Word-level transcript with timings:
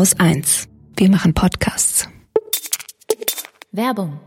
Haus 0.00 0.18
1. 0.18 0.66
Wir 0.96 1.10
machen 1.10 1.34
Podcasts. 1.34 2.08
Werbung. 3.70 4.18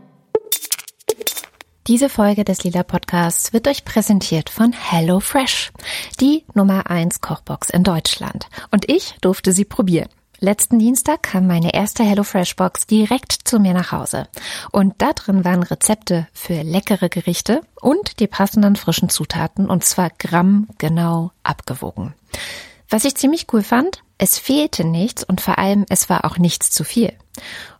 Diese 1.88 2.08
Folge 2.08 2.44
des 2.44 2.62
Lila 2.62 2.84
Podcasts 2.84 3.52
wird 3.52 3.66
euch 3.66 3.84
präsentiert 3.84 4.50
von 4.50 4.72
HelloFresh, 4.72 5.72
die 6.20 6.44
Nummer 6.54 6.88
1 6.88 7.20
Kochbox 7.22 7.70
in 7.70 7.82
Deutschland. 7.82 8.46
Und 8.70 8.88
ich 8.88 9.16
durfte 9.20 9.50
sie 9.50 9.64
probieren. 9.64 10.08
Letzten 10.38 10.78
Dienstag 10.78 11.24
kam 11.24 11.48
meine 11.48 11.74
erste 11.74 12.04
HelloFresh 12.04 12.54
Box 12.54 12.86
direkt 12.86 13.32
zu 13.32 13.58
mir 13.58 13.74
nach 13.74 13.90
Hause. 13.90 14.28
Und 14.70 14.94
da 14.98 15.12
drin 15.12 15.44
waren 15.44 15.64
Rezepte 15.64 16.28
für 16.32 16.62
leckere 16.62 17.08
Gerichte 17.08 17.62
und 17.80 18.20
die 18.20 18.28
passenden 18.28 18.76
frischen 18.76 19.08
Zutaten 19.08 19.68
und 19.68 19.82
zwar 19.82 20.10
grammgenau 20.10 21.32
abgewogen. 21.42 22.14
Was 22.88 23.04
ich 23.04 23.16
ziemlich 23.16 23.46
cool 23.52 23.62
fand, 23.62 24.02
es 24.18 24.38
fehlte 24.38 24.84
nichts 24.84 25.24
und 25.24 25.40
vor 25.40 25.58
allem 25.58 25.84
es 25.88 26.08
war 26.08 26.24
auch 26.24 26.38
nichts 26.38 26.70
zu 26.70 26.84
viel. 26.84 27.12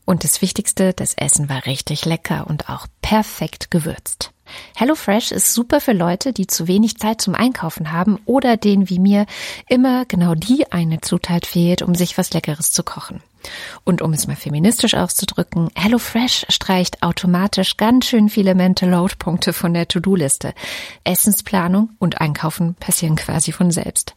Und 0.04 0.24
das 0.24 0.42
Wichtigste, 0.42 0.92
das 0.92 1.14
Essen 1.14 1.48
war 1.48 1.66
richtig 1.66 2.04
lecker 2.04 2.46
und 2.48 2.68
auch 2.68 2.86
perfekt 3.00 3.70
gewürzt. 3.70 4.32
HelloFresh 4.76 5.32
ist 5.32 5.54
super 5.54 5.80
für 5.80 5.92
Leute, 5.92 6.32
die 6.32 6.46
zu 6.46 6.68
wenig 6.68 6.98
Zeit 6.98 7.20
zum 7.20 7.34
Einkaufen 7.34 7.92
haben 7.92 8.18
oder 8.26 8.56
denen 8.56 8.90
wie 8.90 8.98
mir 8.98 9.26
immer 9.68 10.04
genau 10.04 10.34
die 10.34 10.70
eine 10.70 11.00
Zutat 11.00 11.46
fehlt, 11.46 11.80
um 11.80 11.94
sich 11.94 12.18
was 12.18 12.32
Leckeres 12.32 12.70
zu 12.70 12.82
kochen. 12.82 13.22
Und 13.84 14.02
um 14.02 14.12
es 14.12 14.26
mal 14.26 14.36
feministisch 14.36 14.94
auszudrücken, 14.94 15.68
HelloFresh 15.74 16.46
streicht 16.48 17.02
automatisch 17.02 17.76
ganz 17.76 18.06
schön 18.06 18.28
viele 18.28 18.54
Mental 18.54 18.90
Load 18.90 19.14
Punkte 19.18 19.52
von 19.52 19.74
der 19.74 19.88
To-Do-Liste. 19.88 20.54
Essensplanung 21.04 21.90
und 21.98 22.20
Einkaufen 22.20 22.74
passieren 22.74 23.16
quasi 23.16 23.52
von 23.52 23.70
selbst. 23.70 24.14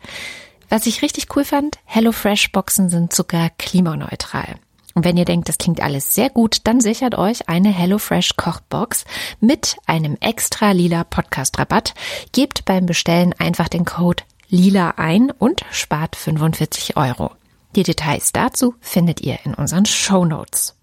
Was 0.70 0.86
ich 0.86 1.02
richtig 1.02 1.36
cool 1.36 1.46
fand, 1.46 1.80
HelloFresh 1.86 2.52
Boxen 2.52 2.90
sind 2.90 3.14
sogar 3.14 3.50
klimaneutral. 3.58 4.56
Und 4.94 5.06
wenn 5.06 5.16
ihr 5.16 5.26
denkt, 5.26 5.48
das 5.48 5.60
klingt 5.60 5.80
alles 5.80 6.16
sehr 6.16 6.30
gut, 6.30 6.62
dann 6.64 6.82
sichert 6.82 7.16
euch 7.16 7.48
eine 7.48 7.70
HelloFresh 7.70 8.36
Kochbox 8.36 9.06
mit 9.40 9.78
einem 9.86 10.18
extra 10.20 10.72
lila 10.72 11.04
Podcast 11.04 11.58
Rabatt. 11.60 11.94
Gebt 12.32 12.66
beim 12.66 12.86
Bestellen 12.86 13.34
einfach 13.38 13.70
den 13.70 13.86
Code 13.86 14.24
lila 14.50 14.96
ein 14.98 15.32
und 15.32 15.62
spart 15.72 16.16
45 16.16 16.98
Euro. 16.98 17.32
Die 17.76 17.84
Details 17.84 18.32
dazu 18.32 18.74
findet 18.82 19.22
ihr 19.22 19.38
in 19.44 19.54
unseren 19.54 19.86
Show 19.86 20.26
Notes. 20.26 20.77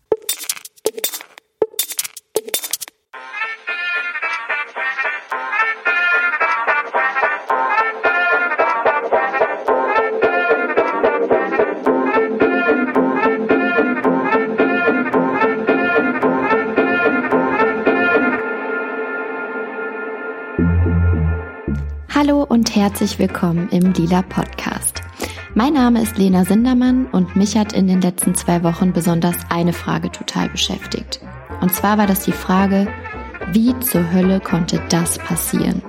Und 22.54 22.76
herzlich 22.76 23.18
willkommen 23.18 23.68
im 23.70 23.94
Lila 23.94 24.22
Podcast. 24.22 25.02
Mein 25.56 25.72
Name 25.72 26.00
ist 26.00 26.16
Lena 26.18 26.44
Sindermann 26.44 27.06
und 27.06 27.34
mich 27.34 27.56
hat 27.56 27.72
in 27.72 27.88
den 27.88 28.00
letzten 28.00 28.36
zwei 28.36 28.62
Wochen 28.62 28.92
besonders 28.92 29.34
eine 29.48 29.72
Frage 29.72 30.12
total 30.12 30.50
beschäftigt. 30.50 31.18
Und 31.60 31.74
zwar 31.74 31.98
war 31.98 32.06
das 32.06 32.20
die 32.20 32.30
Frage, 32.30 32.86
wie 33.50 33.76
zur 33.80 34.12
Hölle 34.12 34.38
konnte 34.38 34.80
das 34.88 35.18
passieren? 35.18 35.82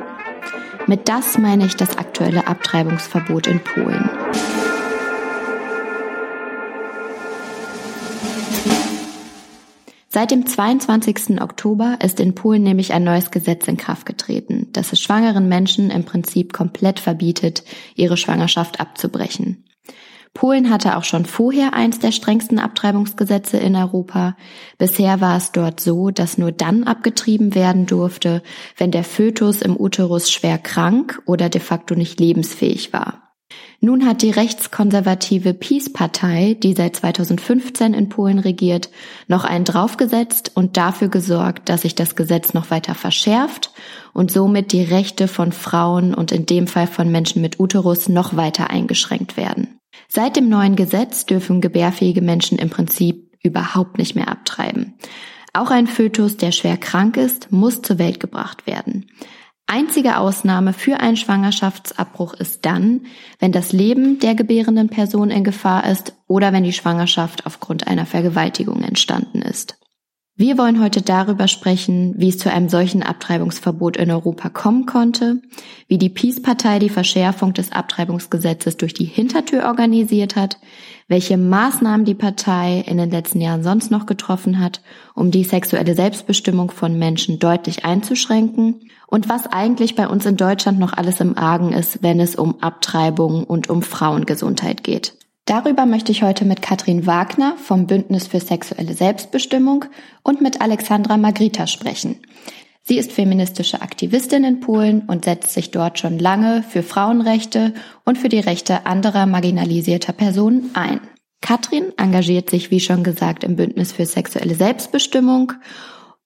Mit 0.87 1.07
das 1.07 1.37
meine 1.37 1.67
ich 1.67 1.75
das 1.75 1.99
aktuelle 1.99 2.47
Abtreibungsverbot 2.47 3.45
in 3.45 3.59
Polen. 3.59 4.09
Seit 10.15 10.31
dem 10.31 10.45
22. 10.45 11.41
Oktober 11.41 11.97
ist 12.01 12.21
in 12.21 12.35
Polen 12.35 12.63
nämlich 12.63 12.93
ein 12.93 13.03
neues 13.03 13.31
Gesetz 13.31 13.67
in 13.67 13.75
Kraft 13.75 14.05
getreten, 14.05 14.69
das 14.71 14.93
es 14.93 15.01
schwangeren 15.01 15.49
Menschen 15.49 15.91
im 15.91 16.05
Prinzip 16.05 16.53
komplett 16.53 17.01
verbietet, 17.01 17.65
ihre 17.95 18.15
Schwangerschaft 18.15 18.79
abzubrechen. 18.79 19.65
Polen 20.33 20.69
hatte 20.69 20.95
auch 20.95 21.03
schon 21.03 21.25
vorher 21.25 21.73
eins 21.73 21.99
der 21.99 22.13
strengsten 22.13 22.59
Abtreibungsgesetze 22.59 23.57
in 23.57 23.75
Europa. 23.75 24.37
Bisher 24.77 25.19
war 25.19 25.35
es 25.35 25.51
dort 25.51 25.81
so, 25.81 26.11
dass 26.11 26.37
nur 26.37 26.53
dann 26.53 26.85
abgetrieben 26.85 27.53
werden 27.53 27.85
durfte, 27.85 28.41
wenn 28.77 28.91
der 28.91 29.03
Fötus 29.03 29.61
im 29.61 29.75
Uterus 29.77 30.31
schwer 30.31 30.57
krank 30.57 31.21
oder 31.25 31.49
de 31.49 31.59
facto 31.59 31.93
nicht 31.93 32.21
lebensfähig 32.21 32.93
war. 32.93 33.24
Nun 33.79 34.05
hat 34.05 34.21
die 34.23 34.31
rechtskonservative 34.31 35.53
Peace-Partei, 35.53 36.57
die 36.61 36.73
seit 36.73 36.95
2015 36.95 37.93
in 37.93 38.09
Polen 38.09 38.39
regiert, 38.39 38.89
noch 39.27 39.43
einen 39.43 39.65
draufgesetzt 39.65 40.51
und 40.55 40.77
dafür 40.77 41.09
gesorgt, 41.09 41.69
dass 41.69 41.81
sich 41.81 41.93
das 41.93 42.15
Gesetz 42.15 42.53
noch 42.53 42.71
weiter 42.71 42.95
verschärft 42.95 43.71
und 44.13 44.31
somit 44.31 44.71
die 44.71 44.83
Rechte 44.83 45.27
von 45.27 45.51
Frauen 45.51 46.15
und 46.15 46.31
in 46.31 46.45
dem 46.45 46.67
Fall 46.67 46.87
von 46.87 47.11
Menschen 47.11 47.41
mit 47.41 47.59
Uterus 47.59 48.09
noch 48.09 48.35
weiter 48.35 48.69
eingeschränkt 48.71 49.37
werden. 49.37 49.79
Seit 50.07 50.35
dem 50.35 50.49
neuen 50.49 50.75
Gesetz 50.75 51.25
dürfen 51.25 51.61
gebärfähige 51.61 52.21
Menschen 52.21 52.57
im 52.57 52.69
Prinzip 52.69 53.37
überhaupt 53.43 53.97
nicht 53.97 54.15
mehr 54.15 54.29
abtreiben. 54.29 54.95
Auch 55.53 55.69
ein 55.69 55.87
Fötus, 55.87 56.37
der 56.37 56.51
schwer 56.51 56.77
krank 56.77 57.15
ist, 57.17 57.51
muss 57.51 57.81
zur 57.81 57.97
Welt 57.99 58.19
gebracht 58.19 58.67
werden. 58.67 59.05
Einzige 59.67 60.17
Ausnahme 60.17 60.73
für 60.73 60.99
einen 60.99 61.17
Schwangerschaftsabbruch 61.17 62.35
ist 62.35 62.65
dann, 62.65 63.07
wenn 63.39 63.51
das 63.51 63.73
Leben 63.73 64.19
der 64.19 64.35
gebärenden 64.35 64.89
Person 64.89 65.31
in 65.31 65.43
Gefahr 65.43 65.89
ist 65.89 66.13
oder 66.27 66.53
wenn 66.53 66.63
die 66.63 66.73
Schwangerschaft 66.73 67.47
aufgrund 67.47 67.87
einer 67.87 68.05
Vergewaltigung 68.05 68.83
entstanden 68.83 69.41
ist. 69.41 69.79
Wir 70.37 70.57
wollen 70.57 70.83
heute 70.83 71.01
darüber 71.01 71.47
sprechen, 71.47 72.13
wie 72.17 72.27
es 72.27 72.37
zu 72.37 72.51
einem 72.51 72.67
solchen 72.67 73.01
Abtreibungsverbot 73.01 73.95
in 73.95 74.11
Europa 74.11 74.49
kommen 74.49 74.85
konnte, 74.85 75.41
wie 75.87 75.97
die 75.97 76.09
Peace-Partei 76.09 76.77
die 76.77 76.89
Verschärfung 76.89 77.53
des 77.53 77.71
Abtreibungsgesetzes 77.71 78.75
durch 78.75 78.93
die 78.93 79.05
Hintertür 79.05 79.63
organisiert 79.63 80.35
hat, 80.35 80.57
welche 81.07 81.37
Maßnahmen 81.37 82.05
die 82.05 82.15
Partei 82.15 82.83
in 82.87 82.97
den 82.97 83.11
letzten 83.11 83.41
Jahren 83.41 83.63
sonst 83.63 83.91
noch 83.91 84.05
getroffen 84.05 84.59
hat, 84.59 84.81
um 85.13 85.29
die 85.29 85.43
sexuelle 85.43 85.93
Selbstbestimmung 85.93 86.71
von 86.71 86.97
Menschen 86.97 87.37
deutlich 87.37 87.85
einzuschränken 87.85 88.81
und 89.07 89.29
was 89.29 89.45
eigentlich 89.47 89.95
bei 89.95 90.07
uns 90.07 90.25
in 90.25 90.35
Deutschland 90.35 90.79
noch 90.79 90.93
alles 90.93 91.19
im 91.19 91.37
Argen 91.37 91.73
ist, 91.73 92.01
wenn 92.01 92.19
es 92.19 92.35
um 92.35 92.61
Abtreibung 92.61 93.43
und 93.43 93.69
um 93.69 93.83
Frauengesundheit 93.83 94.83
geht. 94.83 95.13
Darüber 95.45 95.85
möchte 95.85 96.11
ich 96.11 96.23
heute 96.23 96.43
mit 96.43 96.63
Katrin 96.63 97.05
Wagner 97.05 97.55
vom 97.57 97.85
Bündnis 97.85 98.25
für 98.25 98.39
sexuelle 98.39 98.93
Selbstbestimmung 98.93 99.85
und 100.23 100.41
mit 100.41 100.59
Alexandra 100.59 101.17
Magrita 101.17 101.67
sprechen. 101.67 102.17
Sie 102.87 102.99
ist 102.99 103.11
feministische 103.11 103.81
Aktivistin 103.81 104.43
in 104.43 104.59
Polen 104.59 105.01
und 105.07 105.25
setzt 105.25 105.53
sich 105.53 105.71
dort 105.71 105.97
schon 105.97 106.19
lange 106.19 106.61
für 106.61 106.83
Frauenrechte 106.83 107.73
und 108.03 108.19
für 108.19 108.29
die 108.29 108.39
Rechte 108.39 108.85
anderer 108.85 109.25
marginalisierter 109.25 110.13
Personen 110.13 110.69
ein. 110.75 111.01
Katrin 111.41 111.93
engagiert 111.97 112.51
sich, 112.51 112.69
wie 112.69 112.79
schon 112.79 113.03
gesagt, 113.03 113.43
im 113.43 113.55
Bündnis 113.55 113.91
für 113.91 114.05
sexuelle 114.05 114.53
Selbstbestimmung 114.53 115.53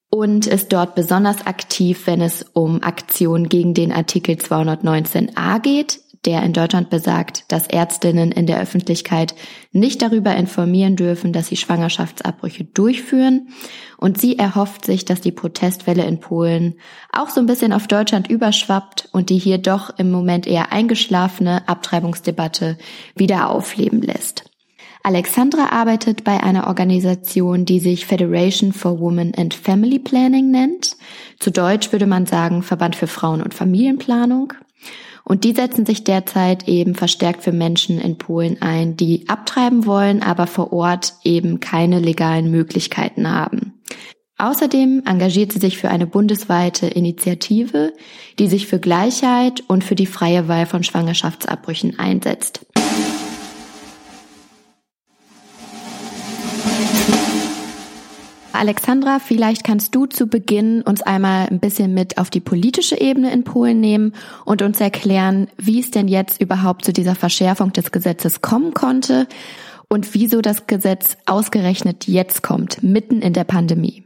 und 0.09 0.47
ist 0.47 0.73
dort 0.73 0.95
besonders 0.95 1.47
aktiv, 1.47 2.07
wenn 2.07 2.21
es 2.21 2.45
um 2.53 2.83
Aktionen 2.83 3.47
gegen 3.47 3.73
den 3.73 3.93
Artikel 3.93 4.35
219a 4.35 5.61
geht, 5.61 6.01
der 6.25 6.43
in 6.43 6.53
Deutschland 6.53 6.89
besagt, 6.89 7.45
dass 7.51 7.67
Ärztinnen 7.67 8.31
in 8.31 8.45
der 8.45 8.59
Öffentlichkeit 8.59 9.35
nicht 9.71 10.01
darüber 10.01 10.35
informieren 10.35 10.95
dürfen, 10.95 11.31
dass 11.31 11.47
sie 11.47 11.55
Schwangerschaftsabbrüche 11.57 12.65
durchführen. 12.65 13.49
Und 13.97 14.19
sie 14.19 14.37
erhofft 14.37 14.85
sich, 14.85 15.05
dass 15.05 15.21
die 15.21 15.31
Protestwelle 15.31 16.05
in 16.05 16.19
Polen 16.19 16.75
auch 17.11 17.29
so 17.29 17.39
ein 17.39 17.45
bisschen 17.45 17.73
auf 17.73 17.87
Deutschland 17.87 18.29
überschwappt 18.29 19.09
und 19.11 19.29
die 19.29 19.37
hier 19.37 19.57
doch 19.57 19.97
im 19.97 20.11
Moment 20.11 20.47
eher 20.47 20.71
eingeschlafene 20.71 21.67
Abtreibungsdebatte 21.67 22.77
wieder 23.15 23.49
aufleben 23.49 24.01
lässt. 24.01 24.49
Alexandra 25.01 25.69
arbeitet 25.71 26.25
bei 26.25 26.43
einer 26.43 26.67
Organisation, 26.67 27.63
die 27.63 27.79
sich 27.79 28.05
Federation 28.05 28.73
for 28.73 28.99
Women 28.99 29.33
and 29.35 29.53
Family 29.53 29.97
Planning 29.97 30.51
nennt. 30.51 30.97
Zu 31.39 31.51
Deutsch 31.51 31.93
würde 31.93 32.05
man 32.05 32.25
sagen 32.25 32.63
Verband 32.63 32.97
für 32.97 33.07
Frauen- 33.07 33.41
und 33.41 33.53
Familienplanung. 33.53 34.53
Und 35.29 35.43
die 35.43 35.53
setzen 35.53 35.85
sich 35.85 36.03
derzeit 36.03 36.67
eben 36.67 36.95
verstärkt 36.95 37.43
für 37.43 37.51
Menschen 37.51 38.01
in 38.01 38.17
Polen 38.17 38.63
ein, 38.63 38.97
die 38.97 39.29
abtreiben 39.29 39.85
wollen, 39.85 40.23
aber 40.23 40.47
vor 40.47 40.73
Ort 40.73 41.13
eben 41.23 41.59
keine 41.59 41.99
legalen 41.99 42.49
Möglichkeiten 42.49 43.29
haben. 43.29 43.79
Außerdem 44.39 45.03
engagiert 45.05 45.51
sie 45.51 45.59
sich 45.59 45.77
für 45.77 45.89
eine 45.89 46.07
bundesweite 46.07 46.87
Initiative, 46.87 47.93
die 48.39 48.47
sich 48.47 48.65
für 48.65 48.79
Gleichheit 48.79 49.61
und 49.67 49.83
für 49.83 49.93
die 49.93 50.07
freie 50.07 50.47
Wahl 50.47 50.65
von 50.65 50.81
Schwangerschaftsabbrüchen 50.81 51.99
einsetzt. 51.99 52.65
Alexandra, 58.59 59.19
vielleicht 59.19 59.63
kannst 59.63 59.95
du 59.95 60.05
zu 60.05 60.27
Beginn 60.27 60.81
uns 60.81 61.01
einmal 61.01 61.47
ein 61.47 61.61
bisschen 61.61 61.93
mit 61.93 62.17
auf 62.17 62.29
die 62.29 62.41
politische 62.41 62.99
Ebene 62.99 63.31
in 63.31 63.45
Polen 63.45 63.79
nehmen 63.79 64.13
und 64.43 64.61
uns 64.61 64.81
erklären, 64.81 65.47
wie 65.55 65.79
es 65.79 65.91
denn 65.91 66.09
jetzt 66.09 66.41
überhaupt 66.41 66.83
zu 66.83 66.91
dieser 66.91 67.15
Verschärfung 67.15 67.71
des 67.71 67.93
Gesetzes 67.93 68.41
kommen 68.41 68.73
konnte 68.73 69.27
und 69.87 70.13
wieso 70.13 70.41
das 70.41 70.67
Gesetz 70.67 71.15
ausgerechnet 71.25 72.07
jetzt 72.07 72.43
kommt, 72.43 72.83
mitten 72.83 73.21
in 73.21 73.31
der 73.31 73.45
Pandemie. 73.45 74.03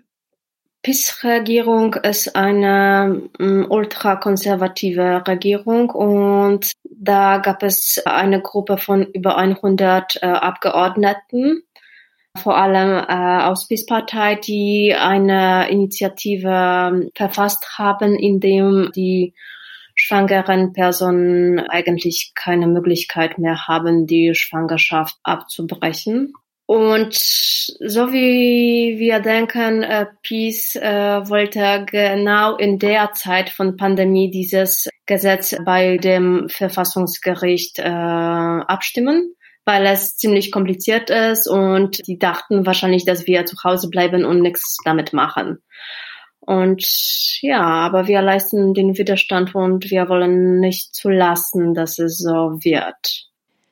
PIS-Regierung 0.84 1.96
ist 1.96 2.36
eine 2.36 3.24
um, 3.40 3.66
ultrakonservative 3.72 5.24
Regierung 5.28 5.90
und 5.90 6.74
da 6.84 7.40
gab 7.40 7.64
es 7.64 8.04
eine 8.06 8.40
Gruppe 8.40 8.78
von 8.78 9.02
über 9.02 9.36
100 9.38 10.18
äh, 10.22 10.26
Abgeordneten, 10.28 11.64
vor 12.38 12.58
allem 12.58 12.98
äh, 13.08 13.44
aus 13.44 13.68
PIS-Partei, 13.68 14.36
die 14.36 14.96
eine 14.96 15.70
Initiative 15.70 16.50
ähm, 16.50 17.10
verfasst 17.16 17.78
haben, 17.78 18.16
in 18.16 18.40
dem 18.40 18.92
die 18.96 19.34
schwangeren 19.96 20.74
Personen 20.74 21.60
eigentlich 21.60 22.32
keine 22.36 22.68
Möglichkeit 22.68 23.38
mehr 23.38 23.68
haben, 23.68 24.08
die 24.08 24.34
Schwangerschaft 24.34 25.18
abzubrechen. 25.24 26.34
Und 26.66 27.14
so 27.14 28.14
wie 28.14 28.96
wir 28.98 29.20
denken, 29.20 29.84
äh, 29.84 30.08
Peace 30.24 30.76
äh, 30.76 31.30
wollte 31.30 31.86
genau 31.86 32.56
in 32.56 32.80
der 32.80 33.12
Zeit 33.14 33.50
von 33.50 33.78
Pandemie 33.78 34.32
dieses 34.32 34.90
Gesetz 35.06 35.56
bei 35.66 35.98
dem 35.98 36.48
Verfassungsgericht 36.50 37.78
äh, 37.80 37.84
abstimmen, 37.84 39.36
weil 39.66 39.86
es 39.86 40.18
ziemlich 40.18 40.52
kompliziert 40.52 41.10
ist 41.10 41.48
und 41.48 42.06
die 42.08 42.20
dachten 42.20 42.66
wahrscheinlich, 42.66 43.06
dass 43.06 43.28
wir 43.28 43.46
zu 43.46 43.56
Hause 43.64 43.90
bleiben 43.90 44.26
und 44.26 44.42
nichts 44.42 44.78
damit 44.84 45.14
machen. 45.14 45.60
Und 46.40 46.86
ja, 47.42 47.62
aber 47.62 48.08
wir 48.08 48.22
leisten 48.22 48.74
den 48.74 48.98
Widerstand 48.98 49.56
und 49.56 49.90
wir 49.90 50.10
wollen 50.10 50.60
nicht 50.60 50.94
zulassen, 50.94 51.74
dass 51.74 52.00
es 52.00 52.18
so 52.18 52.58
wird. 52.64 53.30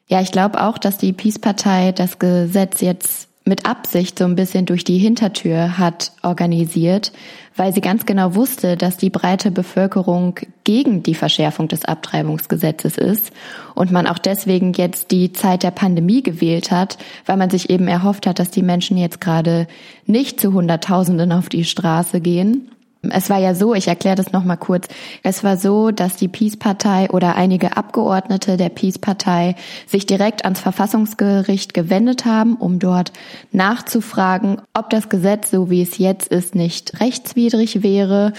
Ja, 0.07 0.21
ich 0.21 0.31
glaube 0.31 0.61
auch, 0.61 0.77
dass 0.77 0.97
die 0.97 1.13
Peace-Partei 1.13 1.91
das 1.91 2.19
Gesetz 2.19 2.81
jetzt 2.81 3.30
mit 3.43 3.65
Absicht 3.65 4.19
so 4.19 4.25
ein 4.25 4.35
bisschen 4.35 4.65
durch 4.65 4.83
die 4.83 4.99
Hintertür 4.99 5.77
hat 5.77 6.11
organisiert, 6.21 7.11
weil 7.55 7.73
sie 7.73 7.81
ganz 7.81 8.05
genau 8.05 8.35
wusste, 8.35 8.77
dass 8.77 8.97
die 8.97 9.09
breite 9.09 9.49
Bevölkerung 9.49 10.35
gegen 10.63 11.01
die 11.01 11.15
Verschärfung 11.15 11.67
des 11.67 11.83
Abtreibungsgesetzes 11.85 12.97
ist 12.97 13.31
und 13.73 13.91
man 13.91 14.05
auch 14.05 14.19
deswegen 14.19 14.73
jetzt 14.73 15.11
die 15.11 15.33
Zeit 15.33 15.63
der 15.63 15.71
Pandemie 15.71 16.21
gewählt 16.21 16.71
hat, 16.71 16.97
weil 17.25 17.37
man 17.37 17.49
sich 17.49 17.69
eben 17.69 17.87
erhofft 17.87 18.27
hat, 18.27 18.37
dass 18.37 18.51
die 18.51 18.63
Menschen 18.63 18.97
jetzt 18.97 19.19
gerade 19.19 19.67
nicht 20.05 20.39
zu 20.39 20.53
Hunderttausenden 20.53 21.31
auf 21.31 21.49
die 21.49 21.65
Straße 21.65 22.21
gehen 22.21 22.69
es 23.09 23.29
war 23.29 23.39
ja 23.39 23.55
so, 23.55 23.73
ich 23.73 23.87
erkläre 23.87 24.15
das 24.15 24.31
nochmal 24.31 24.57
kurz, 24.57 24.87
es 25.23 25.43
war 25.43 25.57
so, 25.57 25.91
dass 25.91 26.15
die 26.15 26.27
Peace-Partei 26.27 27.09
oder 27.09 27.35
einige 27.35 27.75
Abgeordnete 27.75 28.57
der 28.57 28.69
Peace-Partei 28.69 29.55
sich 29.87 30.05
direkt 30.05 30.45
ans 30.45 30.59
Verfassungsgericht 30.59 31.73
gewendet 31.73 32.25
haben, 32.25 32.55
um 32.55 32.77
dort 32.77 33.11
nachzufragen, 33.51 34.61
ob 34.73 34.89
das 34.91 35.09
Gesetz, 35.09 35.51
so 35.51 35.69
wie 35.69 35.81
es 35.81 35.97
jetzt 35.97 36.27
ist, 36.27 36.53
nicht 36.53 36.99
rechtswidrig 36.99 37.81
wäre 37.81 38.33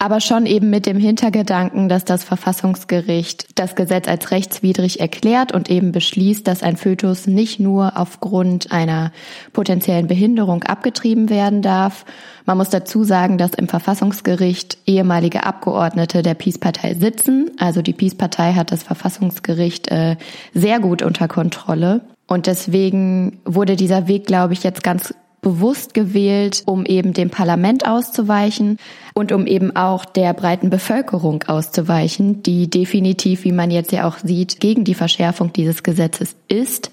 aber 0.00 0.20
schon 0.20 0.46
eben 0.46 0.70
mit 0.70 0.86
dem 0.86 0.96
Hintergedanken, 0.98 1.88
dass 1.88 2.04
das 2.04 2.22
Verfassungsgericht 2.22 3.58
das 3.58 3.74
Gesetz 3.74 4.06
als 4.06 4.30
rechtswidrig 4.30 5.00
erklärt 5.00 5.52
und 5.52 5.68
eben 5.68 5.90
beschließt, 5.90 6.46
dass 6.46 6.62
ein 6.62 6.76
Fötus 6.76 7.26
nicht 7.26 7.58
nur 7.58 7.96
aufgrund 7.96 8.70
einer 8.70 9.10
potenziellen 9.52 10.06
Behinderung 10.06 10.62
abgetrieben 10.62 11.30
werden 11.30 11.62
darf. 11.62 12.04
Man 12.46 12.58
muss 12.58 12.70
dazu 12.70 13.02
sagen, 13.02 13.38
dass 13.38 13.54
im 13.54 13.66
Verfassungsgericht 13.66 14.78
ehemalige 14.86 15.44
Abgeordnete 15.44 16.22
der 16.22 16.34
Peace-Partei 16.34 16.94
sitzen. 16.94 17.50
Also 17.58 17.82
die 17.82 17.92
Peace-Partei 17.92 18.52
hat 18.52 18.70
das 18.70 18.84
Verfassungsgericht 18.84 19.88
äh, 19.88 20.16
sehr 20.54 20.78
gut 20.78 21.02
unter 21.02 21.26
Kontrolle. 21.26 22.02
Und 22.28 22.46
deswegen 22.46 23.40
wurde 23.44 23.74
dieser 23.74 24.06
Weg, 24.06 24.26
glaube 24.26 24.52
ich, 24.52 24.62
jetzt 24.62 24.84
ganz 24.84 25.12
bewusst 25.48 25.94
gewählt, 25.94 26.62
um 26.66 26.84
eben 26.84 27.14
dem 27.14 27.30
Parlament 27.30 27.86
auszuweichen 27.86 28.76
und 29.14 29.32
um 29.32 29.46
eben 29.46 29.74
auch 29.74 30.04
der 30.04 30.34
breiten 30.34 30.68
Bevölkerung 30.68 31.44
auszuweichen, 31.44 32.42
die 32.42 32.68
definitiv, 32.68 33.44
wie 33.44 33.52
man 33.52 33.70
jetzt 33.70 33.92
ja 33.92 34.06
auch 34.06 34.18
sieht, 34.18 34.60
gegen 34.60 34.84
die 34.84 34.94
Verschärfung 34.94 35.50
dieses 35.54 35.82
Gesetzes 35.82 36.36
ist. 36.48 36.90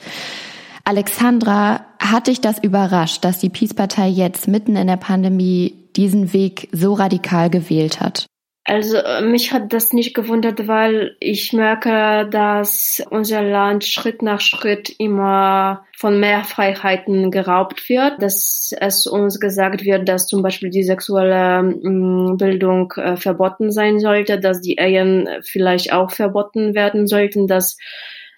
Alexandra, 0.85 1.81
hat 1.99 2.27
dich 2.27 2.39
das 2.39 2.59
überrascht, 2.59 3.25
dass 3.25 3.39
die 3.39 3.49
Peace-Partei 3.49 4.07
jetzt 4.07 4.47
mitten 4.47 4.77
in 4.77 4.87
der 4.87 4.97
Pandemie 4.97 5.73
diesen 5.95 6.31
Weg 6.31 6.69
so 6.71 6.93
radikal 6.93 7.49
gewählt 7.49 7.99
hat? 7.99 8.25
Also 8.67 8.97
äh, 8.97 9.21
mich 9.21 9.53
hat 9.53 9.73
das 9.73 9.93
nicht 9.93 10.15
gewundert, 10.15 10.67
weil 10.67 11.15
ich 11.19 11.53
merke, 11.53 12.27
dass 12.31 13.01
unser 13.11 13.43
Land 13.43 13.85
Schritt 13.85 14.23
nach 14.23 14.41
Schritt 14.41 14.89
immer 14.97 15.85
von 15.95 16.19
mehr 16.19 16.43
Freiheiten 16.43 17.29
geraubt 17.29 17.87
wird, 17.89 18.19
dass 18.23 18.73
es 18.81 19.05
uns 19.05 19.39
gesagt 19.39 19.85
wird, 19.85 20.09
dass 20.09 20.25
zum 20.25 20.41
Beispiel 20.41 20.71
die 20.71 20.81
sexuelle 20.81 21.61
mm, 21.61 22.37
Bildung 22.37 22.91
äh, 22.97 23.17
verboten 23.17 23.71
sein 23.71 23.99
sollte, 23.99 24.39
dass 24.39 24.61
die 24.61 24.77
Ehen 24.79 25.29
vielleicht 25.43 25.93
auch 25.93 26.09
verboten 26.09 26.73
werden 26.73 27.05
sollten, 27.05 27.45
dass 27.45 27.77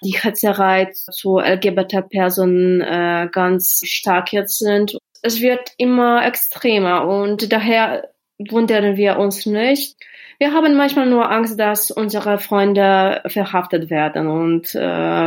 die 0.03 0.18
Hetzerei 0.21 0.91
zu 0.91 1.39
LGBT-Personen 1.39 2.81
äh, 2.81 3.30
ganz 3.31 3.80
stark 3.85 4.33
jetzt 4.33 4.59
sind. 4.59 4.97
Es 5.21 5.39
wird 5.39 5.71
immer 5.77 6.25
extremer 6.27 7.07
und 7.07 7.51
daher 7.51 8.09
wundern 8.38 8.98
wir 8.98 9.18
uns 9.18 9.45
nicht. 9.45 9.98
Wir 10.39 10.54
haben 10.54 10.75
manchmal 10.75 11.10
nur 11.10 11.31
Angst, 11.31 11.60
dass 11.60 11.89
unsere 11.89 12.38
Freunde 12.38 13.24
verhaftet 13.25 13.89
werden 13.89 14.28
und 14.28 14.75
äh, 14.75 14.80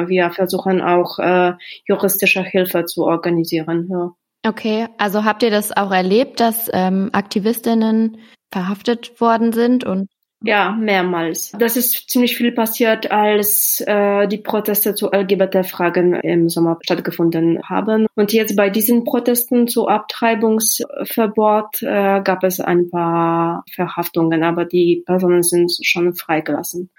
wir 0.09 0.31
versuchen 0.31 0.81
auch 0.81 1.19
äh, 1.19 1.55
juristische 1.85 2.43
Hilfe 2.43 2.85
zu 2.85 3.05
organisieren. 3.05 3.89
Ja. 3.91 4.12
Okay, 4.47 4.87
also 4.99 5.25
habt 5.25 5.43
ihr 5.43 5.51
das 5.51 5.77
auch 5.77 5.91
erlebt, 5.91 6.41
dass 6.41 6.71
ähm, 6.73 7.11
Aktivistinnen 7.12 8.19
verhaftet 8.53 9.21
worden 9.21 9.53
sind 9.53 9.85
und 9.85 10.09
ja, 10.43 10.73
mehrmals. 10.73 11.53
Das 11.59 11.77
ist 11.77 12.09
ziemlich 12.09 12.37
viel 12.37 12.53
passiert, 12.53 13.11
als 13.11 13.83
äh, 13.87 14.27
die 14.27 14.39
Proteste 14.39 14.95
zu 14.95 15.09
LGBT-Fragen 15.09 16.15
im 16.15 16.49
Sommer 16.49 16.79
stattgefunden 16.83 17.61
haben. 17.69 18.07
Und 18.15 18.33
jetzt 18.33 18.57
bei 18.57 18.71
diesen 18.71 19.05
Protesten 19.05 19.69
zu 19.69 19.87
Abtreibungsverbot 19.89 21.83
äh, 21.83 22.23
gab 22.23 22.43
es 22.45 22.61
ein 22.61 22.89
paar 22.91 23.65
Verhaftungen, 23.75 24.43
aber 24.43 24.65
die 24.65 25.03
Personen 25.05 25.43
sind 25.43 25.71
schon 25.83 26.15
freigelassen. 26.15 26.91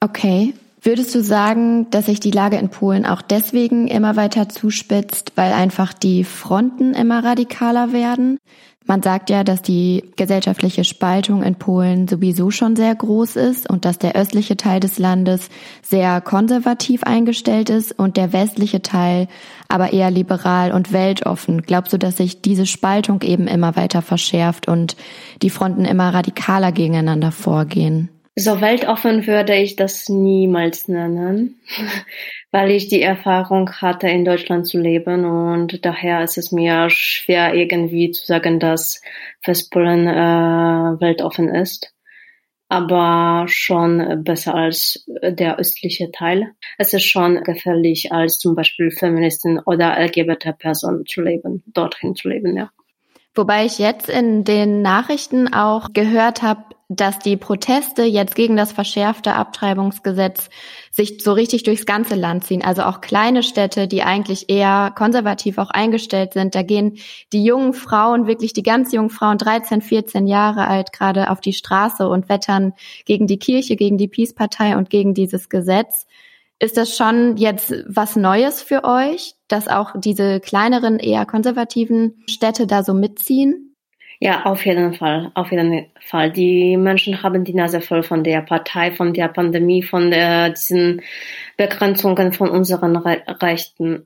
Okay. 0.00 0.54
Würdest 0.82 1.14
du 1.14 1.22
sagen, 1.22 1.90
dass 1.90 2.06
sich 2.06 2.20
die 2.20 2.30
Lage 2.30 2.56
in 2.56 2.68
Polen 2.68 3.06
auch 3.06 3.22
deswegen 3.22 3.88
immer 3.88 4.16
weiter 4.16 4.48
zuspitzt, 4.48 5.32
weil 5.34 5.52
einfach 5.52 5.92
die 5.92 6.22
Fronten 6.22 6.94
immer 6.94 7.24
radikaler 7.24 7.92
werden? 7.92 8.38
Man 8.88 9.02
sagt 9.02 9.30
ja, 9.30 9.42
dass 9.42 9.62
die 9.62 10.04
gesellschaftliche 10.14 10.84
Spaltung 10.84 11.42
in 11.42 11.56
Polen 11.56 12.06
sowieso 12.06 12.52
schon 12.52 12.76
sehr 12.76 12.94
groß 12.94 13.34
ist 13.34 13.68
und 13.68 13.84
dass 13.84 13.98
der 13.98 14.14
östliche 14.14 14.56
Teil 14.56 14.78
des 14.78 15.00
Landes 15.00 15.48
sehr 15.82 16.20
konservativ 16.20 17.02
eingestellt 17.02 17.68
ist 17.68 17.98
und 17.98 18.16
der 18.16 18.32
westliche 18.32 18.82
Teil 18.82 19.26
aber 19.66 19.92
eher 19.92 20.12
liberal 20.12 20.70
und 20.70 20.92
weltoffen. 20.92 21.62
Glaubst 21.62 21.94
du, 21.94 21.98
dass 21.98 22.18
sich 22.18 22.42
diese 22.42 22.66
Spaltung 22.66 23.22
eben 23.22 23.48
immer 23.48 23.74
weiter 23.74 24.02
verschärft 24.02 24.68
und 24.68 24.96
die 25.42 25.50
Fronten 25.50 25.84
immer 25.84 26.14
radikaler 26.14 26.70
gegeneinander 26.70 27.32
vorgehen? 27.32 28.08
So 28.38 28.60
weltoffen 28.60 29.26
würde 29.26 29.56
ich 29.56 29.76
das 29.76 30.08
niemals 30.08 30.88
nennen 30.88 31.58
weil 32.56 32.70
ich 32.70 32.88
die 32.88 33.02
Erfahrung 33.02 33.70
hatte, 33.70 34.08
in 34.08 34.24
Deutschland 34.24 34.66
zu 34.66 34.78
leben 34.78 35.26
und 35.26 35.84
daher 35.84 36.22
ist 36.22 36.38
es 36.38 36.52
mir 36.52 36.88
schwer 36.88 37.52
irgendwie 37.52 38.12
zu 38.12 38.24
sagen, 38.24 38.58
dass 38.58 39.02
Westpolen 39.44 40.06
äh, 40.06 40.98
weltoffen 40.98 41.54
ist, 41.54 41.92
aber 42.70 43.44
schon 43.48 44.24
besser 44.24 44.54
als 44.54 45.04
der 45.22 45.58
östliche 45.58 46.10
Teil. 46.12 46.52
Es 46.78 46.94
ist 46.94 47.04
schon 47.04 47.42
gefährlich, 47.42 48.10
als 48.10 48.38
zum 48.38 48.54
Beispiel 48.54 48.90
Feministin 48.90 49.60
oder 49.66 50.02
LGBT-Person 50.02 51.04
zu 51.04 51.20
leben, 51.20 51.62
dorthin 51.66 52.14
zu 52.14 52.30
leben, 52.30 52.56
ja. 52.56 52.70
Wobei 53.34 53.66
ich 53.66 53.78
jetzt 53.78 54.08
in 54.08 54.44
den 54.44 54.80
Nachrichten 54.80 55.52
auch 55.52 55.92
gehört 55.92 56.40
habe, 56.40 56.64
dass 56.88 57.18
die 57.18 57.36
Proteste 57.36 58.04
jetzt 58.04 58.36
gegen 58.36 58.56
das 58.56 58.70
verschärfte 58.70 59.34
Abtreibungsgesetz 59.34 60.50
sich 60.92 61.20
so 61.20 61.32
richtig 61.32 61.64
durchs 61.64 61.84
ganze 61.84 62.14
Land 62.14 62.44
ziehen. 62.44 62.64
Also 62.64 62.82
auch 62.82 63.00
kleine 63.00 63.42
Städte, 63.42 63.88
die 63.88 64.02
eigentlich 64.02 64.48
eher 64.48 64.92
konservativ 64.96 65.58
auch 65.58 65.70
eingestellt 65.70 66.34
sind. 66.34 66.54
Da 66.54 66.62
gehen 66.62 66.98
die 67.32 67.44
jungen 67.44 67.72
Frauen, 67.72 68.28
wirklich 68.28 68.52
die 68.52 68.62
ganz 68.62 68.92
jungen 68.92 69.10
Frauen, 69.10 69.38
13, 69.38 69.82
14 69.82 70.28
Jahre 70.28 70.68
alt, 70.68 70.92
gerade 70.92 71.30
auf 71.30 71.40
die 71.40 71.52
Straße 71.52 72.08
und 72.08 72.28
wettern 72.28 72.72
gegen 73.04 73.26
die 73.26 73.38
Kirche, 73.38 73.74
gegen 73.74 73.98
die 73.98 74.08
Peace-Partei 74.08 74.76
und 74.76 74.88
gegen 74.88 75.12
dieses 75.12 75.48
Gesetz. 75.48 76.06
Ist 76.58 76.76
das 76.76 76.96
schon 76.96 77.36
jetzt 77.36 77.74
was 77.86 78.16
Neues 78.16 78.62
für 78.62 78.84
euch, 78.84 79.34
dass 79.48 79.68
auch 79.68 79.90
diese 79.96 80.40
kleineren, 80.40 80.98
eher 80.98 81.26
konservativen 81.26 82.22
Städte 82.30 82.66
da 82.66 82.82
so 82.82 82.94
mitziehen? 82.94 83.75
Ja, 84.18 84.44
auf 84.46 84.64
jeden 84.64 84.94
Fall, 84.94 85.30
auf 85.34 85.50
jeden 85.50 85.86
Fall. 86.00 86.32
Die 86.32 86.76
Menschen 86.76 87.22
haben 87.22 87.44
die 87.44 87.54
Nase 87.54 87.80
voll 87.80 88.02
von 88.02 88.24
der 88.24 88.40
Partei, 88.40 88.90
von 88.92 89.12
der 89.12 89.28
Pandemie, 89.28 89.82
von 89.82 90.10
der, 90.10 90.50
diesen 90.50 91.02
Begrenzungen 91.56 92.32
von 92.32 92.48
unseren 92.48 92.96
Re 92.96 93.22
Rechten. 93.42 94.02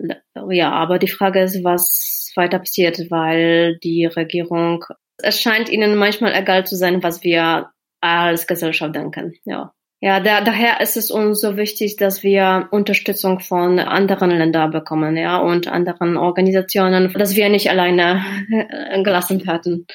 Ja, 0.51 0.73
aber 0.73 0.99
die 0.99 1.09
Frage 1.09 1.43
ist, 1.43 1.63
was 1.63 2.33
weiter 2.35 2.59
passiert, 2.59 2.99
weil 3.11 3.79
die 3.79 4.07
Regierung, 4.07 4.85
es 5.19 5.41
scheint 5.41 5.69
ihnen 5.69 5.97
manchmal 5.97 6.35
egal 6.35 6.67
zu 6.67 6.77
sein, 6.77 7.03
was 7.03 7.23
wir 7.23 7.71
als 8.01 8.47
Gesellschaft 8.47 8.95
denken. 8.95 9.35
Ja. 9.45 9.73
Ja, 10.03 10.19
da, 10.19 10.41
daher 10.41 10.81
ist 10.81 10.97
es 10.97 11.11
uns 11.11 11.43
so 11.43 11.59
wichtig, 11.59 11.97
dass 11.97 12.23
wir 12.23 12.69
Unterstützung 12.71 13.41
von 13.41 13.79
anderen 13.79 14.31
Ländern 14.31 14.71
bekommen, 14.71 15.15
ja, 15.19 15.37
und 15.37 15.69
anderen 15.69 16.17
Organisationen, 16.17 17.13
dass 17.13 17.37
wir 17.37 17.51
nicht 17.51 17.69
alleine 17.69 18.25
gelassen 19.05 19.47
werden. 19.47 19.87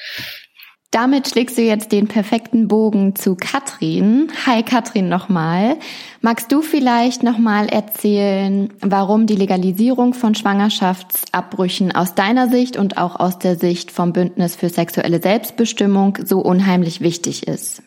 Damit 0.92 1.28
schlägst 1.28 1.58
du 1.58 1.62
jetzt 1.62 1.90
den 1.90 2.06
perfekten 2.06 2.68
Bogen 2.68 3.16
zu 3.16 3.34
Katrin. 3.34 4.28
Hi 4.46 4.62
Katrin 4.62 5.08
nochmal. 5.08 5.76
Magst 6.20 6.52
du 6.52 6.62
vielleicht 6.62 7.24
nochmal 7.24 7.68
erzählen, 7.68 8.72
warum 8.80 9.26
die 9.26 9.34
Legalisierung 9.34 10.14
von 10.14 10.36
Schwangerschaftsabbrüchen 10.36 11.92
aus 11.92 12.14
deiner 12.14 12.48
Sicht 12.48 12.76
und 12.76 12.96
auch 12.96 13.18
aus 13.18 13.40
der 13.40 13.56
Sicht 13.56 13.90
vom 13.90 14.12
Bündnis 14.12 14.54
für 14.54 14.68
sexuelle 14.68 15.20
Selbstbestimmung 15.20 16.18
so 16.24 16.38
unheimlich 16.38 17.00
wichtig 17.00 17.48
ist? 17.48 17.82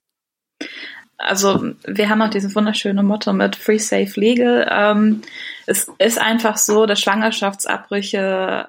Also 1.19 1.73
wir 1.85 2.09
haben 2.09 2.21
auch 2.21 2.29
dieses 2.29 2.55
wunderschöne 2.55 3.03
Motto 3.03 3.33
mit 3.33 3.55
Free 3.55 3.77
Safe 3.77 4.11
Legal. 4.19 4.67
Ähm, 4.71 5.21
es 5.67 5.91
ist 5.99 6.19
einfach 6.19 6.57
so, 6.57 6.85
dass 6.85 7.01
Schwangerschaftsabbrüche 7.01 8.67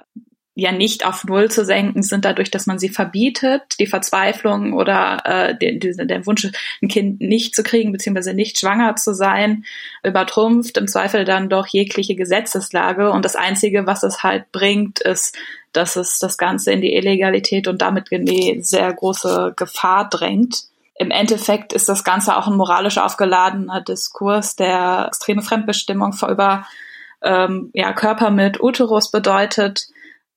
ja 0.56 0.72
nicht 0.72 1.06
auf 1.06 1.24
Null 1.24 1.50
zu 1.50 1.64
senken 1.64 2.02
sind, 2.02 2.24
dadurch, 2.24 2.50
dass 2.50 2.66
man 2.66 2.78
sie 2.78 2.88
verbietet, 2.88 3.62
die 3.78 3.86
Verzweiflung 3.86 4.72
oder 4.72 5.22
äh, 5.24 5.56
den, 5.56 5.78
den, 5.78 6.08
der 6.08 6.26
Wunsch, 6.26 6.48
ein 6.82 6.88
Kind 6.88 7.20
nicht 7.20 7.54
zu 7.54 7.62
kriegen, 7.62 7.92
beziehungsweise 7.92 8.34
nicht 8.34 8.58
schwanger 8.58 8.96
zu 8.96 9.14
sein, 9.14 9.64
übertrumpft 10.02 10.76
im 10.76 10.88
Zweifel 10.88 11.24
dann 11.24 11.48
doch 11.48 11.68
jegliche 11.68 12.16
Gesetzeslage. 12.16 13.10
Und 13.10 13.24
das 13.24 13.36
Einzige, 13.36 13.86
was 13.86 14.02
es 14.02 14.24
halt 14.24 14.50
bringt, 14.50 15.00
ist, 15.00 15.38
dass 15.72 15.94
es 15.94 16.18
das 16.18 16.36
Ganze 16.36 16.72
in 16.72 16.80
die 16.80 16.94
Illegalität 16.94 17.68
und 17.68 17.80
damit 17.80 18.10
in 18.10 18.26
die 18.26 18.58
sehr 18.60 18.92
große 18.92 19.54
Gefahr 19.56 20.08
drängt 20.10 20.64
im 21.00 21.10
Endeffekt 21.10 21.72
ist 21.72 21.88
das 21.88 22.04
Ganze 22.04 22.36
auch 22.36 22.46
ein 22.46 22.58
moralisch 22.58 22.98
aufgeladener 22.98 23.80
Diskurs, 23.80 24.54
der 24.54 25.06
extreme 25.06 25.40
Fremdbestimmung 25.40 26.14
über 26.28 26.66
ähm, 27.22 27.70
ja, 27.72 27.94
Körper 27.94 28.30
mit 28.30 28.62
Uterus 28.62 29.10
bedeutet. 29.10 29.88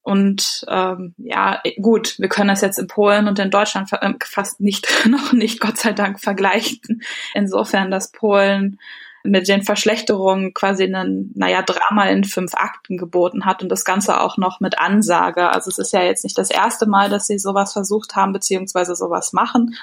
Und 0.04 0.64
ähm, 0.70 1.16
ja, 1.18 1.62
gut, 1.82 2.18
wir 2.18 2.30
können 2.30 2.48
das 2.48 2.62
jetzt 2.62 2.80
in 2.80 2.88
Polen 2.88 3.28
und 3.28 3.40
in 3.40 3.52
Deutschland 3.52 3.92
äh, 3.92 4.14
fast 4.24 4.62
nicht, 4.62 4.88
noch 5.06 5.34
nicht, 5.34 5.60
Gott 5.60 5.80
sei 5.80 5.92
Dank, 5.92 6.22
vergleichen. 6.22 7.04
Insofern, 7.34 7.92
dass 7.92 8.14
Polen 8.14 8.80
mit 9.26 9.50
den 9.50 9.64
Verschlechterungen 9.64 10.54
quasi 10.54 10.84
einen, 10.84 11.34
naja, 11.36 11.62
Drama 11.62 12.06
in 12.06 12.24
fünf 12.24 12.54
Akten 12.56 12.96
geboten 12.96 13.46
hat 13.46 13.62
und 13.64 13.68
das 13.68 13.84
Ganze 13.84 14.22
auch 14.22 14.38
noch 14.38 14.62
mit 14.62 14.80
Ansage. 14.80 15.50
Also 15.50 15.70
es 15.70 15.78
ist 15.78 15.92
ja 15.92 16.04
jetzt 16.04 16.24
nicht 16.24 16.38
das 16.38 16.50
erste 16.50 16.86
Mal, 16.86 17.10
dass 17.10 17.28
sie 17.28 17.38
sowas 17.38 17.74
versucht 17.74 18.16
haben, 18.16 18.32
beziehungsweise 18.32 18.96
sowas 18.96 19.34
machen. 19.34 19.76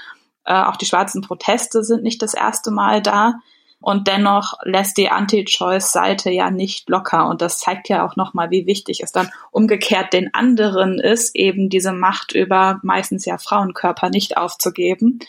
Äh, 0.45 0.55
auch 0.55 0.77
die 0.77 0.87
schwarzen 0.87 1.23
Proteste 1.23 1.85
sind 1.85 2.03
nicht 2.03 2.23
das 2.23 2.35
erste 2.35 2.71
Mal 2.71 3.03
da. 3.03 3.35
Und 3.83 4.09
dennoch 4.09 4.55
lässt 4.63 4.99
die 4.99 5.09
Anti-Choice-Seite 5.09 6.31
ja 6.31 6.51
nicht 6.51 6.91
locker. 6.91 7.27
Und 7.29 7.41
das 7.41 7.59
zeigt 7.59 7.89
ja 7.89 8.07
auch 8.07 8.15
nochmal, 8.15 8.51
wie 8.51 8.67
wichtig 8.67 9.01
es 9.03 9.11
dann 9.11 9.31
umgekehrt 9.51 10.13
den 10.13 10.35
anderen 10.35 10.99
ist, 10.99 11.35
eben 11.35 11.71
diese 11.71 11.93
Macht 11.93 12.33
über 12.33 12.79
meistens 12.83 13.25
ja 13.25 13.39
Frauenkörper 13.39 14.11
nicht 14.11 14.37
aufzugeben 14.37 15.21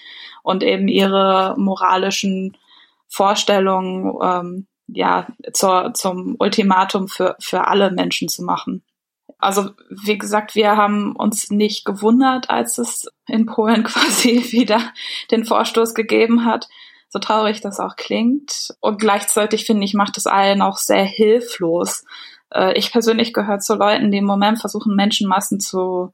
und 0.44 0.64
eben 0.64 0.90
ihre 0.90 1.56
moralischen 1.58 2.58
Vorstellungen 3.08 4.18
ähm, 4.22 4.68
ja 4.88 5.28
zur, 5.54 5.94
zum 5.94 6.36
Ultimatum 6.38 7.08
für, 7.08 7.38
für 7.40 7.68
alle 7.68 7.90
Menschen 7.92 8.28
zu 8.28 8.44
machen. 8.44 8.84
Also 9.42 9.72
wie 9.90 10.18
gesagt, 10.18 10.56
wir 10.56 10.78
haben 10.78 11.16
uns 11.16 11.50
nicht 11.50 11.84
gewundert, 11.84 12.50
als 12.50 12.78
es 12.78 13.08
in 13.28 13.46
Polen 13.46 13.84
quasi 13.84 14.52
wieder 14.52 14.80
den 15.32 15.46
Vorstoß 15.46 15.94
gegeben 15.94 16.46
hat. 16.46 16.68
So 17.10 17.20
traurig 17.20 17.60
das 17.60 17.80
auch 17.80 17.98
klingt. 17.98 18.74
Und 18.80 19.00
gleichzeitig 19.00 19.66
finde 19.66 19.84
ich, 19.84 19.94
macht 19.94 20.18
es 20.18 20.28
allen 20.28 20.62
auch 20.62 20.78
sehr 20.78 21.04
hilflos. 21.04 22.06
Äh, 22.54 22.78
ich 22.78 22.92
persönlich 22.92 23.34
gehöre 23.34 23.60
zu 23.60 23.76
Leuten, 23.76 24.12
die 24.12 24.20
im 24.20 24.26
Moment 24.26 24.60
versuchen, 24.60 24.96
Menschenmassen 24.96 25.60
zu 25.60 26.14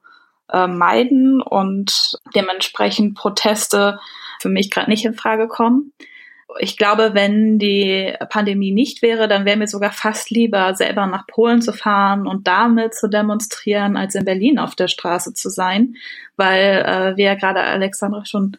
äh, 0.51 0.65
meiden 0.65 1.41
und 1.41 2.19
dementsprechend 2.34 3.15
Proteste 3.15 4.00
für 4.39 4.50
mich 4.50 4.72
gerade 4.72 4.89
nicht 4.89 5.05
in 5.05 5.13
Frage 5.13 5.48
kommen 5.48 5.93
ich 6.59 6.77
glaube, 6.77 7.11
wenn 7.13 7.59
die 7.59 8.13
Pandemie 8.29 8.71
nicht 8.71 9.01
wäre, 9.01 9.27
dann 9.27 9.45
wäre 9.45 9.57
mir 9.57 9.67
sogar 9.67 9.91
fast 9.91 10.29
lieber, 10.29 10.73
selber 10.75 11.05
nach 11.05 11.27
Polen 11.27 11.61
zu 11.61 11.73
fahren 11.73 12.25
und 12.25 12.47
damit 12.47 12.95
zu 12.95 13.09
demonstrieren, 13.09 13.97
als 13.97 14.15
in 14.15 14.25
Berlin 14.25 14.57
auf 14.57 14.75
der 14.75 14.87
Straße 14.87 15.33
zu 15.33 15.49
sein, 15.49 15.95
weil, 16.37 16.85
äh, 16.85 17.17
wie 17.17 17.23
ja 17.23 17.35
gerade 17.35 17.61
Alexandra 17.61 18.25
schon 18.25 18.57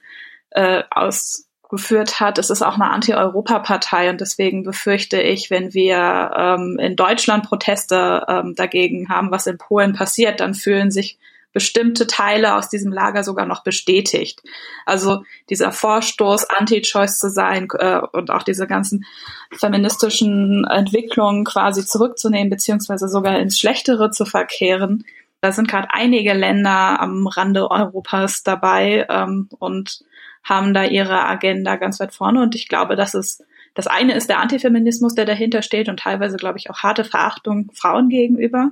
äh, 0.50 0.83
ausgeführt 0.90 2.21
hat, 2.21 2.38
es 2.38 2.50
ist 2.50 2.62
auch 2.62 2.75
eine 2.75 2.90
Anti-Europa-Partei 2.90 4.11
und 4.11 4.21
deswegen 4.21 4.64
befürchte 4.64 5.21
ich, 5.21 5.50
wenn 5.50 5.73
wir 5.73 6.30
ähm, 6.37 6.78
in 6.78 6.95
Deutschland 6.95 7.45
Proteste 7.45 8.25
ähm, 8.28 8.54
dagegen 8.54 9.09
haben, 9.09 9.30
was 9.30 9.47
in 9.47 9.57
Polen 9.57 9.95
passiert, 9.95 10.40
dann 10.40 10.54
fühlen 10.54 10.90
sich 10.90 11.18
bestimmte 11.59 12.07
Teile 12.07 12.55
aus 12.55 12.69
diesem 12.69 12.93
Lager 12.93 13.25
sogar 13.25 13.45
noch 13.45 13.65
bestätigt. 13.65 14.45
Also 14.87 15.25
dieser 15.50 15.73
Vorstoß, 15.73 16.49
Anti-Choice 16.50 17.19
zu 17.19 17.31
sein 17.31 17.67
äh, 17.81 17.99
und 18.12 18.31
auch 18.31 18.45
diese 18.45 18.69
ganzen 18.69 19.05
feministischen 19.50 20.65
Entwicklungen 20.71 21.45
quasi 21.45 21.85
zurückzunehmen, 21.85 22.49
beziehungsweise 22.49 23.09
sogar 23.09 23.41
ins 23.41 23.59
Schlechtere 23.59 24.12
zu 24.12 24.25
verkehren. 24.25 25.05
Da 25.41 25.50
sind 25.50 25.67
gerade 25.67 25.88
einige 25.91 26.33
Länder 26.33 27.00
am 27.00 27.27
Rande 27.27 27.69
Europas 27.69 28.45
dabei 28.45 29.05
ähm, 29.11 29.49
und 29.59 30.05
haben 30.45 30.75
da 30.75 30.85
ihre 30.85 31.27
Agenda 31.27 31.75
ganz 31.75 31.99
weit 31.99 32.15
vorne. 32.15 32.41
Und 32.41 32.55
ich 32.55 32.69
glaube, 32.69 32.95
dass 32.95 33.15
es 33.15 33.43
das 33.75 33.88
eine 33.88 34.15
ist 34.15 34.29
der 34.29 34.38
Antifeminismus, 34.38 35.17
der 35.17 35.25
dahinter 35.25 35.62
steht 35.62 35.88
und 35.88 35.99
teilweise, 35.99 36.37
glaube 36.37 36.59
ich, 36.59 36.71
auch 36.71 36.85
harte 36.85 37.03
Verachtung 37.03 37.73
Frauen 37.75 38.09
gegenüber. 38.09 38.71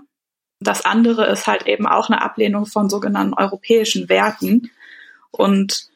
Das 0.61 0.85
andere 0.85 1.27
ist 1.27 1.47
halt 1.47 1.67
eben 1.67 1.87
auch 1.87 2.09
eine 2.09 2.23
Ablehnung 2.23 2.67
von 2.67 2.89
sogenannten 2.89 3.35
europäischen 3.35 4.09
Werten. 4.09 4.71
Und 5.31 5.91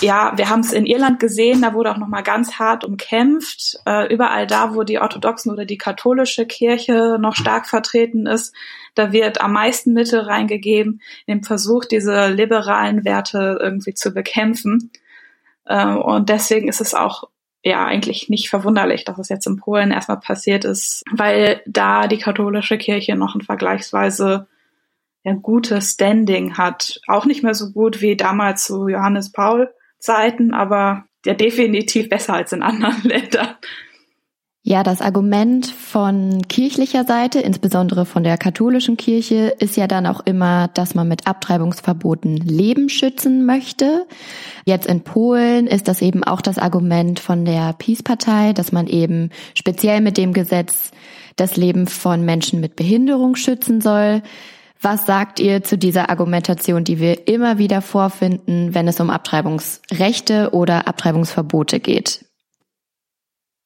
ja, 0.00 0.32
wir 0.36 0.48
haben 0.48 0.60
es 0.60 0.72
in 0.72 0.86
Irland 0.86 1.20
gesehen, 1.20 1.62
da 1.62 1.74
wurde 1.74 1.90
auch 1.92 1.98
nochmal 1.98 2.22
ganz 2.22 2.58
hart 2.58 2.84
umkämpft. 2.84 3.78
Äh, 3.86 4.12
überall 4.12 4.46
da, 4.46 4.74
wo 4.74 4.82
die 4.82 4.98
orthodoxen 4.98 5.52
oder 5.52 5.64
die 5.64 5.78
katholische 5.78 6.46
Kirche 6.46 7.18
noch 7.20 7.36
stark 7.36 7.68
vertreten 7.68 8.26
ist, 8.26 8.54
da 8.94 9.12
wird 9.12 9.40
am 9.40 9.52
meisten 9.52 9.92
Mittel 9.92 10.20
reingegeben 10.20 11.02
im 11.26 11.42
Versuch, 11.42 11.84
diese 11.84 12.28
liberalen 12.28 13.04
Werte 13.04 13.58
irgendwie 13.60 13.94
zu 13.94 14.12
bekämpfen. 14.12 14.90
Äh, 15.66 15.86
und 15.86 16.28
deswegen 16.30 16.68
ist 16.68 16.80
es 16.80 16.94
auch 16.94 17.24
ja 17.62 17.84
eigentlich 17.84 18.28
nicht 18.28 18.48
verwunderlich, 18.48 19.04
dass 19.04 19.18
es 19.18 19.28
jetzt 19.28 19.46
in 19.46 19.56
Polen 19.56 19.90
erstmal 19.90 20.20
passiert 20.20 20.64
ist, 20.64 21.04
weil 21.12 21.62
da 21.66 22.06
die 22.06 22.18
katholische 22.18 22.78
Kirche 22.78 23.16
noch 23.16 23.34
ein 23.34 23.42
vergleichsweise 23.42 24.46
ja, 25.22 25.34
gutes 25.34 25.92
Standing 25.92 26.56
hat. 26.56 27.00
Auch 27.06 27.26
nicht 27.26 27.42
mehr 27.42 27.54
so 27.54 27.72
gut 27.72 28.00
wie 28.00 28.16
damals 28.16 28.64
zu 28.64 28.88
Johannes 28.88 29.32
Paul 29.32 29.72
Zeiten, 29.98 30.54
aber 30.54 31.04
ja 31.26 31.34
definitiv 31.34 32.08
besser 32.08 32.34
als 32.34 32.52
in 32.52 32.62
anderen 32.62 33.02
Ländern. 33.04 33.56
Ja, 34.70 34.84
das 34.84 35.00
Argument 35.00 35.66
von 35.66 36.42
kirchlicher 36.46 37.02
Seite, 37.02 37.40
insbesondere 37.40 38.06
von 38.06 38.22
der 38.22 38.38
katholischen 38.38 38.96
Kirche, 38.96 39.52
ist 39.58 39.76
ja 39.76 39.88
dann 39.88 40.06
auch 40.06 40.20
immer, 40.20 40.68
dass 40.68 40.94
man 40.94 41.08
mit 41.08 41.26
Abtreibungsverboten 41.26 42.36
Leben 42.36 42.88
schützen 42.88 43.44
möchte. 43.44 44.06
Jetzt 44.64 44.86
in 44.86 45.00
Polen 45.00 45.66
ist 45.66 45.88
das 45.88 46.00
eben 46.02 46.22
auch 46.22 46.40
das 46.40 46.56
Argument 46.56 47.18
von 47.18 47.44
der 47.44 47.72
Peace-Partei, 47.72 48.52
dass 48.52 48.70
man 48.70 48.86
eben 48.86 49.30
speziell 49.54 50.00
mit 50.00 50.16
dem 50.16 50.32
Gesetz 50.32 50.92
das 51.34 51.56
Leben 51.56 51.88
von 51.88 52.24
Menschen 52.24 52.60
mit 52.60 52.76
Behinderung 52.76 53.34
schützen 53.34 53.80
soll. 53.80 54.22
Was 54.80 55.04
sagt 55.04 55.40
ihr 55.40 55.64
zu 55.64 55.78
dieser 55.78 56.10
Argumentation, 56.10 56.84
die 56.84 57.00
wir 57.00 57.26
immer 57.26 57.58
wieder 57.58 57.82
vorfinden, 57.82 58.72
wenn 58.72 58.86
es 58.86 59.00
um 59.00 59.10
Abtreibungsrechte 59.10 60.50
oder 60.52 60.86
Abtreibungsverbote 60.86 61.80
geht? 61.80 62.29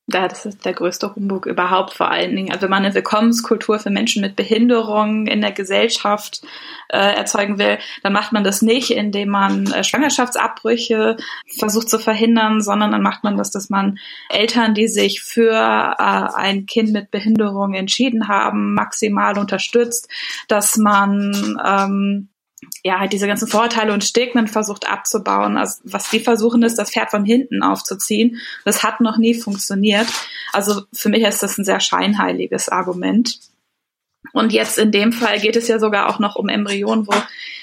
Ja, 0.07 0.29
das 0.29 0.45
ist 0.45 0.67
der 0.67 0.75
größte 0.75 1.15
Humbug 1.15 1.47
überhaupt 1.47 1.95
vor 1.95 2.11
allen 2.11 2.37
Dingen. 2.37 2.51
Also 2.51 2.65
wenn 2.65 2.71
man 2.71 2.85
eine 2.85 2.95
Willkommenskultur 2.95 3.79
für 3.79 3.89
Menschen 3.89 4.21
mit 4.21 4.37
Behinderungen 4.37 5.27
in 5.27 5.41
der 5.41 5.53
Gesellschaft 5.53 6.43
äh, 6.91 6.99
erzeugen 6.99 7.59
will, 7.59 7.79
dann 8.03 8.13
macht 8.13 8.31
man 8.31 8.45
das 8.45 8.61
nicht, 8.61 8.91
indem 8.91 9.31
man 9.31 9.67
äh, 9.73 9.83
Schwangerschaftsabbrüche 9.83 11.17
versucht 11.59 11.89
zu 11.89 11.99
verhindern, 11.99 12.61
sondern 12.61 12.93
dann 12.93 13.01
macht 13.01 13.25
man 13.25 13.39
das, 13.39 13.51
dass 13.51 13.71
man 13.71 13.99
Eltern, 14.29 14.75
die 14.75 14.89
sich 14.89 15.23
für 15.23 15.55
äh, 15.55 16.37
ein 16.37 16.67
Kind 16.67 16.93
mit 16.93 17.11
Behinderung 17.11 17.73
entschieden 17.73 18.29
haben, 18.29 18.75
maximal 18.75 19.39
unterstützt, 19.39 20.11
dass 20.49 20.77
man 20.77 21.59
ähm, 21.65 22.29
ja, 22.83 22.99
halt 22.99 23.13
diese 23.13 23.27
ganzen 23.27 23.49
Vorurteile 23.49 23.93
und 23.93 24.05
Stigmen 24.05 24.49
versucht 24.49 24.89
abzubauen. 24.89 25.57
Also 25.57 25.81
was 25.85 26.11
die 26.11 26.21
versuchen 26.21 26.63
ist, 26.63 26.79
das 26.79 26.91
Pferd 26.91 27.11
von 27.11 27.25
hinten 27.25 27.63
aufzuziehen. 27.63 28.41
Das 28.65 28.83
hat 28.83 29.01
noch 29.01 29.19
nie 29.19 29.35
funktioniert. 29.35 30.07
Also 30.53 30.83
für 30.93 31.09
mich 31.09 31.23
ist 31.23 31.43
das 31.43 31.59
ein 31.59 31.65
sehr 31.65 31.81
scheinheiliges 31.81 32.69
Argument. 32.69 33.39
Und 34.33 34.53
jetzt 34.53 34.79
in 34.79 34.91
dem 34.91 35.13
Fall 35.13 35.39
geht 35.39 35.57
es 35.57 35.69
ja 35.69 35.79
sogar 35.79 36.09
auch 36.09 36.19
noch 36.19 36.37
um 36.37 36.49
Embryonen, 36.49 37.07
wo 37.07 37.13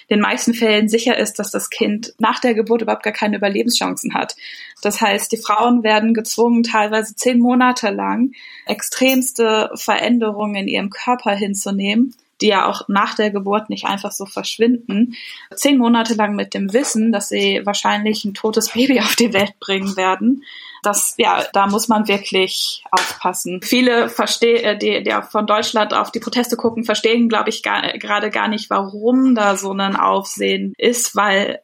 den 0.09 0.19
meisten 0.19 0.53
Fällen 0.53 0.89
sicher 0.89 1.17
ist, 1.17 1.39
dass 1.39 1.51
das 1.51 1.69
Kind 1.69 2.13
nach 2.19 2.39
der 2.39 2.53
Geburt 2.53 2.81
überhaupt 2.81 3.03
gar 3.03 3.13
keine 3.13 3.37
Überlebenschancen 3.37 4.13
hat. 4.13 4.35
Das 4.81 5.01
heißt, 5.01 5.31
die 5.31 5.37
Frauen 5.37 5.83
werden 5.83 6.13
gezwungen, 6.13 6.63
teilweise 6.63 7.15
zehn 7.15 7.39
Monate 7.39 7.89
lang 7.89 8.31
extremste 8.65 9.71
Veränderungen 9.75 10.55
in 10.55 10.67
ihrem 10.67 10.89
Körper 10.89 11.33
hinzunehmen, 11.33 12.13
die 12.41 12.47
ja 12.47 12.65
auch 12.65 12.87
nach 12.87 13.15
der 13.15 13.31
Geburt 13.31 13.69
nicht 13.69 13.85
einfach 13.85 14.11
so 14.11 14.25
verschwinden. 14.25 15.15
Zehn 15.53 15.77
Monate 15.77 16.15
lang 16.15 16.35
mit 16.35 16.53
dem 16.53 16.73
Wissen, 16.73 17.11
dass 17.11 17.29
sie 17.29 17.61
wahrscheinlich 17.63 18.25
ein 18.25 18.33
totes 18.33 18.69
Baby 18.69 18.99
auf 19.01 19.15
die 19.15 19.33
Welt 19.33 19.59
bringen 19.59 19.95
werden 19.95 20.43
das, 20.81 21.13
ja, 21.17 21.43
da 21.53 21.67
muss 21.67 21.87
man 21.87 22.07
wirklich 22.07 22.83
aufpassen. 22.91 23.61
Viele 23.61 24.09
verstehen, 24.09 24.63
äh, 24.63 24.77
die, 24.77 25.03
die 25.03 25.15
von 25.29 25.45
Deutschland 25.45 25.93
auf 25.93 26.11
die 26.11 26.19
Proteste 26.19 26.57
gucken, 26.57 26.83
verstehen, 26.83 27.29
glaube 27.29 27.49
ich, 27.49 27.61
gerade 27.63 28.31
gar 28.31 28.47
nicht, 28.47 28.69
warum 28.69 29.35
da 29.35 29.55
so 29.57 29.73
ein 29.73 29.95
Aufsehen 29.95 30.73
ist, 30.77 31.15
weil, 31.15 31.61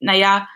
naja, 0.00 0.48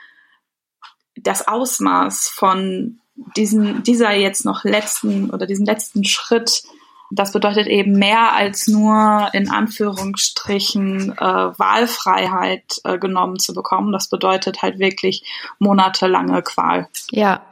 das 1.15 1.47
Ausmaß 1.47 2.29
von 2.29 2.99
diesen, 3.37 3.83
dieser 3.85 4.13
jetzt 4.13 4.45
noch 4.45 4.65
letzten 4.65 5.31
oder 5.31 5.47
diesen 5.47 5.67
letzten 5.67 6.05
Schritt, 6.05 6.65
das 7.15 7.33
bedeutet 7.33 7.67
eben 7.67 7.93
mehr 7.93 8.33
als 8.33 8.69
nur 8.69 9.29
in 9.33 9.51
Anführungsstrichen 9.51 11.13
äh, 11.13 11.21
Wahlfreiheit 11.21 12.81
äh, 12.85 12.99
genommen 12.99 13.39
zu 13.39 13.53
bekommen. 13.53 13.93
Das 13.93 14.09
bedeutet 14.09 14.63
halt 14.63 14.79
wirklich 14.79 15.25
monatelange 15.59 16.43
Qual. 16.43 16.89
Ja, 17.11 17.43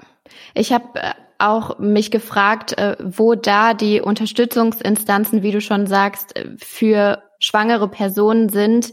ich 0.55 0.73
habe 0.73 1.01
äh, 1.01 1.13
auch 1.39 1.79
mich 1.79 2.11
gefragt, 2.11 2.79
äh, 2.79 2.97
wo 3.03 3.35
da 3.35 3.75
die 3.75 4.01
Unterstützungsinstanzen, 4.01 5.43
wie 5.43 5.53
du 5.53 5.61
schon 5.61 5.87
sagst, 5.87 6.37
äh, 6.37 6.49
für 6.57 7.23
schwangere 7.39 7.89
Personen 7.89 8.49
sind, 8.49 8.93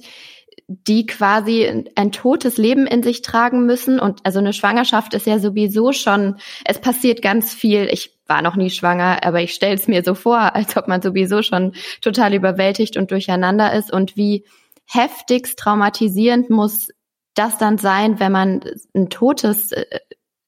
die 0.67 1.05
quasi 1.05 1.85
ein 1.95 2.11
totes 2.11 2.57
Leben 2.57 2.87
in 2.87 3.01
sich 3.01 3.21
tragen 3.21 3.65
müssen. 3.65 3.99
Und 3.99 4.19
also 4.25 4.39
eine 4.39 4.51
Schwangerschaft 4.51 5.13
ist 5.13 5.25
ja 5.25 5.39
sowieso 5.39 5.93
schon, 5.93 6.37
es 6.65 6.79
passiert 6.79 7.21
ganz 7.21 7.53
viel. 7.53 7.87
Ich 7.91 8.17
war 8.27 8.41
noch 8.41 8.57
nie 8.57 8.69
schwanger, 8.69 9.23
aber 9.23 9.41
ich 9.41 9.53
stelle 9.53 9.75
es 9.75 9.87
mir 9.87 10.03
so 10.03 10.13
vor, 10.13 10.55
als 10.55 10.75
ob 10.75 10.89
man 10.89 11.01
sowieso 11.01 11.41
schon 11.41 11.73
total 12.01 12.33
überwältigt 12.33 12.97
und 12.97 13.11
durcheinander 13.11 13.73
ist. 13.73 13.93
Und 13.93 14.17
wie 14.17 14.43
heftigst 14.85 15.57
traumatisierend 15.57 16.49
muss 16.49 16.89
das 17.33 17.57
dann 17.57 17.77
sein, 17.77 18.19
wenn 18.19 18.31
man 18.31 18.61
ein 18.93 19.09
totes 19.09 19.71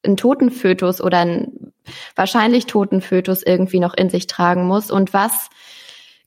einen 0.03 0.17
toten 0.17 0.51
Fötus 0.51 1.01
oder 1.01 1.19
einen 1.19 1.73
wahrscheinlich 2.15 2.65
toten 2.65 3.01
Fötus 3.01 3.43
irgendwie 3.43 3.79
noch 3.79 3.93
in 3.93 4.09
sich 4.09 4.27
tragen 4.27 4.65
muss 4.65 4.91
und 4.91 5.13
was 5.13 5.49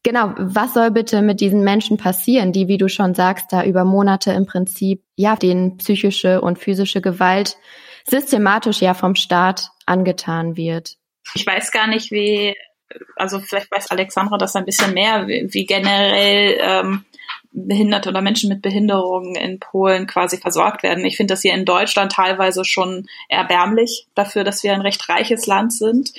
Genau, 0.05 0.35
was 0.37 0.75
soll 0.75 0.91
bitte 0.91 1.23
mit 1.23 1.41
diesen 1.41 1.63
Menschen 1.63 1.97
passieren, 1.97 2.53
die, 2.53 2.67
wie 2.67 2.79
du 2.79 2.89
schon 2.89 3.15
sagst, 3.15 3.53
da 3.53 3.63
über 3.65 3.85
Monate 3.85 4.33
im 4.33 4.47
Prinzip, 4.47 5.03
ja, 5.15 5.37
denen 5.37 5.77
psychische 5.77 6.41
und 6.41 6.59
physische 6.59 7.01
Gewalt 7.01 7.57
systematisch 8.05 8.81
ja 8.81 8.95
vom 8.95 9.15
Staat 9.15 9.71
angetan 9.87 10.57
wird? 10.57 10.97
Ich 11.35 11.47
weiß 11.47 11.71
gar 11.71 11.87
nicht, 11.87 12.11
wie, 12.11 12.57
also 13.15 13.39
vielleicht 13.39 13.71
weiß 13.71 13.93
Alexandra 13.93 14.39
das 14.39 14.57
ein 14.57 14.65
bisschen 14.65 14.93
mehr, 14.93 15.29
wie, 15.29 15.49
wie 15.53 15.67
generell 15.67 16.59
ähm, 16.61 17.05
Behinderte 17.55 18.09
oder 18.09 18.23
Menschen 18.23 18.49
mit 18.49 18.63
Behinderungen 18.63 19.35
in 19.35 19.61
Polen 19.61 20.07
quasi 20.07 20.39
versorgt 20.39 20.83
werden. 20.83 21.05
Ich 21.05 21.17
finde 21.17 21.33
das 21.33 21.43
hier 21.43 21.53
in 21.53 21.67
Deutschland 21.67 22.13
teilweise 22.13 22.65
schon 22.65 23.07
erbärmlich 23.29 24.07
dafür, 24.15 24.43
dass 24.43 24.63
wir 24.63 24.73
ein 24.73 24.81
recht 24.81 25.09
reiches 25.09 25.47
Land 25.47 25.73
sind. 25.73 26.13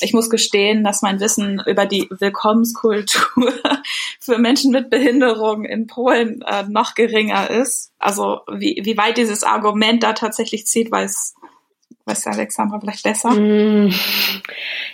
Ich 0.00 0.12
muss 0.12 0.30
gestehen, 0.30 0.82
dass 0.82 1.02
mein 1.02 1.20
Wissen 1.20 1.62
über 1.66 1.86
die 1.86 2.08
Willkommenskultur 2.10 3.52
für 4.20 4.38
Menschen 4.38 4.72
mit 4.72 4.90
Behinderungen 4.90 5.64
in 5.64 5.86
Polen 5.86 6.42
äh, 6.42 6.64
noch 6.68 6.94
geringer 6.94 7.50
ist. 7.50 7.92
Also 7.98 8.40
wie, 8.50 8.80
wie 8.84 8.96
weit 8.96 9.16
dieses 9.16 9.44
Argument 9.44 10.02
da 10.02 10.12
tatsächlich 10.12 10.66
zieht, 10.66 10.90
weiß 10.90 11.34
Weiß 12.06 12.26
Alexandra 12.26 12.80
vielleicht 12.80 13.04
besser? 13.04 13.30
Mm. 13.30 13.92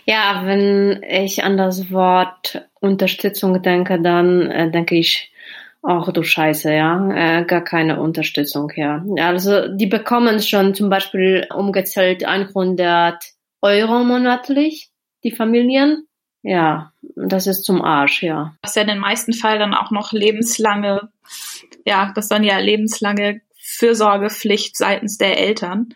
Ja, 0.05 0.43
wenn 0.45 1.03
ich 1.09 1.45
an 1.45 1.57
das 1.57 1.91
Wort 1.91 2.69
Unterstützung 2.81 3.63
denke, 3.63 4.01
dann 4.01 4.51
äh, 4.51 4.71
denke 4.71 4.97
ich 4.97 5.31
Ach 5.89 6.11
du 6.11 6.25
Scheiße, 6.25 6.73
ja, 6.73 7.11
äh, 7.15 7.45
gar 7.45 7.63
keine 7.63 8.01
Unterstützung, 8.01 8.73
ja. 8.75 9.05
Also 9.21 9.69
die 9.69 9.87
bekommen 9.87 10.41
schon 10.41 10.75
zum 10.75 10.91
Beispiel 10.91 11.47
umgezählt 11.55 12.25
100 12.25 13.23
Euro 13.63 14.03
monatlich, 14.03 14.91
die 15.23 15.31
Familien. 15.31 16.09
Ja, 16.43 16.91
das 17.15 17.47
ist 17.47 17.63
zum 17.63 17.83
Arsch, 17.83 18.25
ja. 18.25 18.57
Das 18.63 18.73
ist 18.73 18.75
ja 18.75 18.83
in 18.83 18.89
den 18.89 18.99
meisten 18.99 19.33
Fällen 19.33 19.61
dann 19.61 19.75
auch 19.75 19.93
noch 19.93 20.11
lebenslange, 20.11 21.09
ja, 21.85 22.11
das 22.17 22.27
dann 22.27 22.43
ja 22.43 22.59
lebenslange 22.59 23.43
Fürsorgepflicht 23.57 24.77
seitens 24.77 25.19
der 25.19 25.39
Eltern, 25.39 25.91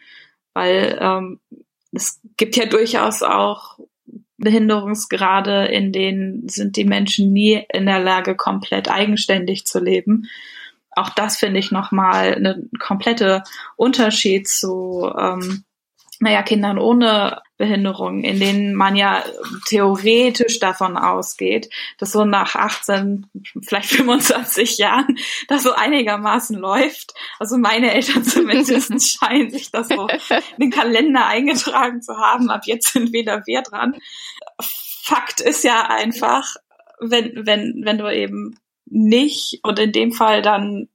weil 0.54 0.98
ähm, 1.00 1.40
es 1.90 2.20
gibt 2.36 2.54
ja 2.54 2.66
durchaus 2.66 3.24
auch 3.24 3.80
Behinderungsgrade, 4.40 5.66
in 5.66 5.92
denen 5.92 6.48
sind 6.48 6.76
die 6.76 6.84
Menschen 6.84 7.32
nie 7.32 7.64
in 7.72 7.86
der 7.86 8.00
Lage, 8.00 8.34
komplett 8.34 8.90
eigenständig 8.90 9.66
zu 9.66 9.78
leben. 9.78 10.28
Auch 10.92 11.10
das 11.10 11.36
finde 11.36 11.60
ich 11.60 11.70
nochmal 11.70 12.34
eine 12.34 12.62
komplette 12.78 13.44
Unterschied 13.76 14.48
zu 14.48 15.10
ähm, 15.16 15.64
naja, 16.20 16.42
Kindern 16.42 16.78
ohne 16.78 17.40
Behinderung, 17.56 18.24
in 18.24 18.38
denen 18.38 18.74
man 18.74 18.94
ja 18.94 19.24
theoretisch 19.68 20.58
davon 20.58 20.98
ausgeht, 20.98 21.70
dass 21.98 22.12
so 22.12 22.26
nach 22.26 22.54
18, 22.54 23.26
vielleicht 23.62 23.88
25 23.88 24.76
Jahren 24.78 25.18
das 25.48 25.62
so 25.62 25.72
einigermaßen 25.72 26.58
läuft. 26.58 27.14
Also 27.38 27.56
meine 27.56 27.92
Eltern 27.92 28.22
zumindest 28.22 29.18
scheinen 29.18 29.50
sich 29.50 29.70
das 29.70 29.88
so 29.88 30.08
in 30.08 30.70
den 30.70 30.70
Kalender 30.70 31.26
eingetragen 31.26 32.02
zu 32.02 32.16
haben. 32.18 32.50
Ab 32.50 32.62
jetzt 32.66 32.92
sind 32.92 33.14
wieder 33.14 33.46
wir 33.46 33.62
dran. 33.62 33.96
Fakt 35.02 35.40
ist 35.40 35.64
ja 35.64 35.88
einfach, 35.88 36.54
wenn, 37.00 37.46
wenn, 37.46 37.80
wenn 37.82 37.96
du 37.96 38.14
eben 38.14 38.58
nicht 38.84 39.60
und 39.62 39.78
in 39.78 39.92
dem 39.92 40.12
Fall 40.12 40.42
dann 40.42 40.88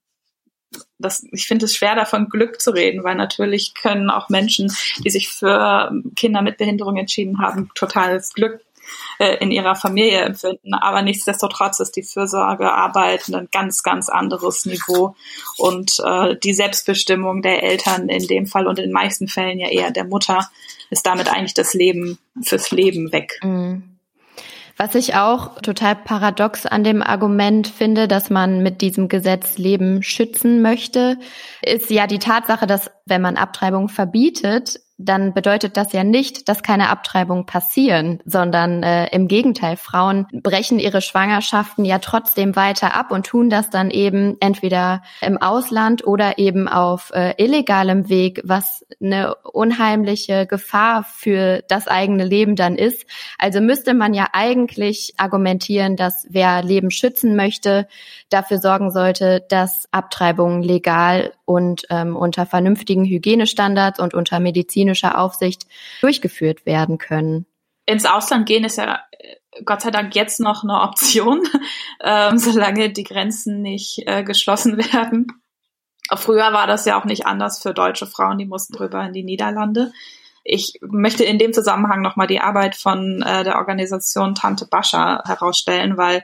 das, 0.98 1.26
ich 1.32 1.48
finde 1.48 1.66
es 1.66 1.76
schwer, 1.76 1.96
davon 1.96 2.30
Glück 2.30 2.62
zu 2.62 2.72
reden, 2.72 3.04
weil 3.04 3.16
natürlich 3.16 3.74
können 3.74 4.10
auch 4.10 4.30
Menschen, 4.30 4.72
die 5.00 5.10
sich 5.10 5.30
für 5.30 5.92
Kinder 6.16 6.42
mit 6.42 6.58
Behinderung 6.58 6.98
entschieden 6.98 7.40
haben, 7.40 7.70
totales 7.76 8.34
Glück 8.34 8.62
äh, 9.20 9.38
in 9.38 9.52
ihrer 9.52 9.76
Familie 9.76 10.20
empfinden. 10.22 10.74
Aber 10.74 11.02
nichtsdestotrotz 11.02 11.80
ist 11.80 11.96
die 11.96 12.04
Fürsorgearbeit 12.04 13.30
ein 13.30 13.48
ganz, 13.52 13.84
ganz 13.84 14.10
anderes 14.10 14.66
Niveau. 14.66 15.16
Und 15.58 16.00
äh, 16.06 16.38
die 16.38 16.54
Selbstbestimmung 16.54 17.42
der 17.42 17.64
Eltern 17.64 18.10
in 18.10 18.28
dem 18.28 18.46
Fall 18.46 18.68
und 18.68 18.80
in 18.80 18.86
den 18.86 18.94
meisten 18.94 19.28
Fällen 19.28 19.60
ja 19.60 19.70
eher 19.70 19.92
der 19.92 20.06
Mutter 20.06 20.50
ist 20.90 21.06
damit 21.06 21.32
eigentlich 21.32 21.56
das 21.56 21.74
Leben 21.74 22.20
fürs 22.44 22.72
Leben 22.72 23.12
weg. 23.12 23.40
Mhm. 23.44 23.95
Was 24.78 24.94
ich 24.96 25.16
auch 25.16 25.62
total 25.62 25.96
paradox 25.96 26.66
an 26.66 26.84
dem 26.84 27.02
Argument 27.02 27.68
finde, 27.68 28.10
dass 28.10 28.30
man 28.30 28.62
mit 28.62 28.82
diesem 28.82 29.08
Gesetz 29.08 29.58
Leben 29.58 30.04
schützen 30.04 30.62
möchte, 30.62 31.18
ist 31.62 31.90
ja 31.90 32.08
die 32.08 32.20
Tatsache, 32.20 32.68
dass 32.68 32.92
wenn 33.06 33.22
man 33.22 33.38
Abtreibung 33.38 33.88
verbietet, 33.88 34.82
dann 34.98 35.34
bedeutet 35.34 35.76
das 35.76 35.92
ja 35.92 36.04
nicht, 36.06 36.48
dass 36.48 36.64
keine 36.64 36.90
Abtreibungen 36.90 37.46
passieren, 37.46 38.20
sondern 38.26 38.82
äh, 38.82 39.08
im 39.08 39.28
Gegenteil, 39.28 39.76
Frauen 39.76 40.26
brechen 40.32 40.80
ihre 40.80 41.02
Schwangerschaften 41.02 41.84
ja 41.84 42.00
trotzdem 42.00 42.56
weiter 42.56 42.96
ab 42.96 43.12
und 43.12 43.26
tun 43.26 43.50
das 43.50 43.70
dann 43.70 43.92
eben 43.92 44.38
entweder 44.40 45.02
im 45.22 45.38
Ausland 45.38 46.08
oder 46.08 46.38
eben 46.38 46.70
auf 46.70 47.12
äh, 47.14 47.34
illegalem 47.38 48.08
Weg, 48.08 48.42
was 48.46 48.86
eine 49.02 49.36
unheimliche 49.36 50.46
Gefahr 50.48 51.04
für 51.04 51.62
das 51.68 51.90
eigene 51.90 52.24
Leben 52.24 52.56
dann 52.56 52.78
ist. 52.78 53.06
Also 53.38 53.60
müsste 53.60 53.94
man 53.94 54.14
ja 54.14 54.28
eigentlich 54.32 55.14
argumentieren, 55.18 55.98
dass 55.98 56.26
wer 56.30 56.64
Leben 56.64 56.90
schützen 56.90 57.36
möchte, 57.36 57.88
dafür 58.30 58.60
sorgen 58.60 58.92
sollte, 58.92 59.46
dass 59.50 59.88
Abtreibungen 59.92 60.64
legal 60.64 61.34
und 61.46 61.86
ähm, 61.90 62.16
unter 62.16 62.46
vernünftigen 62.46 63.06
Hygienestandards 63.06 64.00
und 64.00 64.14
unter 64.14 64.40
medizinischer 64.40 65.20
Aufsicht 65.20 65.68
durchgeführt 66.02 66.66
werden 66.66 66.98
können. 66.98 67.46
Ins 67.86 68.06
Ausland 68.06 68.48
gehen 68.48 68.64
ist 68.64 68.78
ja 68.78 69.00
äh, 69.12 69.36
Gott 69.64 69.82
sei 69.82 69.92
Dank 69.92 70.16
jetzt 70.16 70.40
noch 70.40 70.64
eine 70.64 70.82
Option, 70.82 71.44
ähm, 72.04 72.38
solange 72.38 72.92
die 72.92 73.04
Grenzen 73.04 73.62
nicht 73.62 74.04
äh, 74.06 74.24
geschlossen 74.24 74.78
werden. 74.94 75.28
Früher 76.14 76.54
war 76.54 76.68
das 76.68 76.86
ja 76.86 77.00
auch 77.00 77.06
nicht 77.06 77.26
anders 77.26 77.62
für 77.62 77.74
deutsche 77.74 78.06
Frauen, 78.06 78.38
die 78.38 78.46
mussten 78.46 78.76
rüber 78.76 79.04
in 79.06 79.14
die 79.14 79.24
Niederlande. 79.24 79.92
Ich 80.44 80.80
möchte 80.82 81.24
in 81.24 81.40
dem 81.40 81.54
Zusammenhang 81.54 82.02
nochmal 82.02 82.28
die 82.28 82.40
Arbeit 82.40 82.76
von 82.76 83.24
äh, 83.24 83.44
der 83.44 83.56
Organisation 83.56 84.36
Tante 84.36 84.68
Bascha 84.68 85.24
herausstellen, 85.26 85.98
weil 85.98 86.24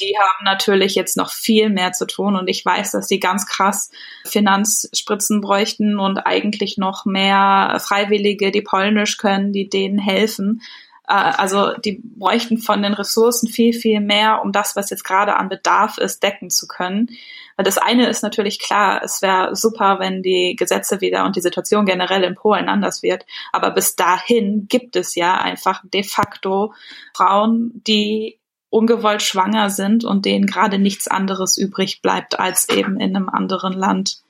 die 0.00 0.14
haben 0.18 0.44
natürlich 0.44 0.94
jetzt 0.94 1.16
noch 1.16 1.30
viel 1.30 1.70
mehr 1.70 1.92
zu 1.92 2.06
tun 2.06 2.36
und 2.36 2.48
ich 2.48 2.64
weiß, 2.64 2.92
dass 2.92 3.08
sie 3.08 3.20
ganz 3.20 3.46
krass 3.46 3.90
Finanzspritzen 4.24 5.40
bräuchten 5.40 5.98
und 5.98 6.18
eigentlich 6.18 6.76
noch 6.78 7.04
mehr 7.04 7.78
Freiwillige, 7.80 8.50
die 8.50 8.62
Polnisch 8.62 9.16
können, 9.16 9.52
die 9.52 9.68
denen 9.68 9.98
helfen. 9.98 10.62
Äh, 11.08 11.12
also 11.12 11.72
die 11.72 12.00
bräuchten 12.02 12.58
von 12.58 12.82
den 12.82 12.94
Ressourcen 12.94 13.48
viel, 13.48 13.72
viel 13.72 14.00
mehr, 14.00 14.42
um 14.42 14.52
das, 14.52 14.76
was 14.76 14.90
jetzt 14.90 15.04
gerade 15.04 15.36
an 15.36 15.48
Bedarf 15.48 15.98
ist, 15.98 16.22
decken 16.22 16.50
zu 16.50 16.66
können. 16.66 17.08
Weil 17.56 17.64
das 17.64 17.78
eine 17.78 18.08
ist 18.08 18.22
natürlich 18.22 18.58
klar, 18.58 19.00
es 19.02 19.22
wäre 19.22 19.56
super, 19.56 19.98
wenn 19.98 20.22
die 20.22 20.56
Gesetze 20.56 21.00
wieder 21.00 21.24
und 21.24 21.36
die 21.36 21.40
Situation 21.40 21.86
generell 21.86 22.22
in 22.22 22.34
Polen 22.34 22.68
anders 22.68 23.02
wird. 23.02 23.24
Aber 23.50 23.70
bis 23.70 23.96
dahin 23.96 24.66
gibt 24.68 24.94
es 24.94 25.14
ja 25.14 25.38
einfach 25.38 25.82
de 25.84 26.02
facto 26.02 26.74
Frauen, 27.14 27.82
die 27.86 28.38
ungewollt 28.70 29.22
schwanger 29.22 29.70
sind 29.70 30.04
und 30.04 30.24
denen 30.24 30.46
gerade 30.46 30.78
nichts 30.78 31.08
anderes 31.08 31.56
übrig 31.56 32.02
bleibt, 32.02 32.38
als 32.38 32.68
eben 32.68 32.98
in 33.00 33.16
einem 33.16 33.28
anderen 33.28 33.72
Land 33.72 34.22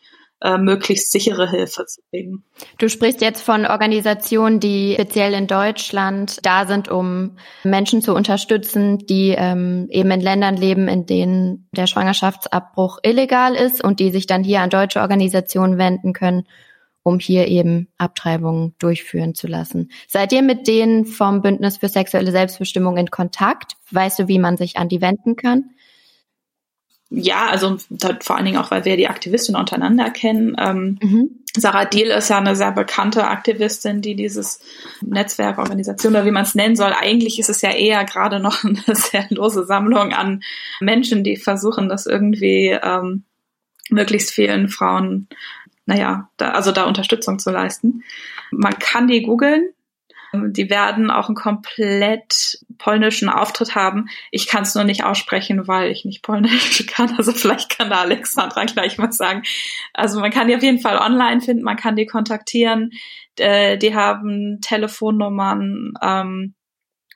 äh, 0.42 0.58
möglichst 0.58 1.10
sichere 1.12 1.48
Hilfe 1.48 1.86
zu 1.86 2.02
kriegen. 2.10 2.44
Du 2.78 2.90
sprichst 2.90 3.22
jetzt 3.22 3.42
von 3.42 3.64
Organisationen, 3.64 4.60
die 4.60 4.92
speziell 4.92 5.32
in 5.32 5.46
Deutschland 5.46 6.44
da 6.44 6.66
sind, 6.66 6.90
um 6.90 7.38
Menschen 7.64 8.02
zu 8.02 8.14
unterstützen, 8.14 8.98
die 8.98 9.30
ähm, 9.30 9.86
eben 9.90 10.10
in 10.10 10.20
Ländern 10.20 10.56
leben, 10.56 10.88
in 10.88 11.06
denen 11.06 11.68
der 11.72 11.86
Schwangerschaftsabbruch 11.86 12.98
illegal 13.02 13.54
ist 13.54 13.82
und 13.82 13.98
die 13.98 14.10
sich 14.10 14.26
dann 14.26 14.44
hier 14.44 14.60
an 14.60 14.68
deutsche 14.68 15.00
Organisationen 15.00 15.78
wenden 15.78 16.12
können, 16.12 16.46
um 17.06 17.20
hier 17.20 17.46
eben 17.46 17.86
Abtreibungen 17.98 18.74
durchführen 18.78 19.34
zu 19.34 19.46
lassen. 19.46 19.90
Seid 20.08 20.32
ihr 20.32 20.42
mit 20.42 20.66
denen 20.66 21.06
vom 21.06 21.40
Bündnis 21.40 21.76
für 21.76 21.88
sexuelle 21.88 22.32
Selbstbestimmung 22.32 22.96
in 22.96 23.10
Kontakt? 23.10 23.76
Weißt 23.92 24.18
du, 24.18 24.26
wie 24.26 24.40
man 24.40 24.56
sich 24.56 24.76
an 24.76 24.88
die 24.88 25.00
wenden 25.00 25.36
kann? 25.36 25.70
ja, 27.08 27.46
also 27.46 27.76
vor 28.20 28.36
allen 28.36 28.46
Dingen 28.46 28.58
auch, 28.58 28.70
weil 28.70 28.84
wir 28.84 28.96
die 28.96 29.08
Aktivistinnen 29.08 29.60
untereinander 29.60 30.10
kennen. 30.10 30.56
Ähm, 30.58 30.98
mhm. 31.00 31.30
Sarah 31.56 31.84
Deal 31.84 32.08
ist 32.08 32.28
ja 32.30 32.38
eine 32.38 32.56
sehr 32.56 32.72
bekannte 32.72 33.28
Aktivistin, 33.28 34.02
die 34.02 34.16
dieses 34.16 34.60
Netzwerk, 35.02 35.58
Organisation 35.58 36.14
oder 36.14 36.26
wie 36.26 36.32
man 36.32 36.42
es 36.42 36.56
nennen 36.56 36.74
soll, 36.74 36.92
eigentlich 36.92 37.38
ist 37.38 37.48
es 37.48 37.62
ja 37.62 37.70
eher 37.70 38.04
gerade 38.04 38.40
noch 38.40 38.64
eine 38.64 38.96
sehr 38.96 39.26
lose 39.30 39.64
Sammlung 39.64 40.12
an 40.12 40.42
Menschen, 40.80 41.22
die 41.22 41.36
versuchen, 41.36 41.88
das 41.88 42.06
irgendwie 42.06 42.76
ähm, 42.82 43.24
möglichst 43.88 44.32
vielen 44.32 44.68
Frauen, 44.68 45.28
naja, 45.86 46.28
da, 46.36 46.50
also 46.50 46.72
da 46.72 46.84
Unterstützung 46.84 47.38
zu 47.38 47.50
leisten. 47.50 48.02
Man 48.50 48.78
kann 48.78 49.08
die 49.08 49.22
googeln. 49.22 49.70
Die 50.32 50.68
werden 50.68 51.10
auch 51.10 51.28
einen 51.28 51.36
komplett 51.36 52.58
polnischen 52.78 53.28
Auftritt 53.28 53.74
haben. 53.74 54.08
Ich 54.30 54.48
kann 54.48 54.64
es 54.64 54.74
nur 54.74 54.84
nicht 54.84 55.04
aussprechen, 55.04 55.66
weil 55.66 55.90
ich 55.90 56.04
nicht 56.04 56.22
polnisch 56.22 56.84
kann. 56.90 57.14
Also 57.16 57.32
vielleicht 57.32 57.70
kann 57.70 57.88
da 57.88 58.00
Alexandra 58.00 58.64
gleich 58.64 58.98
mal 58.98 59.12
sagen. 59.12 59.44
Also 59.94 60.20
man 60.20 60.32
kann 60.32 60.48
die 60.48 60.56
auf 60.56 60.62
jeden 60.62 60.80
Fall 60.80 60.98
online 60.98 61.40
finden, 61.40 61.62
man 61.62 61.76
kann 61.76 61.96
die 61.96 62.06
kontaktieren. 62.06 62.90
Äh, 63.38 63.78
die 63.78 63.94
haben 63.94 64.60
Telefonnummern 64.60 65.94
ähm, 66.02 66.54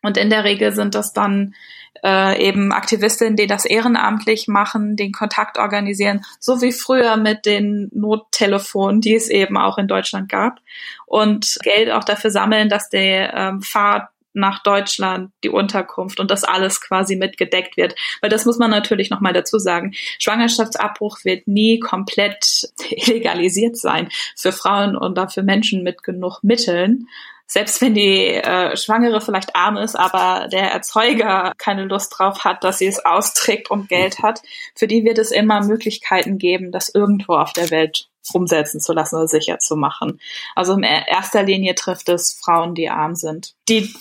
und 0.03 0.17
in 0.17 0.31
der 0.31 0.45
Regel 0.45 0.73
sind 0.73 0.95
das 0.95 1.13
dann 1.13 1.55
äh, 2.03 2.43
eben 2.43 2.73
Aktivistinnen, 2.73 3.37
die 3.37 3.47
das 3.47 3.65
ehrenamtlich 3.65 4.49
machen, 4.49 4.97
den 4.97 5.13
Kontakt 5.13 5.59
organisieren, 5.59 6.23
so 6.39 6.63
wie 6.63 6.73
früher 6.73 7.17
mit 7.17 7.47
den 7.47 7.91
Nottelefonen, 7.93 9.01
die 9.01 9.15
es 9.15 9.29
eben 9.29 9.57
auch 9.57 9.79
in 9.79 9.89
Deutschland 9.89 10.29
gab 10.29 10.61
und 11.07 11.59
Geld 11.63 11.91
auch 11.91 12.05
dafür 12.05 12.31
sammeln, 12.31 12.69
dass 12.69 12.89
der 12.89 13.35
ähm, 13.35 13.63
Fahrt 13.63 14.09
nach 14.33 14.63
Deutschland, 14.63 15.33
die 15.43 15.49
Unterkunft 15.49 16.21
und 16.21 16.31
das 16.31 16.45
alles 16.45 16.81
quasi 16.81 17.17
mitgedeckt 17.17 17.77
wird. 17.77 17.97
Weil 18.21 18.31
das 18.31 18.47
muss 18.47 18.59
man 18.59 18.71
natürlich 18.71 19.11
nochmal 19.11 19.33
dazu 19.33 19.59
sagen. 19.59 19.93
Schwangerschaftsabbruch 20.19 21.25
wird 21.25 21.49
nie 21.49 21.81
komplett 21.81 22.71
illegalisiert 22.91 23.77
sein 23.77 24.09
für 24.37 24.53
Frauen 24.53 24.97
und 24.97 25.19
für 25.33 25.43
Menschen 25.43 25.83
mit 25.83 26.03
genug 26.03 26.43
Mitteln 26.43 27.09
selbst 27.51 27.81
wenn 27.81 27.95
die 27.95 28.29
äh, 28.29 28.77
Schwangere 28.77 29.21
vielleicht 29.21 29.57
arm 29.57 29.77
ist, 29.77 29.97
aber 29.97 30.47
der 30.47 30.71
Erzeuger 30.71 31.53
keine 31.59 31.85
Lust 31.85 32.15
drauf 32.17 32.45
hat, 32.45 32.63
dass 32.63 32.79
sie 32.79 32.87
es 32.87 33.05
austrägt 33.05 33.73
und 33.73 33.89
Geld 33.89 34.23
hat, 34.23 34.41
für 34.77 34.87
die 34.87 35.05
wird 35.05 35.19
es 35.19 35.33
immer 35.33 35.61
Möglichkeiten 35.61 36.39
geben, 36.39 36.71
das 36.71 36.91
irgendwo 36.95 37.35
auf 37.35 37.53
der 37.53 37.73
Welt 37.73 38.09
umsetzen 38.33 38.81
zu 38.81 38.93
lassen 38.93 39.17
oder 39.17 39.27
sicher 39.27 39.59
zu 39.59 39.75
machen. 39.75 40.21
Also 40.55 40.75
in 40.75 40.85
erster 40.85 41.43
Linie 41.43 41.75
trifft 41.75 42.09
es 42.09 42.39
Frauen, 42.41 42.77
die 42.77 42.89
arm 42.89 43.17
sind, 43.17 43.57
die 43.69 43.93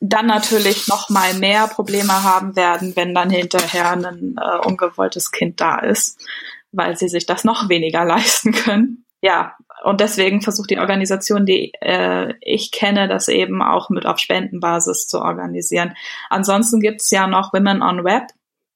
dann 0.00 0.26
natürlich 0.26 0.86
noch 0.86 1.08
mal 1.08 1.32
mehr 1.32 1.68
Probleme 1.68 2.22
haben 2.22 2.54
werden, 2.54 2.94
wenn 2.96 3.14
dann 3.14 3.30
hinterher 3.30 3.92
ein 3.92 4.36
äh, 4.36 4.66
ungewolltes 4.66 5.30
Kind 5.30 5.58
da 5.62 5.78
ist, 5.78 6.22
weil 6.70 6.98
sie 6.98 7.08
sich 7.08 7.24
das 7.24 7.44
noch 7.44 7.70
weniger 7.70 8.04
leisten 8.04 8.52
können. 8.52 9.06
Ja, 9.22 9.54
und 9.84 10.00
deswegen 10.00 10.42
versucht 10.42 10.70
die 10.70 10.78
Organisation, 10.78 11.46
die 11.46 11.72
äh, 11.80 12.34
ich 12.40 12.70
kenne, 12.70 13.08
das 13.08 13.28
eben 13.28 13.62
auch 13.62 13.90
mit 13.90 14.06
auf 14.06 14.18
Spendenbasis 14.18 15.06
zu 15.06 15.20
organisieren. 15.20 15.94
Ansonsten 16.28 16.80
gibt's 16.80 17.10
ja 17.10 17.26
noch 17.26 17.52
Women 17.52 17.82
on 17.82 18.04
Web. 18.04 18.24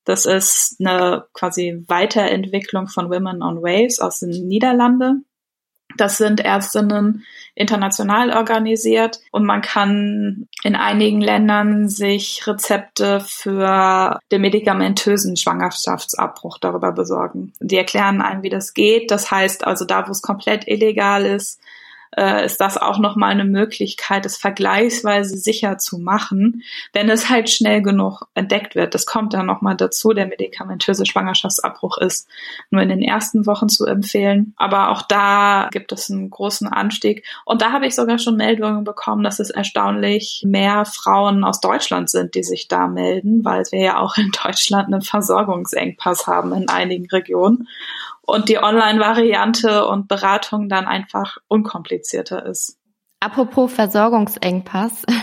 Das 0.04 0.26
ist 0.26 0.76
eine 0.80 1.24
quasi 1.32 1.84
Weiterentwicklung 1.88 2.88
von 2.88 3.10
Women 3.10 3.42
on 3.42 3.62
Waves 3.62 4.00
aus 4.00 4.20
den 4.20 4.46
Niederlanden. 4.46 5.26
Das 5.96 6.18
sind 6.18 6.40
Ärztinnen 6.40 7.24
international 7.54 8.30
organisiert 8.30 9.20
und 9.30 9.44
man 9.44 9.62
kann 9.62 10.48
in 10.64 10.74
einigen 10.74 11.20
Ländern 11.20 11.88
sich 11.88 12.46
Rezepte 12.46 13.20
für 13.20 14.18
den 14.32 14.40
medikamentösen 14.40 15.36
Schwangerschaftsabbruch 15.36 16.58
darüber 16.58 16.92
besorgen. 16.92 17.52
Die 17.60 17.76
erklären 17.76 18.22
einem, 18.22 18.42
wie 18.42 18.50
das 18.50 18.74
geht. 18.74 19.10
Das 19.10 19.30
heißt 19.30 19.66
also, 19.66 19.84
da 19.84 20.08
wo 20.08 20.10
es 20.10 20.22
komplett 20.22 20.66
illegal 20.66 21.24
ist, 21.24 21.60
äh, 22.16 22.44
ist 22.44 22.60
das 22.60 22.76
auch 22.76 22.98
nochmal 22.98 23.30
eine 23.30 23.44
Möglichkeit, 23.44 24.26
es 24.26 24.36
vergleichsweise 24.36 25.36
sicher 25.36 25.78
zu 25.78 25.98
machen, 25.98 26.62
wenn 26.92 27.08
es 27.08 27.28
halt 27.28 27.50
schnell 27.50 27.82
genug 27.82 28.22
entdeckt 28.34 28.74
wird. 28.74 28.94
Das 28.94 29.06
kommt 29.06 29.34
dann 29.34 29.46
nochmal 29.46 29.76
dazu. 29.76 30.12
Der 30.12 30.26
medikamentöse 30.26 31.06
Schwangerschaftsabbruch 31.06 31.98
ist 31.98 32.28
nur 32.70 32.82
in 32.82 32.88
den 32.88 33.02
ersten 33.02 33.46
Wochen 33.46 33.68
zu 33.68 33.86
empfehlen. 33.86 34.54
Aber 34.56 34.90
auch 34.90 35.02
da 35.02 35.68
gibt 35.72 35.92
es 35.92 36.10
einen 36.10 36.30
großen 36.30 36.68
Anstieg. 36.68 37.24
Und 37.44 37.62
da 37.62 37.72
habe 37.72 37.86
ich 37.86 37.94
sogar 37.94 38.18
schon 38.18 38.36
Meldungen 38.36 38.84
bekommen, 38.84 39.24
dass 39.24 39.40
es 39.40 39.50
erstaunlich 39.50 40.42
mehr 40.46 40.84
Frauen 40.84 41.44
aus 41.44 41.60
Deutschland 41.60 42.10
sind, 42.10 42.34
die 42.34 42.44
sich 42.44 42.68
da 42.68 42.86
melden, 42.86 43.44
weil 43.44 43.64
wir 43.70 43.80
ja 43.80 43.98
auch 43.98 44.16
in 44.16 44.30
Deutschland 44.44 44.92
einen 44.92 45.02
Versorgungsengpass 45.02 46.26
haben 46.26 46.52
in 46.52 46.68
einigen 46.68 47.06
Regionen 47.06 47.68
und 48.26 48.48
die 48.48 48.58
Online-Variante 48.58 49.86
und 49.86 50.08
Beratung 50.08 50.68
dann 50.68 50.86
einfach 50.86 51.36
unkomplizierter 51.48 52.44
ist. 52.46 52.78
Apropos 53.24 53.72
Versorgungsengpass. 53.72 55.04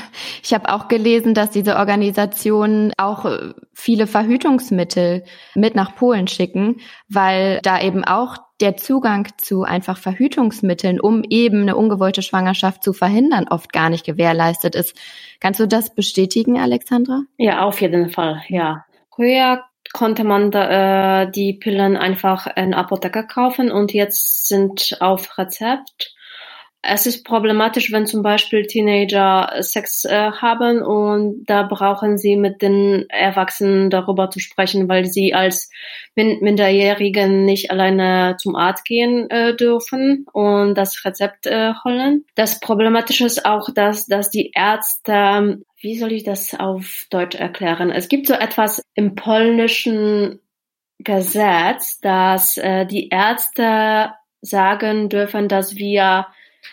Ich 0.43 0.55
habe 0.55 0.73
auch 0.73 0.87
gelesen, 0.87 1.35
dass 1.35 1.51
diese 1.51 1.77
Organisationen 1.77 2.93
auch 2.97 3.25
äh, 3.25 3.53
viele 3.73 4.07
Verhütungsmittel 4.07 5.23
mit 5.53 5.75
nach 5.75 5.95
Polen 5.95 6.27
schicken, 6.27 6.81
weil 7.07 7.59
da 7.61 7.79
eben 7.79 8.03
auch 8.03 8.37
der 8.59 8.75
Zugang 8.75 9.27
zu 9.37 9.63
einfach 9.63 9.97
Verhütungsmitteln, 9.97 10.99
um 10.99 11.23
eben 11.29 11.61
eine 11.61 11.75
ungewollte 11.75 12.23
Schwangerschaft 12.23 12.83
zu 12.83 12.91
verhindern, 12.91 13.47
oft 13.49 13.71
gar 13.71 13.91
nicht 13.91 14.03
gewährleistet 14.03 14.75
ist. 14.75 14.99
Kannst 15.39 15.59
du 15.59 15.67
das 15.67 15.93
bestätigen, 15.93 16.59
Alexandra? 16.59 17.21
Ja, 17.37 17.61
auf 17.61 17.81
jeden 17.81 18.09
Fall, 18.09 18.41
ja. 18.49 18.83
Früher 19.13 19.63
konnte 19.93 20.23
man 20.23 20.51
da, 20.51 21.23
äh, 21.23 21.31
die 21.31 21.53
Pillen 21.53 21.97
einfach 21.97 22.47
in 22.55 22.73
Apotheke 22.73 23.25
kaufen 23.25 23.71
und 23.71 23.93
jetzt 23.93 24.47
sind 24.47 24.97
auf 24.99 25.37
Rezept. 25.37 26.15
Es 26.83 27.05
ist 27.05 27.23
problematisch, 27.23 27.91
wenn 27.91 28.07
zum 28.07 28.23
Beispiel 28.23 28.65
Teenager 28.65 29.51
Sex 29.61 30.03
äh, 30.03 30.31
haben 30.31 30.81
und 30.81 31.45
da 31.45 31.61
brauchen 31.61 32.17
sie 32.17 32.35
mit 32.35 32.63
den 32.63 33.05
Erwachsenen 33.09 33.91
darüber 33.91 34.31
zu 34.31 34.39
sprechen, 34.39 34.89
weil 34.89 35.05
sie 35.05 35.35
als 35.35 35.69
Minderjährigen 36.15 37.45
nicht 37.45 37.69
alleine 37.69 38.35
zum 38.39 38.55
Arzt 38.55 38.83
gehen 38.83 39.29
äh, 39.29 39.55
dürfen 39.55 40.25
und 40.33 40.73
das 40.73 41.05
Rezept 41.05 41.45
äh, 41.45 41.73
holen. 41.85 42.25
Das 42.33 42.59
Problematische 42.59 43.27
ist 43.27 43.45
auch, 43.45 43.69
dass, 43.71 44.07
dass 44.07 44.31
die 44.31 44.51
Ärzte 44.55 45.61
wie 45.81 45.97
soll 45.97 46.11
ich 46.11 46.23
das 46.23 46.53
auf 46.53 47.07
Deutsch 47.09 47.35
erklären? 47.35 47.91
Es 47.91 48.07
gibt 48.07 48.27
so 48.27 48.33
etwas 48.33 48.83
im 48.93 49.15
polnischen 49.15 50.39
Gesetz, 50.99 51.99
dass 51.99 52.57
äh, 52.57 52.85
die 52.85 53.09
Ärzte 53.09 54.11
sagen 54.41 55.09
dürfen, 55.09 55.47
dass 55.47 55.75
wir, 55.75 56.27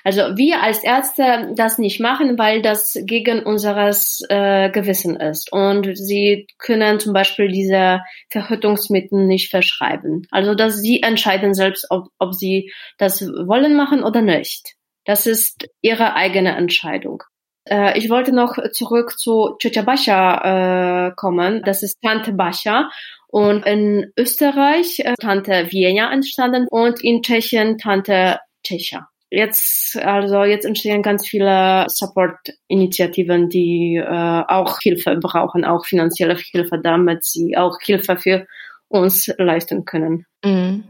also 0.04 0.36
wir 0.36 0.62
als 0.62 0.84
Ärzte 0.84 1.52
das 1.54 1.78
nicht 1.78 2.00
machen, 2.00 2.38
weil 2.38 2.60
das 2.60 2.98
gegen 3.04 3.42
unseres 3.42 4.22
äh, 4.28 4.70
Gewissen 4.70 5.16
ist. 5.16 5.50
Und 5.52 5.96
sie 5.96 6.46
können 6.58 7.00
zum 7.00 7.14
Beispiel 7.14 7.48
diese 7.48 8.00
Verhütungsmittel 8.30 9.26
nicht 9.26 9.50
verschreiben. 9.50 10.26
Also 10.30 10.54
dass 10.54 10.78
sie 10.78 11.02
entscheiden 11.02 11.54
selbst, 11.54 11.86
ob, 11.90 12.08
ob 12.18 12.34
sie 12.34 12.72
das 12.98 13.22
wollen 13.22 13.74
machen 13.76 14.02
oder 14.02 14.20
nicht. 14.20 14.74
Das 15.04 15.26
ist 15.26 15.66
ihre 15.80 16.14
eigene 16.14 16.54
Entscheidung. 16.54 17.22
Äh, 17.70 17.98
ich 17.98 18.10
wollte 18.10 18.32
noch 18.32 18.56
zurück 18.72 19.18
zu 19.18 19.56
Ciocia 19.60 19.82
Basia 19.82 21.08
äh, 21.08 21.12
kommen. 21.14 21.62
Das 21.64 21.82
ist 21.82 22.00
Tante 22.02 22.32
Basia. 22.32 22.90
Und 23.28 23.66
in 23.66 24.12
Österreich 24.16 25.00
äh, 25.00 25.14
Tante 25.20 25.70
Wienia 25.70 26.10
entstanden 26.10 26.66
und 26.70 27.02
in 27.04 27.22
Tschechien 27.22 27.78
Tante 27.78 28.38
Czecha. 28.62 29.08
Jetzt, 29.30 29.96
also 29.98 30.44
jetzt 30.44 30.64
entstehen 30.64 31.02
ganz 31.02 31.28
viele 31.28 31.84
Support-Initiativen, 31.88 33.50
die 33.50 33.96
äh, 33.96 34.42
auch 34.48 34.78
Hilfe 34.80 35.16
brauchen, 35.16 35.66
auch 35.66 35.84
finanzielle 35.84 36.36
Hilfe, 36.36 36.80
damit 36.82 37.24
sie 37.24 37.54
auch 37.58 37.76
Hilfe 37.82 38.16
für 38.16 38.46
uns 38.88 39.30
leisten 39.36 39.84
können. 39.84 40.24
Mhm. 40.42 40.84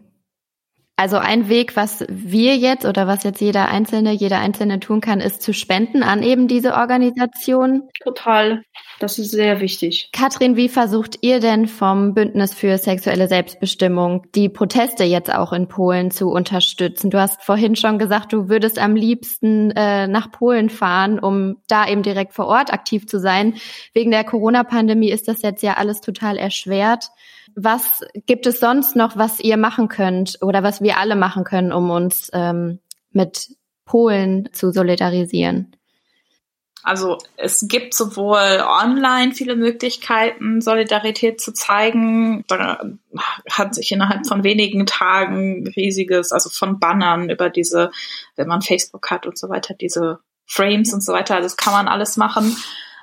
Also 0.99 1.19
ein 1.19 1.49
Weg, 1.49 1.77
was 1.77 2.05
wir 2.09 2.57
jetzt 2.57 2.85
oder 2.85 3.07
was 3.07 3.23
jetzt 3.23 3.41
jeder 3.41 3.69
Einzelne, 3.69 4.11
jeder 4.11 4.41
Einzelne 4.41 4.81
tun 4.81 5.01
kann, 5.01 5.21
ist 5.21 5.43
zu 5.43 5.55
spenden 5.55 6.03
an 6.03 6.25
eben 6.25 6.49
diese 6.49 6.75
Organisation. 6.75 7.85
Total. 8.03 8.65
Das 8.99 9.21
ist 9.21 9.31
sehr 9.31 9.61
wichtig. 9.61 10.11
Katrin, 10.13 10.57
wie 10.57 10.69
versucht 10.69 11.19
ihr 11.21 11.39
denn 11.39 11.69
vom 11.69 12.15
Bündnis 12.15 12.53
für 12.53 12.79
sexuelle 12.79 13.29
Selbstbestimmung 13.29 14.27
die 14.35 14.49
Proteste 14.49 15.05
jetzt 15.05 15.33
auch 15.33 15.53
in 15.53 15.69
Polen 15.69 16.11
zu 16.11 16.31
unterstützen? 16.31 17.11
Du 17.11 17.21
hast 17.21 17.45
vorhin 17.45 17.77
schon 17.77 18.01
gesagt, 18.01 18.33
du 18.33 18.49
würdest 18.49 18.81
am 18.81 18.97
liebsten 18.97 19.71
äh, 19.71 20.09
nach 20.09 20.33
Polen 20.33 20.69
fahren, 20.69 21.21
um 21.21 21.59
da 21.69 21.87
eben 21.87 22.03
direkt 22.03 22.35
vor 22.35 22.47
Ort 22.47 22.73
aktiv 22.73 23.07
zu 23.07 23.21
sein. 23.21 23.55
Wegen 23.95 24.11
der 24.11 24.25
Corona-Pandemie 24.25 25.13
ist 25.13 25.29
das 25.29 25.43
jetzt 25.43 25.63
ja 25.63 25.75
alles 25.75 26.01
total 26.01 26.37
erschwert. 26.37 27.11
Was 27.61 28.05
gibt 28.27 28.47
es 28.47 28.61
sonst 28.61 28.95
noch, 28.95 29.17
was 29.17 29.41
ihr 29.41 29.57
machen 29.57 29.89
könnt 29.89 30.39
oder 30.43 30.63
was 30.63 30.81
wir 30.81 30.97
alle 30.97 31.17
machen 31.17 31.43
können, 31.43 31.73
um 31.73 31.91
uns 31.91 32.31
ähm, 32.33 32.79
mit 33.11 33.49
Polen 33.85 34.49
zu 34.53 34.71
solidarisieren? 34.71 35.75
Also 36.85 37.19
es 37.37 37.67
gibt 37.67 37.95
sowohl 37.95 38.63
online 38.65 39.33
viele 39.33 39.57
Möglichkeiten, 39.57 40.61
Solidarität 40.61 41.41
zu 41.41 41.53
zeigen. 41.53 42.45
Da 42.47 42.81
hat 43.51 43.75
sich 43.75 43.91
innerhalb 43.91 44.25
von 44.29 44.45
wenigen 44.45 44.87
Tagen 44.87 45.67
riesiges, 45.75 46.31
also 46.31 46.51
von 46.51 46.79
Bannern 46.79 47.29
über 47.29 47.51
diese, 47.51 47.91
wenn 48.37 48.47
man 48.47 48.63
Facebook 48.63 49.11
hat 49.11 49.27
und 49.27 49.37
so 49.37 49.49
weiter, 49.49 49.75
diese 49.75 50.21
Frames 50.47 50.95
und 50.95 51.03
so 51.05 51.13
weiter, 51.13 51.41
das 51.41 51.57
kann 51.57 51.73
man 51.73 51.89
alles 51.89 52.17
machen. 52.17 52.57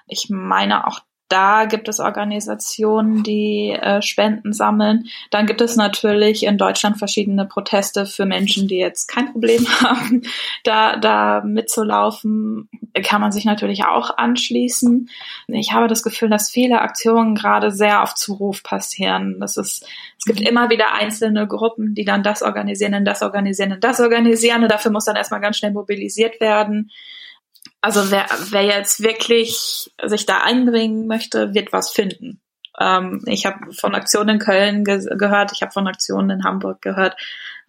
Ich 0.07 0.27
meine 0.29 0.87
auch 0.87 1.01
da 1.27 1.65
gibt 1.65 1.89
es 1.89 1.99
Organisationen, 1.99 3.23
die 3.23 3.71
äh, 3.71 4.01
Spenden 4.03 4.53
sammeln. 4.53 5.05
Dann 5.31 5.47
gibt 5.47 5.59
es 5.61 5.75
natürlich 5.75 6.43
in 6.43 6.59
Deutschland 6.59 6.99
verschiedene 6.99 7.45
Proteste 7.45 8.05
für 8.05 8.25
Menschen, 8.25 8.67
die 8.67 8.77
jetzt 8.77 9.07
kein 9.07 9.31
Problem 9.31 9.65
haben, 9.81 10.21
da, 10.63 10.97
da 10.97 11.41
mitzulaufen. 11.43 12.69
Kann 13.03 13.21
man 13.21 13.31
sich 13.31 13.45
natürlich 13.45 13.85
auch 13.85 14.15
anschließen. 14.15 15.09
Ich 15.47 15.73
habe 15.73 15.87
das 15.87 16.03
Gefühl, 16.03 16.29
dass 16.29 16.51
viele 16.51 16.81
Aktionen 16.81 17.33
gerade 17.33 17.71
sehr 17.71 18.03
auf 18.03 18.13
Zuruf 18.13 18.61
passieren. 18.61 19.39
Das 19.39 19.57
ist, 19.57 19.87
es 20.19 20.25
gibt 20.25 20.41
immer 20.41 20.69
wieder 20.69 20.93
einzelne 20.93 21.47
Gruppen, 21.47 21.95
die 21.95 22.05
dann 22.05 22.21
das 22.21 22.43
organisieren 22.43 22.93
und 22.93 23.05
das 23.05 23.23
organisieren 23.23 23.73
und 23.73 23.83
das 23.83 23.99
organisieren. 23.99 24.61
Und 24.61 24.71
dafür 24.71 24.91
muss 24.91 25.05
dann 25.05 25.15
erstmal 25.15 25.41
ganz 25.41 25.57
schnell 25.57 25.71
mobilisiert 25.71 26.39
werden. 26.39 26.91
Also 27.85 28.09
wer, 28.09 28.25
wer 28.49 28.63
jetzt 28.63 29.03
wirklich 29.03 29.93
sich 30.03 30.25
da 30.25 30.39
einbringen 30.39 31.05
möchte, 31.05 31.53
wird 31.53 31.71
was 31.71 31.91
finden. 31.91 32.41
Ähm, 32.79 33.21
ich 33.27 33.45
habe 33.45 33.71
von 33.73 33.93
Aktionen 33.93 34.29
in 34.29 34.39
Köln 34.39 34.83
ge 34.83 35.05
gehört, 35.15 35.51
ich 35.53 35.61
habe 35.61 35.71
von 35.71 35.85
Aktionen 35.85 36.31
in 36.31 36.43
Hamburg 36.43 36.81
gehört. 36.81 37.15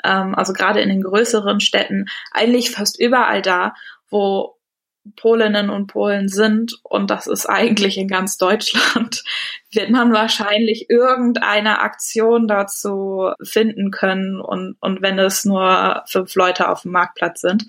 Ähm, 0.02 0.35
also 0.35 0.55
gerade 0.55 0.81
in 0.81 0.88
den 0.88 1.02
größeren 1.02 1.61
Städten, 1.61 2.07
eigentlich 2.33 2.70
fast 2.70 2.98
überall 2.98 3.42
da, 3.42 3.74
wo 4.09 4.57
Polinnen 5.16 5.68
und 5.68 5.88
Polen 5.88 6.29
sind, 6.29 6.79
und 6.83 7.11
das 7.11 7.26
ist 7.26 7.44
eigentlich 7.44 7.98
in 7.98 8.09
ganz 8.09 8.38
Deutschland, 8.38 9.22
wird 9.70 9.90
man 9.90 10.14
wahrscheinlich 10.14 10.88
irgendeine 10.88 11.83
Aktion 11.83 12.48
dazu 12.48 13.33
finden 13.42 13.90
können 13.90 14.40
und, 14.40 14.79
und 14.81 15.02
wenn 15.02 15.18
es 15.18 15.44
nur 15.44 16.05
fünf 16.07 16.35
Leute 16.37 16.70
auf 16.70 16.83
dem 16.83 16.92
Marktplatz 16.92 17.42
sind. 17.42 17.66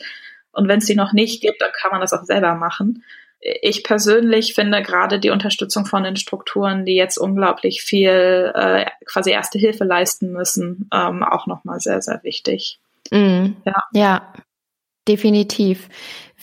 Und 0.58 0.67
wenn 0.67 0.80
es 0.80 0.88
die 0.88 0.96
noch 0.96 1.13
nicht 1.13 1.41
gibt, 1.41 1.62
dann 1.62 1.70
kann 1.72 1.91
man 1.91 2.02
das 2.02 2.13
auch 2.13 2.24
selber 2.24 2.56
machen. 2.56 3.04
Ich 3.39 3.84
persönlich 3.84 4.56
finde 4.56 4.82
gerade 4.82 5.20
die 5.20 5.30
Unterstützung 5.30 5.86
von 5.86 6.04
den 6.04 6.15
Strukturen, 6.15 6.84
die 6.84 6.96
jetzt 6.96 7.20
unglaublich 7.20 7.84
viel 7.84 8.52
äh, 8.56 8.88
quasi 9.06 9.30
erste 9.30 9.60
Hilfe 9.60 9.84
leisten 9.84 10.32
müssen, 10.32 10.89
ähm, 10.91 11.22
auch 11.22 11.46
nochmal 11.46 11.80
sehr, 11.80 12.02
sehr 12.02 12.24
wichtig. 12.24 12.80
Mm, 13.12 13.50
ja. 13.65 13.84
ja, 13.93 14.34
definitiv. 15.08 15.89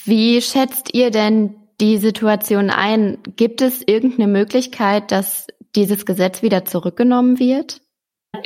Wie 0.05 0.40
schätzt 0.40 0.94
ihr 0.94 1.11
denn 1.11 1.57
die 1.81 1.98
Situation 1.98 2.70
ein? 2.70 3.18
Gibt 3.35 3.62
es 3.62 3.83
irgendeine 3.85 4.29
Möglichkeit, 4.29 5.11
dass 5.11 5.48
dieses 5.74 6.07
Gesetz 6.07 6.42
wieder 6.42 6.64
zurückgenommen 6.64 7.40
wird? 7.40 7.81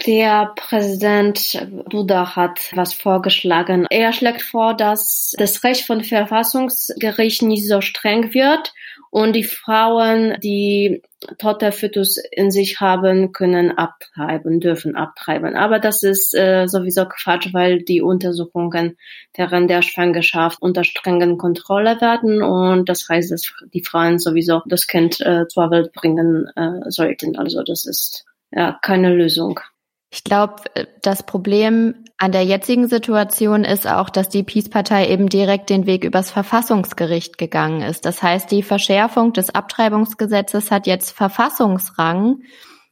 Der 0.06 0.52
Präsident 0.56 1.66
Duda 1.88 2.36
hat 2.36 2.70
was 2.74 2.92
vorgeschlagen. 2.94 3.86
Er 3.90 4.12
schlägt 4.12 4.42
vor, 4.42 4.74
dass 4.74 5.34
das 5.38 5.64
Recht 5.64 5.86
von 5.86 6.02
Verfassungsgericht 6.02 7.42
nicht 7.42 7.66
so 7.66 7.80
streng 7.80 8.34
wird 8.34 8.72
und 9.10 9.34
die 9.34 9.44
Frauen, 9.44 10.36
die 10.42 11.02
tote 11.38 11.72
Fötus 11.72 12.18
in 12.30 12.50
sich 12.50 12.80
haben, 12.80 13.32
können 13.32 13.76
abtreiben, 13.76 14.60
dürfen 14.60 14.94
abtreiben. 14.96 15.56
Aber 15.56 15.78
das 15.78 16.02
ist 16.02 16.34
äh, 16.34 16.66
sowieso 16.66 17.06
Quatsch, 17.06 17.52
weil 17.52 17.82
die 17.82 18.02
Untersuchungen 18.02 18.98
während 19.34 19.70
der 19.70 19.82
Schwangerschaft 19.82 20.60
unter 20.60 20.84
strengen 20.84 21.38
Kontrolle 21.38 22.00
werden 22.00 22.42
und 22.42 22.88
das 22.88 23.08
heißt, 23.08 23.30
dass 23.30 23.52
die 23.72 23.84
Frauen 23.84 24.18
sowieso 24.18 24.62
das 24.66 24.86
Kind 24.86 25.20
äh, 25.20 25.46
zur 25.48 25.70
Welt 25.70 25.92
bringen 25.92 26.50
äh, 26.56 26.90
sollten. 26.90 27.36
Also 27.36 27.62
das 27.62 27.86
ist 27.86 28.24
ja 28.50 28.78
keine 28.82 29.14
Lösung. 29.14 29.60
Ich 30.10 30.24
glaube, 30.24 30.62
äh, 30.74 30.86
das 31.02 31.24
Problem 31.24 31.94
an 32.16 32.32
der 32.32 32.44
jetzigen 32.44 32.88
Situation 32.88 33.64
ist 33.64 33.86
auch, 33.86 34.10
dass 34.10 34.28
die 34.28 34.42
Peace-Partei 34.42 35.08
eben 35.08 35.28
direkt 35.28 35.70
den 35.70 35.86
Weg 35.86 36.04
übers 36.04 36.30
Verfassungsgericht 36.30 37.38
gegangen 37.38 37.82
ist. 37.82 38.04
Das 38.04 38.22
heißt, 38.22 38.50
die 38.50 38.62
Verschärfung 38.62 39.32
des 39.32 39.54
Abtreibungsgesetzes 39.54 40.70
hat 40.70 40.86
jetzt 40.86 41.12
Verfassungsrang 41.12 42.42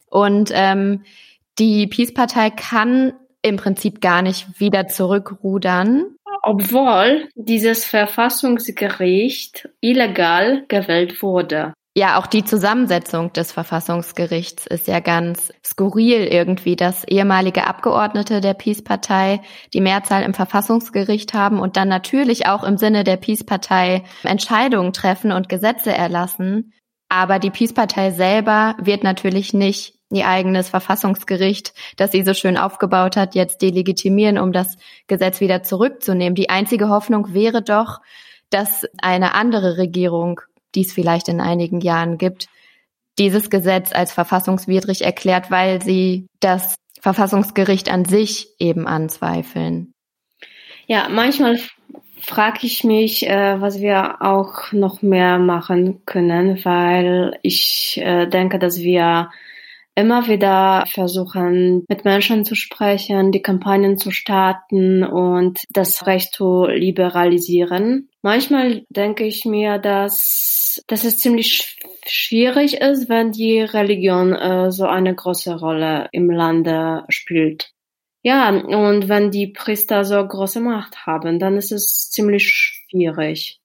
und 0.09 0.51
ähm, 0.53 1.03
die 1.59 1.87
Peace-Partei 1.87 2.51
kann 2.51 3.15
im 3.43 3.57
Prinzip 3.57 4.01
gar 4.01 4.23
nicht 4.23 4.61
wieder 4.61 4.87
zurückrudern. 4.87 6.17
Obwohl 6.43 7.29
dieses 7.35 7.85
Verfassungsgericht 7.85 9.69
illegal 9.81 10.65
gewählt 10.69 11.21
wurde. 11.23 11.73
Ja, 11.99 12.19
auch 12.19 12.27
die 12.27 12.45
Zusammensetzung 12.45 13.33
des 13.33 13.53
Verfassungsgerichts 13.53 14.67
ist 14.67 14.87
ja 14.87 15.01
ganz 15.01 15.51
skurril 15.65 16.27
irgendwie, 16.27 16.77
dass 16.77 17.05
ehemalige 17.05 17.67
Abgeordnete 17.67 18.43
der 18.43 18.53
Peace-Partei 18.53 19.41
die 19.73 19.81
Mehrzahl 19.81 20.23
im 20.23 20.35
Verfassungsgericht 20.35 21.33
haben 21.33 21.59
und 21.59 21.79
dann 21.79 21.89
natürlich 21.89 22.45
auch 22.49 22.65
im 22.65 22.77
Sinne 22.77 23.03
der 23.03 23.17
Peace-Partei 23.17 24.03
Entscheidungen 24.25 24.93
treffen 24.93 25.33
und 25.33 25.49
Gesetze 25.49 25.91
erlassen. 25.91 26.75
Aber 27.09 27.39
die 27.39 27.49
Peace-Partei 27.49 28.11
selber 28.11 28.77
wird 28.79 29.03
natürlich 29.03 29.55
nicht 29.55 29.95
ihr 30.11 30.29
eigenes 30.29 30.69
Verfassungsgericht, 30.69 31.73
das 31.97 32.13
sie 32.13 32.25
so 32.25 32.35
schön 32.35 32.59
aufgebaut 32.59 33.17
hat, 33.17 33.35
jetzt 33.35 33.63
delegitimieren, 33.63 34.37
um 34.37 34.53
das 34.53 34.77
Gesetz 35.07 35.41
wieder 35.41 35.63
zurückzunehmen. 35.63 36.35
Die 36.35 36.51
einzige 36.51 36.91
Hoffnung 36.91 37.33
wäre 37.33 37.63
doch, 37.63 38.01
dass 38.51 38.85
eine 39.01 39.33
andere 39.33 39.79
Regierung 39.79 40.43
die 40.77 40.83
es 40.83 40.93
vielleicht 40.93 41.29
in 41.29 41.41
einigen 41.41 41.81
Jahren 41.81 42.19
gibt, 42.19 42.47
dieses 43.19 43.51
Gesetz 43.51 43.93
als 43.93 44.13
verfassungswidrig 44.13 45.03
erklärt, 45.03 45.51
weil 45.51 45.83
sie 45.83 46.27
das 46.41 46.77
Verfassungsgericht 47.01 47.91
an 47.91 48.05
sich 48.05 48.49
eben 48.59 48.87
anzweifeln. 48.87 49.93
Ja, 50.87 51.09
manchmal 51.09 51.59
frage 52.21 52.61
ich 52.63 52.85
mich, 52.85 53.29
äh, 53.29 53.61
was 53.61 53.81
wir 53.81 54.23
auch 54.23 54.73
noch 54.73 55.03
mehr 55.03 55.39
machen 55.39 56.05
können, 56.05 56.65
weil 56.65 57.39
ich 57.43 58.01
äh, 58.03 58.27
denke, 58.27 58.59
dass 58.59 58.79
wir 58.79 59.31
immer 59.97 60.29
wieder 60.29 60.85
versuchen, 60.87 61.85
mit 61.89 62.05
Menschen 62.05 62.45
zu 62.45 62.55
sprechen, 62.55 63.33
die 63.33 63.43
Kampagnen 63.43 63.97
zu 63.97 64.11
starten 64.11 65.03
und 65.03 65.65
das 65.71 66.07
Recht 66.07 66.35
zu 66.35 66.67
liberalisieren. 66.67 68.11
Manchmal 68.23 68.85
denke 68.91 69.25
ich 69.25 69.45
mir, 69.47 69.79
dass, 69.79 70.85
dass 70.87 71.05
es 71.05 71.19
ziemlich 71.19 71.79
schwierig 72.07 72.81
ist, 72.81 73.09
wenn 73.09 73.33
die 73.33 73.61
Religion 73.61 74.35
äh, 74.35 74.71
so 74.71 74.87
eine 74.87 75.15
große 75.15 75.59
Rolle 75.59 76.09
im 76.13 76.31
Lande 76.31 77.05
spielt. 77.09 77.73
Ja, 78.23 78.51
und 78.51 79.09
wenn 79.09 79.31
die 79.31 79.47
Priester 79.47 80.05
so 80.05 80.17
große 80.17 80.61
Macht 80.61 81.07
haben, 81.07 81.39
dann 81.39 81.57
ist 81.57 81.73
es 81.73 82.11
ziemlich 82.11 82.49
schwierig. 82.49 83.61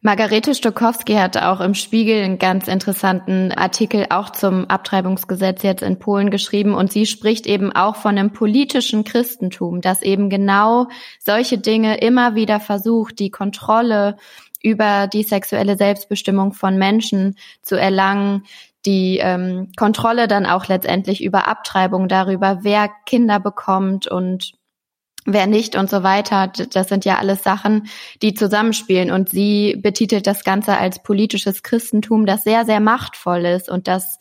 Margarete 0.00 0.54
Stokowski 0.54 1.14
hat 1.14 1.36
auch 1.36 1.60
im 1.60 1.74
Spiegel 1.74 2.22
einen 2.22 2.38
ganz 2.38 2.68
interessanten 2.68 3.50
Artikel 3.50 4.06
auch 4.10 4.30
zum 4.30 4.66
Abtreibungsgesetz 4.66 5.64
jetzt 5.64 5.82
in 5.82 5.98
Polen 5.98 6.30
geschrieben. 6.30 6.74
Und 6.74 6.92
sie 6.92 7.04
spricht 7.04 7.48
eben 7.48 7.72
auch 7.72 7.96
von 7.96 8.16
einem 8.16 8.32
politischen 8.32 9.02
Christentum, 9.02 9.80
das 9.80 10.02
eben 10.02 10.30
genau 10.30 10.86
solche 11.18 11.58
Dinge 11.58 11.98
immer 11.98 12.36
wieder 12.36 12.60
versucht, 12.60 13.18
die 13.18 13.30
Kontrolle 13.30 14.16
über 14.62 15.08
die 15.08 15.24
sexuelle 15.24 15.76
Selbstbestimmung 15.76 16.52
von 16.52 16.78
Menschen 16.78 17.36
zu 17.62 17.74
erlangen, 17.74 18.44
die 18.86 19.18
ähm, 19.18 19.72
Kontrolle 19.76 20.28
dann 20.28 20.46
auch 20.46 20.68
letztendlich 20.68 21.24
über 21.24 21.48
Abtreibung, 21.48 22.06
darüber, 22.06 22.58
wer 22.62 22.88
Kinder 23.04 23.40
bekommt 23.40 24.06
und 24.06 24.52
wer 25.32 25.46
nicht 25.46 25.76
und 25.76 25.90
so 25.90 26.02
weiter. 26.02 26.50
Das 26.72 26.88
sind 26.88 27.04
ja 27.04 27.18
alles 27.18 27.42
Sachen, 27.42 27.88
die 28.22 28.34
zusammenspielen. 28.34 29.10
Und 29.10 29.28
sie 29.28 29.76
betitelt 29.80 30.26
das 30.26 30.42
Ganze 30.42 30.76
als 30.76 31.02
politisches 31.02 31.62
Christentum, 31.62 32.26
das 32.26 32.44
sehr, 32.44 32.64
sehr 32.64 32.80
machtvoll 32.80 33.44
ist 33.44 33.68
und 33.68 33.88
dass 33.88 34.18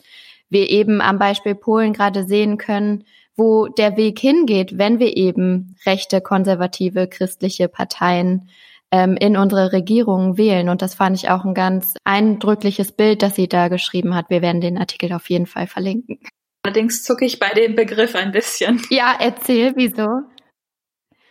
wir 0.49 0.69
eben 0.69 1.01
am 1.01 1.19
Beispiel 1.19 1.55
Polen 1.55 1.93
gerade 1.93 2.25
sehen 2.25 2.57
können, 2.57 3.03
wo 3.35 3.67
der 3.67 3.97
Weg 3.97 4.19
hingeht, 4.19 4.77
wenn 4.77 4.99
wir 4.99 5.15
eben 5.15 5.75
rechte, 5.85 6.21
konservative, 6.21 7.07
christliche 7.07 7.67
Parteien 7.67 8.49
ähm, 8.91 9.15
in 9.17 9.37
unsere 9.37 9.73
Regierungen 9.73 10.37
wählen. 10.37 10.69
Und 10.69 10.81
das 10.81 10.95
fand 10.95 11.17
ich 11.17 11.29
auch 11.29 11.45
ein 11.45 11.53
ganz 11.53 11.95
eindrückliches 12.03 12.93
Bild, 12.93 13.21
das 13.21 13.35
sie 13.35 13.47
da 13.47 13.67
geschrieben 13.67 14.15
hat. 14.15 14.29
Wir 14.29 14.41
werden 14.41 14.61
den 14.61 14.77
Artikel 14.77 15.13
auf 15.13 15.29
jeden 15.29 15.45
Fall 15.45 15.67
verlinken. 15.67 16.19
Allerdings 16.63 17.03
zucke 17.03 17.25
ich 17.25 17.39
bei 17.39 17.49
dem 17.49 17.75
Begriff 17.75 18.15
ein 18.15 18.31
bisschen. 18.31 18.81
Ja, 18.89 19.15
erzähl, 19.19 19.73
wieso? 19.75 20.07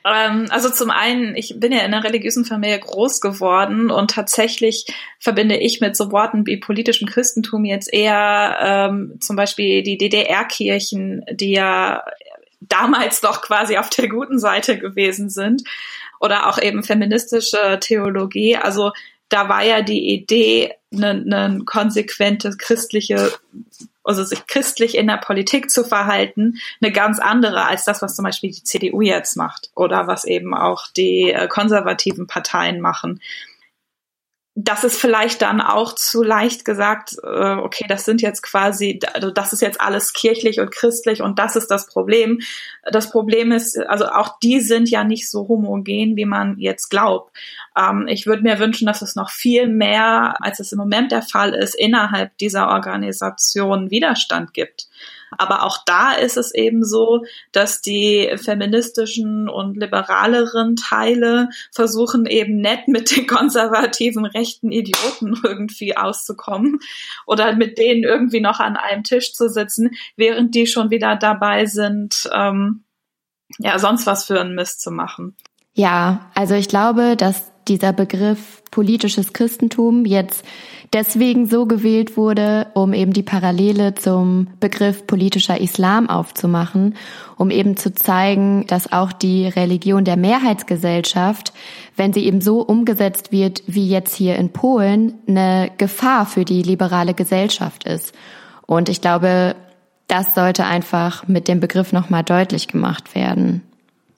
Ähm, 0.07 0.47
also 0.51 0.71
zum 0.71 0.91
einen, 0.91 1.35
ich 1.35 1.59
bin 1.59 1.73
ja 1.73 1.81
in 1.81 1.93
einer 1.93 2.05
religiösen 2.05 2.45
Familie 2.45 2.79
groß 2.79 3.21
geworden 3.21 3.91
und 3.91 4.13
tatsächlich 4.13 4.87
verbinde 5.19 5.57
ich 5.57 5.81
mit 5.81 5.97
so 5.97 6.13
Worten 6.13 6.47
wie 6.47 6.59
politischem 6.59 7.09
Christentum 7.09 7.65
jetzt 7.65 7.93
eher 7.93 8.57
ähm, 8.61 9.19
zum 9.21 9.35
Beispiel 9.35 9.83
die 9.83 9.99
DDR-Kirchen, 9.99 11.25
die 11.33 11.53
ja 11.53 12.05
damals 12.61 13.21
doch 13.21 13.43
quasi 13.43 13.79
auf 13.79 13.91
der 13.91 14.09
guten 14.09 14.39
Seite 14.39 14.79
gewesen 14.79 15.29
sind 15.29 15.65
oder 16.21 16.49
auch 16.49 16.63
eben 16.63 16.85
feministische 16.85 17.79
Theologie. 17.81 18.57
Also 18.57 18.93
da 19.29 19.49
war 19.49 19.65
ja 19.65 19.83
die 19.83 20.15
Idee, 20.15 20.75
eine, 20.93 21.11
eine 21.11 21.65
konsequente 21.65 22.57
christliche 22.57 23.33
also 24.07 24.23
sich 24.23 24.47
christlich 24.47 24.97
in 24.97 25.09
der 25.09 25.17
Politik 25.17 25.69
zu 25.69 25.83
verhalten, 25.83 26.59
eine 26.81 26.93
ganz 26.93 27.19
andere 27.19 27.67
als 27.67 27.85
das, 27.85 28.03
was 28.03 28.15
zum 28.15 28.25
Beispiel 28.25 28.53
die 28.53 28.63
CDU 28.63 29.01
jetzt 29.01 29.37
macht 29.37 29.71
oder 29.75 30.07
was 30.07 30.25
eben 30.25 30.55
auch 30.55 30.87
die 30.97 31.33
äh, 31.33 31.49
konservativen 31.49 32.29
Parteien 32.29 32.81
machen 32.81 33.21
das 34.59 34.85
ist 34.85 34.99
vielleicht 34.99 35.43
dann 35.43 35.61
auch 35.61 35.95
zu 35.95 36.23
leicht 36.23 36.65
gesagt, 36.65 37.17
äh, 37.23 37.57
okay, 37.57 37.85
das 37.89 38.07
sind 38.07 38.23
jetzt 38.23 38.43
quasi, 38.43 38.99
also 39.13 39.31
das 39.31 39.53
ist 39.53 39.61
jetzt 39.61 39.83
alles 39.83 40.15
kirchlich 40.15 40.61
und 40.61 40.71
christlich 40.71 41.21
und 41.21 41.39
das 41.39 41.57
ist 41.57 41.71
das 41.71 41.87
Problem. 41.87 42.41
Das 42.91 43.11
Problem 43.11 43.53
ist, 43.53 43.79
also 43.79 44.07
auch 44.07 44.39
die 44.43 44.61
sind 44.61 44.89
ja 44.89 45.05
nicht 45.05 45.31
so 45.31 45.47
homogen, 45.47 46.17
wie 46.17 46.25
man 46.25 46.59
jetzt 46.59 46.89
glaubt. 46.89 47.37
Ähm, 47.77 48.07
ich 48.09 48.27
würde 48.27 48.43
mir 48.43 48.59
wünschen, 48.59 48.87
dass 48.87 49.03
es 49.03 49.17
noch 49.17 49.31
viel 49.31 49.69
mehr, 49.69 50.37
als 50.41 50.61
es 50.61 50.73
im 50.73 50.79
Moment 50.79 51.13
der 51.13 51.23
Fall 51.23 51.55
ist, 51.55 51.75
innerhalb 51.75 52.37
dieser 52.39 52.69
Organisation 52.69 53.91
Widerstand 53.91 54.55
gibt. 54.55 54.89
Aber 55.39 55.65
auch 55.65 55.79
da 55.85 56.13
ist 56.13 56.37
es 56.37 56.55
eben 56.55 56.85
so, 56.85 57.25
dass 57.53 57.83
die 57.83 58.33
feministischen 58.37 59.49
und 59.49 59.77
liberaleren 59.77 60.77
Teile 60.77 61.49
versuchen 61.73 62.27
eben 62.27 62.61
nett 62.61 62.89
mit 62.89 63.15
den 63.15 63.27
konservativen 63.27 64.25
rechten 64.25 64.71
Idioten 64.71 65.39
irgendwie 65.43 65.97
auszukommen 65.97 66.79
oder 67.27 67.55
mit 67.55 67.79
denen 67.79 68.05
irgendwie 68.05 68.41
noch 68.41 68.61
an 68.61 68.77
einem 68.77 69.03
Tisch 69.03 69.33
zu 69.35 69.49
sitzen, 69.49 69.91
während 70.17 70.55
die 70.55 70.67
schon 70.67 70.91
wieder 70.91 71.17
dabei 71.17 71.67
sind, 71.67 72.31
ähm, 72.33 72.85
ja, 73.59 73.79
sonst 73.79 74.07
was 74.07 74.25
für 74.25 74.41
einen 74.41 74.55
Mist 74.55 74.81
zu 74.81 74.91
machen. 74.91 75.37
Ja, 75.77 76.31
also 76.35 76.55
ich 76.55 76.69
glaube, 76.69 77.17
dass 77.17 77.53
dieser 77.69 77.93
Begriff 77.93 78.63
politisches 78.71 79.35
Christentum 79.35 80.07
jetzt 80.07 80.43
deswegen 80.95 81.47
so 81.47 81.67
gewählt 81.67 82.17
wurde, 82.17 82.69
um 82.73 82.95
eben 82.95 83.13
die 83.13 83.23
Parallele 83.23 83.95
zum 83.95 84.47
Begriff 84.59 85.07
politischer 85.07 85.61
Islam 85.61 86.09
aufzumachen, 86.09 86.95
um 87.37 87.51
eben 87.51 87.77
zu 87.77 87.93
zeigen, 87.93 88.67
dass 88.69 88.91
auch 88.91 89.13
die 89.13 89.49
Religion 89.49 90.07
der 90.07 90.17
Mehrheitsgesellschaft, 90.17 91.53
wenn 91.95 92.15
sie 92.15 92.25
eben 92.25 92.41
so 92.41 92.63
umgesetzt 92.63 93.31
wird 93.31 93.63
wie 93.67 93.87
jetzt 93.87 94.15
hier 94.15 94.37
in 94.37 94.55
Polen, 94.55 95.13
eine 95.29 95.71
Gefahr 95.77 96.25
für 96.25 96.47
die 96.47 96.63
liberale 96.63 97.13
Gesellschaft 97.13 97.85
ist. 97.85 98.15
Und 98.65 98.89
ich 98.89 99.03
glaube, 99.03 99.57
das 100.09 100.35
sollte 100.35 100.65
einfach 100.65 101.29
mit 101.29 101.49
dem 101.49 101.61
Begriff 101.61 101.93
nochmal 101.93 102.23
deutlich 102.23 102.67
gemacht 102.67 103.15
werden. 103.15 103.61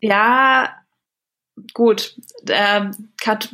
Ja, 0.01 0.69
gut, 1.75 2.17
äh, 2.47 2.87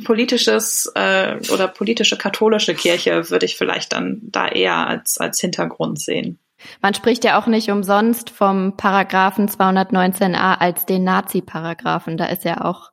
politisches 0.03 0.91
äh, 0.95 1.37
oder 1.51 1.67
politische 1.67 2.17
katholische 2.17 2.75
Kirche 2.75 3.29
würde 3.29 3.45
ich 3.45 3.57
vielleicht 3.57 3.93
dann 3.93 4.19
da 4.23 4.47
eher 4.47 4.87
als, 4.87 5.17
als 5.17 5.39
Hintergrund 5.39 5.99
sehen. 5.99 6.39
Man 6.81 6.93
spricht 6.93 7.23
ja 7.23 7.39
auch 7.39 7.47
nicht 7.47 7.69
umsonst 7.69 8.29
vom 8.29 8.77
Paragraphen 8.77 9.47
219a 9.47 10.57
als 10.57 10.85
den 10.85 11.03
Nazi-Paragraphen. 11.03 12.17
Da 12.17 12.25
ist 12.25 12.43
ja 12.43 12.61
auch, 12.61 12.91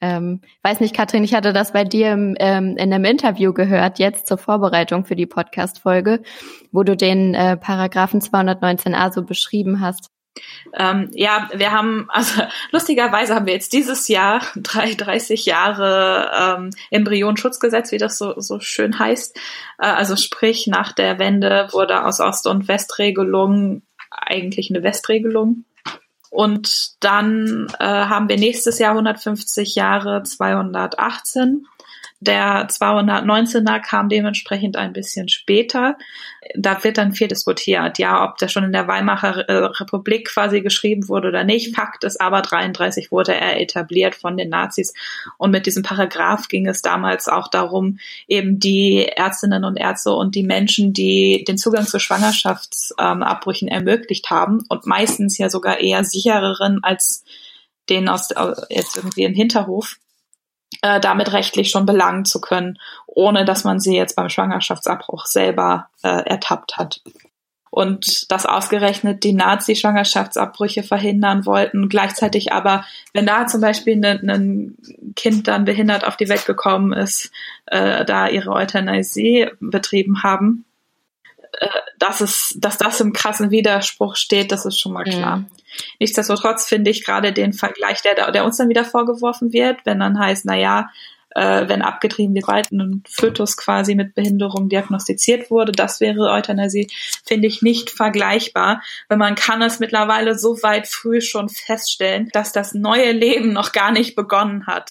ähm, 0.00 0.40
weiß 0.62 0.80
nicht, 0.80 0.94
Katrin, 0.94 1.24
ich 1.24 1.34
hatte 1.34 1.52
das 1.52 1.72
bei 1.72 1.84
dir 1.84 2.12
im, 2.12 2.34
ähm, 2.38 2.76
in 2.76 2.92
einem 2.92 3.04
Interview 3.04 3.52
gehört, 3.52 3.98
jetzt 3.98 4.26
zur 4.26 4.38
Vorbereitung 4.38 5.04
für 5.04 5.16
die 5.16 5.26
Podcast-Folge, 5.26 6.22
wo 6.72 6.82
du 6.82 6.96
den 6.96 7.34
äh, 7.34 7.56
Paragraphen 7.56 8.20
219a 8.20 9.12
so 9.12 9.22
beschrieben 9.22 9.80
hast. 9.80 10.10
Ähm, 10.76 11.10
ja, 11.12 11.48
wir 11.54 11.72
haben, 11.72 12.06
also 12.08 12.42
lustigerweise 12.72 13.34
haben 13.34 13.46
wir 13.46 13.54
jetzt 13.54 13.72
dieses 13.72 14.08
Jahr 14.08 14.42
30 14.56 15.46
Jahre 15.46 16.58
ähm, 16.58 16.70
Embryonschutzgesetz, 16.90 17.92
wie 17.92 17.98
das 17.98 18.18
so, 18.18 18.40
so 18.40 18.60
schön 18.60 18.98
heißt. 18.98 19.36
Äh, 19.78 19.86
also 19.86 20.16
sprich, 20.16 20.66
nach 20.66 20.92
der 20.92 21.18
Wende 21.18 21.68
wurde 21.72 22.04
aus 22.04 22.20
Ost- 22.20 22.46
und 22.46 22.68
Westregelung 22.68 23.82
eigentlich 24.10 24.70
eine 24.70 24.82
Westregelung. 24.82 25.64
Und 26.30 27.02
dann 27.04 27.68
äh, 27.78 27.84
haben 27.84 28.28
wir 28.28 28.36
nächstes 28.36 28.80
Jahr 28.80 28.90
150 28.90 29.76
Jahre 29.76 30.24
218. 30.24 31.66
Der 32.20 32.68
219er 32.68 33.80
kam 33.80 34.08
dementsprechend 34.08 34.76
ein 34.76 34.92
bisschen 34.92 35.28
später. 35.28 35.98
Da 36.56 36.82
wird 36.82 36.96
dann 36.96 37.12
viel 37.12 37.28
diskutiert, 37.28 37.98
ja, 37.98 38.24
ob 38.24 38.38
der 38.38 38.48
schon 38.48 38.64
in 38.64 38.72
der 38.72 38.88
Weimarer 38.88 39.48
äh, 39.48 39.52
Republik 39.52 40.28
quasi 40.28 40.62
geschrieben 40.62 41.08
wurde 41.08 41.28
oder 41.28 41.44
nicht. 41.44 41.74
Fakt 41.74 42.04
ist 42.04 42.20
aber, 42.20 42.40
33 42.40 43.10
wurde 43.10 43.34
er 43.34 43.60
etabliert 43.60 44.14
von 44.14 44.36
den 44.36 44.48
Nazis. 44.48 44.94
Und 45.38 45.50
mit 45.50 45.66
diesem 45.66 45.82
Paragraph 45.82 46.48
ging 46.48 46.66
es 46.66 46.82
damals 46.82 47.28
auch 47.28 47.48
darum, 47.48 47.98
eben 48.26 48.58
die 48.58 49.04
Ärztinnen 49.04 49.64
und 49.64 49.76
Ärzte 49.76 50.12
und 50.12 50.34
die 50.34 50.44
Menschen, 50.44 50.92
die 50.92 51.44
den 51.46 51.58
Zugang 51.58 51.86
zu 51.86 51.98
Schwangerschaftsabbrüchen 51.98 53.68
ähm, 53.68 53.74
ermöglicht 53.74 54.30
haben 54.30 54.64
und 54.68 54.86
meistens 54.86 55.36
ja 55.36 55.50
sogar 55.50 55.80
eher 55.80 56.04
sichereren 56.04 56.78
als 56.82 57.24
den 57.88 58.08
aus 58.08 58.28
jetzt 58.70 58.96
irgendwie 58.96 59.24
im 59.24 59.34
Hinterhof, 59.34 59.98
äh, 60.82 61.00
damit 61.00 61.32
rechtlich 61.32 61.70
schon 61.70 61.86
belangen 61.86 62.24
zu 62.24 62.40
können, 62.40 62.78
ohne 63.06 63.44
dass 63.44 63.64
man 63.64 63.80
sie 63.80 63.96
jetzt 63.96 64.16
beim 64.16 64.28
Schwangerschaftsabbruch 64.28 65.26
selber 65.26 65.88
äh, 66.02 66.08
ertappt 66.08 66.76
hat. 66.76 67.00
Und 67.70 68.30
dass 68.30 68.46
ausgerechnet 68.46 69.24
die 69.24 69.32
Nazi-Schwangerschaftsabbrüche 69.32 70.84
verhindern 70.84 71.44
wollten, 71.44 71.88
gleichzeitig 71.88 72.52
aber, 72.52 72.84
wenn 73.12 73.26
da 73.26 73.48
zum 73.48 73.60
Beispiel 73.60 73.94
ein 73.94 74.00
ne, 74.00 74.20
ne 74.22 74.74
Kind 75.16 75.48
dann 75.48 75.64
behindert 75.64 76.04
auf 76.04 76.16
die 76.16 76.28
Welt 76.28 76.46
gekommen 76.46 76.92
ist, 76.92 77.32
äh, 77.66 78.04
da 78.04 78.28
ihre 78.28 78.52
Euthanasie 78.52 79.48
betrieben 79.58 80.22
haben, 80.22 80.64
äh, 81.58 81.68
dass 81.98 82.20
es, 82.20 82.54
dass 82.58 82.78
das 82.78 83.00
im 83.00 83.12
krassen 83.12 83.50
Widerspruch 83.50 84.14
steht, 84.14 84.52
das 84.52 84.66
ist 84.66 84.78
schon 84.78 84.92
mal 84.92 85.02
klar. 85.02 85.38
Mhm. 85.38 85.46
Nichtsdestotrotz 86.00 86.66
finde 86.66 86.90
ich 86.90 87.04
gerade 87.04 87.32
den 87.32 87.52
Vergleich, 87.52 88.02
der, 88.02 88.30
der 88.30 88.44
uns 88.44 88.56
dann 88.56 88.68
wieder 88.68 88.84
vorgeworfen 88.84 89.52
wird, 89.52 89.78
wenn 89.84 90.00
dann 90.00 90.18
heißt, 90.18 90.44
na 90.44 90.56
äh, 91.34 91.68
wenn 91.68 91.82
abgetrieben 91.82 92.34
wird, 92.34 92.72
ein 92.72 93.02
Fötus 93.08 93.56
quasi 93.56 93.94
mit 93.94 94.14
Behinderung 94.14 94.68
diagnostiziert 94.68 95.50
wurde, 95.50 95.72
das 95.72 96.00
wäre 96.00 96.30
Euthanasie, 96.30 96.88
finde 97.26 97.48
ich 97.48 97.62
nicht 97.62 97.90
vergleichbar, 97.90 98.82
weil 99.08 99.18
man 99.18 99.34
kann 99.34 99.60
es 99.62 99.80
mittlerweile 99.80 100.38
so 100.38 100.62
weit 100.62 100.86
früh 100.86 101.20
schon 101.20 101.48
feststellen, 101.48 102.28
dass 102.32 102.52
das 102.52 102.74
neue 102.74 103.12
Leben 103.12 103.52
noch 103.52 103.72
gar 103.72 103.92
nicht 103.92 104.14
begonnen 104.14 104.66
hat. 104.66 104.90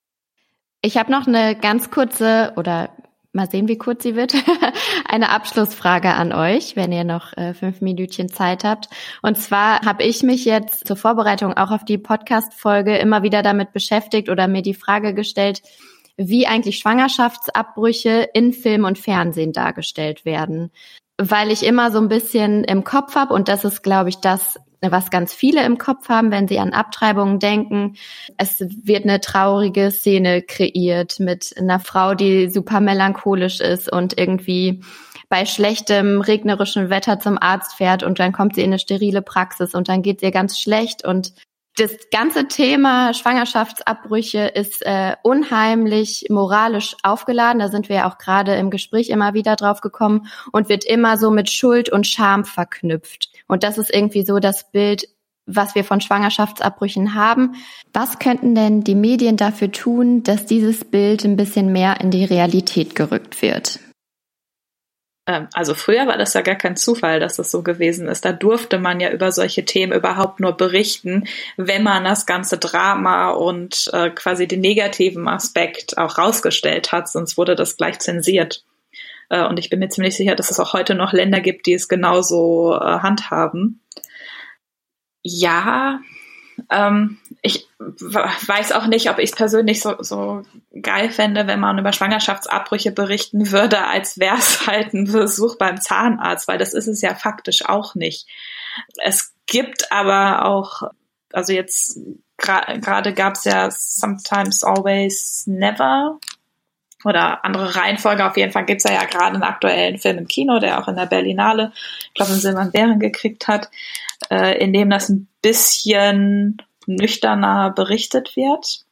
Ich 0.81 0.97
habe 0.97 1.11
noch 1.11 1.27
eine 1.27 1.57
ganz 1.57 1.91
kurze 1.91 2.51
oder 2.57 2.89
mal 3.33 3.49
sehen, 3.49 3.67
wie 3.67 3.77
kurz 3.77 4.03
sie 4.03 4.15
wird, 4.15 4.33
eine 5.09 5.29
Abschlussfrage 5.29 6.13
an 6.13 6.31
euch, 6.33 6.75
wenn 6.75 6.91
ihr 6.91 7.03
noch 7.03 7.35
äh, 7.35 7.53
fünf 7.53 7.81
Minütchen 7.81 8.29
Zeit 8.29 8.63
habt. 8.63 8.89
Und 9.21 9.37
zwar 9.37 9.81
habe 9.81 10.03
ich 10.03 10.23
mich 10.23 10.45
jetzt 10.45 10.87
zur 10.87 10.95
Vorbereitung 10.95 11.53
auch 11.53 11.71
auf 11.71 11.83
die 11.83 11.97
Podcast-Folge 11.97 12.95
immer 12.97 13.23
wieder 13.23 13.41
damit 13.41 13.73
beschäftigt 13.73 14.29
oder 14.29 14.47
mir 14.47 14.61
die 14.61 14.75
Frage 14.75 15.13
gestellt, 15.13 15.61
wie 16.15 16.45
eigentlich 16.45 16.77
Schwangerschaftsabbrüche 16.77 18.29
in 18.33 18.53
Film 18.53 18.85
und 18.85 18.99
Fernsehen 18.99 19.51
dargestellt 19.51 20.25
werden. 20.25 20.71
Weil 21.17 21.51
ich 21.51 21.63
immer 21.63 21.91
so 21.91 21.99
ein 21.99 22.07
bisschen 22.07 22.63
im 22.63 22.83
Kopf 22.83 23.15
habe, 23.15 23.33
und 23.33 23.47
das 23.47 23.65
ist, 23.65 23.81
glaube 23.83 24.09
ich, 24.09 24.17
das, 24.17 24.59
was 24.91 25.09
ganz 25.09 25.33
viele 25.33 25.63
im 25.65 25.77
Kopf 25.77 26.09
haben, 26.09 26.31
wenn 26.31 26.47
sie 26.47 26.59
an 26.59 26.73
Abtreibungen 26.73 27.39
denken. 27.39 27.95
Es 28.37 28.59
wird 28.59 29.03
eine 29.03 29.21
traurige 29.21 29.91
Szene 29.91 30.41
kreiert 30.41 31.19
mit 31.19 31.53
einer 31.57 31.79
Frau, 31.79 32.15
die 32.15 32.49
super 32.49 32.79
melancholisch 32.79 33.59
ist 33.59 33.91
und 33.91 34.17
irgendwie 34.17 34.81
bei 35.29 35.45
schlechtem 35.45 36.21
regnerischen 36.21 36.89
Wetter 36.89 37.19
zum 37.19 37.37
Arzt 37.41 37.73
fährt 37.73 38.03
und 38.03 38.19
dann 38.19 38.33
kommt 38.33 38.55
sie 38.55 38.61
in 38.61 38.67
eine 38.67 38.79
sterile 38.79 39.21
Praxis 39.21 39.73
und 39.73 39.89
dann 39.89 40.03
geht 40.03 40.21
ihr 40.21 40.31
ganz 40.31 40.59
schlecht 40.59 41.03
und 41.03 41.33
das 41.75 41.91
ganze 42.11 42.47
Thema 42.47 43.15
Schwangerschaftsabbrüche 43.15 44.45
ist 44.45 44.85
äh, 44.85 45.15
unheimlich 45.23 46.25
moralisch 46.29 46.95
aufgeladen. 47.01 47.57
Da 47.57 47.69
sind 47.69 47.89
wir 47.89 47.95
ja 47.95 48.09
auch 48.11 48.19
gerade 48.19 48.53
im 48.55 48.69
Gespräch 48.69 49.09
immer 49.09 49.33
wieder 49.33 49.55
drauf 49.55 49.81
gekommen 49.81 50.27
und 50.51 50.69
wird 50.69 50.85
immer 50.85 51.17
so 51.17 51.31
mit 51.31 51.49
Schuld 51.49 51.89
und 51.89 52.05
Scham 52.05 52.45
verknüpft. 52.45 53.32
Und 53.53 53.61
das 53.61 53.77
ist 53.77 53.93
irgendwie 53.93 54.25
so 54.25 54.39
das 54.39 54.71
Bild, 54.71 55.07
was 55.45 55.75
wir 55.75 55.83
von 55.83 56.01
Schwangerschaftsabbrüchen 56.01 57.13
haben. 57.13 57.53
Was 57.93 58.17
könnten 58.17 58.55
denn 58.55 58.83
die 58.83 58.95
Medien 58.95 59.37
dafür 59.37 59.71
tun, 59.71 60.23
dass 60.23 60.47
dieses 60.47 60.83
Bild 60.83 61.23
ein 61.23 61.35
bisschen 61.35 61.71
mehr 61.71 62.01
in 62.01 62.09
die 62.09 62.25
Realität 62.25 62.95
gerückt 62.95 63.43
wird? 63.43 63.79
Ähm, 65.27 65.49
also 65.53 65.75
früher 65.75 66.07
war 66.07 66.17
das 66.17 66.33
ja 66.33 66.41
gar 66.41 66.55
kein 66.55 66.75
Zufall, 66.75 67.19
dass 67.19 67.35
das 67.35 67.51
so 67.51 67.61
gewesen 67.61 68.07
ist. 68.07 68.25
Da 68.25 68.31
durfte 68.31 68.79
man 68.79 68.99
ja 68.99 69.11
über 69.11 69.31
solche 69.31 69.65
Themen 69.65 69.93
überhaupt 69.93 70.39
nur 70.39 70.53
berichten, 70.53 71.25
wenn 71.55 71.83
man 71.83 72.03
das 72.03 72.25
ganze 72.25 72.57
Drama 72.57 73.33
und 73.33 73.87
äh, 73.93 74.09
quasi 74.09 74.47
den 74.47 74.61
negativen 74.61 75.27
Aspekt 75.27 75.99
auch 75.99 76.17
rausgestellt 76.17 76.91
hat, 76.91 77.07
sonst 77.07 77.37
wurde 77.37 77.55
das 77.55 77.77
gleich 77.77 77.99
zensiert. 77.99 78.63
Äh, 79.29 79.45
und 79.45 79.59
ich 79.59 79.69
bin 79.69 79.79
mir 79.79 79.89
ziemlich 79.89 80.15
sicher, 80.15 80.35
dass 80.35 80.51
es 80.51 80.59
auch 80.59 80.73
heute 80.73 80.95
noch 80.95 81.13
Länder 81.13 81.41
gibt, 81.41 81.65
die 81.65 81.73
es 81.73 81.87
genauso 81.87 82.75
äh, 82.75 82.99
handhaben. 82.99 83.81
Ja, 85.21 85.99
ähm, 86.69 87.17
ich 87.41 87.67
weiß 87.79 88.71
auch 88.73 88.87
nicht, 88.87 89.09
ob 89.09 89.19
ich 89.19 89.31
es 89.31 89.35
persönlich 89.35 89.81
so, 89.81 89.95
so 89.99 90.43
geil 90.81 91.09
fände, 91.09 91.47
wenn 91.47 91.59
man 91.59 91.77
über 91.79 91.93
Schwangerschaftsabbrüche 91.93 92.91
berichten 92.91 93.51
würde, 93.51 93.87
als 93.87 94.19
wäre 94.19 94.37
es 94.37 94.67
halt 94.67 94.93
ein 94.93 95.05
Besuch 95.05 95.57
beim 95.57 95.79
Zahnarzt, 95.79 96.47
weil 96.47 96.57
das 96.57 96.73
ist 96.73 96.87
es 96.87 97.01
ja 97.01 97.15
faktisch 97.15 97.65
auch 97.65 97.95
nicht. 97.95 98.27
Es 99.03 99.33
gibt 99.45 99.91
aber 99.91 100.45
auch, 100.45 100.83
also 101.31 101.53
jetzt 101.53 101.99
gerade 102.37 103.13
gab 103.13 103.35
es 103.35 103.45
ja 103.45 103.69
Sometimes 103.71 104.63
Always 104.63 105.43
Never 105.47 106.19
oder 107.03 107.43
andere 107.45 107.75
Reihenfolge. 107.75 108.25
Auf 108.25 108.37
jeden 108.37 108.51
Fall 108.51 108.65
gibt's 108.65 108.83
ja, 108.83 108.93
ja 108.93 109.05
gerade 109.05 109.35
einen 109.35 109.43
aktuellen 109.43 109.97
Film 109.97 110.19
im 110.19 110.27
Kino, 110.27 110.59
der 110.59 110.79
auch 110.79 110.87
in 110.87 110.95
der 110.95 111.05
Berlinale, 111.05 111.71
ich 112.07 112.13
glaube, 112.13 112.31
einen 112.31 112.41
Silbernen 112.41 112.71
Bären 112.71 112.99
gekriegt 112.99 113.47
hat, 113.47 113.69
äh, 114.29 114.57
in 114.59 114.73
dem 114.73 114.89
das 114.89 115.09
ein 115.09 115.27
bisschen 115.41 116.61
nüchterner 116.85 117.71
berichtet 117.71 118.35
wird. 118.35 118.85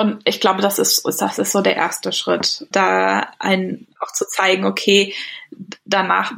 Und 0.00 0.22
ich 0.24 0.40
glaube, 0.40 0.62
das 0.62 0.78
ist, 0.78 1.04
das 1.20 1.38
ist 1.38 1.52
so 1.52 1.60
der 1.60 1.76
erste 1.76 2.10
Schritt, 2.12 2.66
da 2.70 3.28
ein, 3.38 3.86
auch 4.00 4.10
zu 4.12 4.24
zeigen, 4.26 4.64
okay, 4.64 5.12
danach 5.84 6.32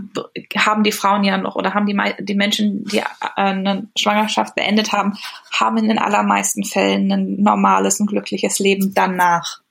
haben 0.57 0.83
die 0.83 0.91
Frauen 0.91 1.23
ja 1.23 1.37
noch 1.37 1.55
oder 1.55 1.73
haben 1.73 1.87
die, 1.87 1.97
die 2.19 2.35
Menschen, 2.35 2.85
die 2.87 3.03
eine 3.37 3.87
Schwangerschaft 3.97 4.57
beendet 4.57 4.93
haben, 4.93 5.17
haben 5.53 5.77
in 5.77 5.87
den 5.87 6.01
allermeisten 6.01 6.65
Fällen 6.65 7.13
ein 7.13 7.37
normales 7.41 8.01
und 8.01 8.09
glückliches 8.09 8.59
Leben 8.59 8.95
danach. 8.95 9.62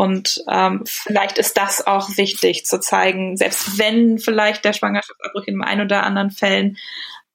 Und 0.00 0.42
ähm, 0.48 0.84
vielleicht 0.86 1.36
ist 1.36 1.58
das 1.58 1.86
auch 1.86 2.16
wichtig 2.16 2.64
zu 2.64 2.80
zeigen, 2.80 3.36
selbst 3.36 3.78
wenn 3.78 4.18
vielleicht 4.18 4.64
der 4.64 4.72
Schwangerschaftsabbruch 4.72 5.44
in 5.44 5.62
ein 5.62 5.82
oder 5.82 6.04
anderen 6.04 6.30
Fällen 6.30 6.78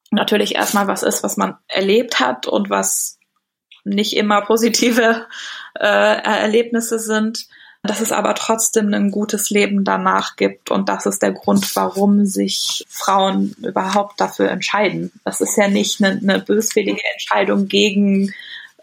natürlich 0.10 0.56
erstmal 0.56 0.88
was 0.88 1.04
ist, 1.04 1.22
was 1.22 1.38
man 1.38 1.58
erlebt 1.68 2.20
hat 2.20 2.48
und 2.48 2.72
was 2.72 3.20
nicht 3.84 4.16
immer 4.16 4.42
positive 4.42 5.28
äh, 5.80 5.86
Erlebnisse 5.86 6.98
sind, 6.98 7.46
dass 7.84 8.02
es 8.02 8.12
aber 8.12 8.34
trotzdem 8.34 8.92
ein 8.96 9.12
gutes 9.12 9.52
Leben 9.52 9.84
danach 9.84 10.36
gibt 10.36 10.72
und 10.72 10.90
das 10.90 11.06
ist 11.06 11.22
der 11.22 11.34
Grund, 11.34 11.76
warum 11.76 12.26
sich 12.26 12.84
Frauen 12.90 13.56
überhaupt 13.62 14.20
dafür 14.20 14.50
entscheiden. 14.50 15.12
Das 15.24 15.40
ist 15.40 15.56
ja 15.56 15.68
nicht 15.68 16.04
eine, 16.04 16.20
eine 16.20 16.40
böswillige 16.40 17.04
Entscheidung 17.14 17.68
gegen 17.68 18.34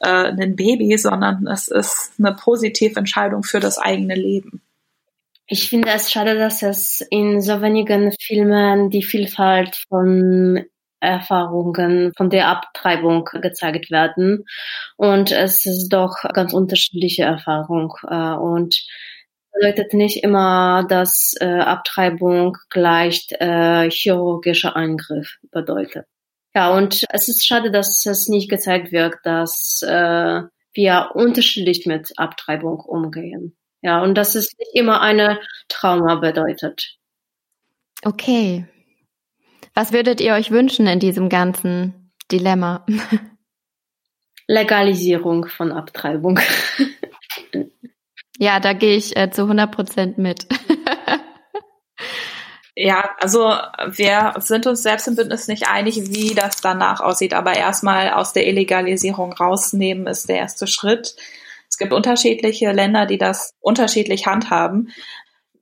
äh, 0.02 0.30
ein 0.30 0.56
Baby, 0.56 0.96
sondern 0.98 1.46
es 1.46 1.68
ist 1.68 2.12
eine 2.18 2.34
positive 2.34 2.98
Entscheidung 2.98 3.42
für 3.42 3.60
das 3.60 3.78
eigene 3.78 4.14
Leben. 4.14 4.62
Ich 5.46 5.68
finde 5.68 5.90
es 5.90 6.10
schade, 6.10 6.36
dass 6.36 6.62
es 6.62 7.00
in 7.10 7.40
so 7.40 7.60
wenigen 7.60 8.12
Filmen 8.20 8.90
die 8.90 9.02
Vielfalt 9.02 9.84
von 9.88 10.64
Erfahrungen 11.00 12.12
von 12.16 12.30
der 12.30 12.48
Abtreibung 12.48 13.24
gezeigt 13.24 13.90
werden. 13.90 14.44
Und 14.96 15.32
es 15.32 15.66
ist 15.66 15.88
doch 15.88 16.14
ganz 16.32 16.52
unterschiedliche 16.52 17.24
Erfahrung. 17.24 17.94
Äh, 18.08 18.34
und 18.34 18.86
bedeutet 19.52 19.92
nicht 19.94 20.22
immer, 20.22 20.86
dass 20.88 21.34
äh, 21.40 21.44
Abtreibung 21.44 22.56
gleich 22.70 23.26
äh, 23.32 23.90
chirurgischer 23.90 24.76
Eingriff 24.76 25.38
bedeutet. 25.50 26.06
Ja, 26.54 26.74
und 26.76 27.04
es 27.10 27.28
ist 27.28 27.46
schade, 27.46 27.70
dass 27.70 28.04
es 28.04 28.28
nicht 28.28 28.50
gezeigt 28.50 28.92
wird, 28.92 29.14
dass 29.24 29.82
äh, 29.82 30.42
wir 30.74 31.10
unterschiedlich 31.14 31.86
mit 31.86 32.12
Abtreibung 32.16 32.80
umgehen. 32.80 33.56
Ja, 33.80 34.02
und 34.02 34.14
dass 34.14 34.34
es 34.34 34.56
nicht 34.58 34.70
immer 34.74 35.00
eine 35.00 35.40
Trauma 35.68 36.16
bedeutet. 36.16 36.98
Okay, 38.04 38.66
was 39.74 39.92
würdet 39.92 40.20
ihr 40.20 40.34
euch 40.34 40.50
wünschen 40.50 40.86
in 40.86 41.00
diesem 41.00 41.28
ganzen 41.28 42.12
Dilemma? 42.30 42.84
Legalisierung 44.46 45.46
von 45.46 45.72
Abtreibung. 45.72 46.38
ja, 48.38 48.60
da 48.60 48.74
gehe 48.74 48.96
ich 48.96 49.16
äh, 49.16 49.30
zu 49.30 49.42
100 49.42 49.70
Prozent 49.72 50.18
mit. 50.18 50.46
Ja, 52.74 53.10
also 53.20 53.52
wir 53.86 54.32
sind 54.38 54.66
uns 54.66 54.82
selbst 54.82 55.06
im 55.06 55.16
Bündnis 55.16 55.46
nicht 55.46 55.68
einig, 55.68 56.10
wie 56.10 56.34
das 56.34 56.62
danach 56.62 57.00
aussieht. 57.00 57.34
Aber 57.34 57.54
erstmal 57.54 58.10
aus 58.10 58.32
der 58.32 58.46
Illegalisierung 58.46 59.32
rausnehmen 59.32 60.06
ist 60.06 60.28
der 60.28 60.38
erste 60.38 60.66
Schritt. 60.66 61.16
Es 61.68 61.76
gibt 61.76 61.92
unterschiedliche 61.92 62.72
Länder, 62.72 63.06
die 63.06 63.18
das 63.18 63.54
unterschiedlich 63.60 64.26
handhaben 64.26 64.92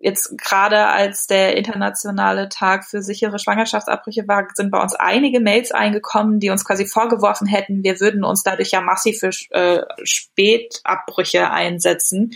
jetzt 0.01 0.37
gerade 0.39 0.87
als 0.87 1.27
der 1.27 1.57
internationale 1.57 2.49
Tag 2.49 2.85
für 2.85 3.03
sichere 3.03 3.39
Schwangerschaftsabbrüche 3.39 4.27
war, 4.27 4.49
sind 4.55 4.71
bei 4.71 4.81
uns 4.81 4.95
einige 4.95 5.41
Mails 5.41 5.73
eingekommen, 5.73 6.41
die 6.41 6.51
uns 6.51 6.65
quasi 6.65 6.87
vorgeworfen 6.87 7.47
hätten, 7.47 7.85
wir 7.85 8.01
würden 8.01 8.25
uns 8.25 8.43
dadurch 8.43 8.71
ja 8.71 8.81
massiv 8.81 9.21
für 9.21 9.31
äh, 9.51 9.85
Spätabbrüche 10.03 11.51
einsetzen. 11.51 12.33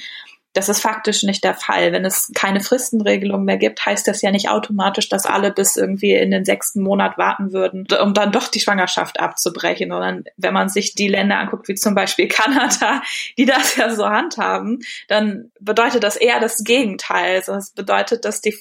Das 0.55 0.68
ist 0.68 0.80
faktisch 0.80 1.24
nicht 1.24 1.44
der 1.44 1.55
Fall. 1.55 1.92
Wenn 1.92 2.05
es 2.05 2.30
keine 2.34 2.61
Fristenregelung 2.61 3.44
mehr 3.44 3.59
gibt, 3.59 3.84
heißt 3.84 4.09
das 4.09 4.22
ja 4.22 4.30
nicht 4.30 4.48
automatisch, 4.48 5.09
dass 5.09 5.26
alle 5.26 5.52
bis 5.52 5.76
irgendwie 5.76 6.12
in 6.12 6.30
den 6.30 6.44
sechsten 6.44 6.82
Monat 6.82 7.18
warten 7.18 7.52
würden, 7.52 7.86
um 8.00 8.14
dann 8.14 8.32
doch 8.32 8.48
die 8.48 8.61
Schwangerschaft 8.61 9.20
abzubrechen. 9.20 9.90
Sondern 9.90 10.24
wenn 10.36 10.55
man 10.55 10.68
sich 10.68 10.94
die 10.94 11.09
Länder 11.09 11.38
anguckt, 11.38 11.68
wie 11.68 11.74
zum 11.74 11.94
Beispiel 11.94 12.28
Kanada, 12.28 13.02
die 13.36 13.44
das 13.44 13.76
ja 13.76 13.94
so 13.94 14.09
handhaben, 14.09 14.78
dann 15.09 15.50
bedeutet 15.61 16.02
das 16.02 16.16
eher 16.16 16.40
das 16.40 16.64
Gegenteil. 16.64 17.36
Also 17.36 17.52
das 17.52 17.72
bedeutet, 17.72 18.24
dass 18.24 18.40
die 18.40 18.57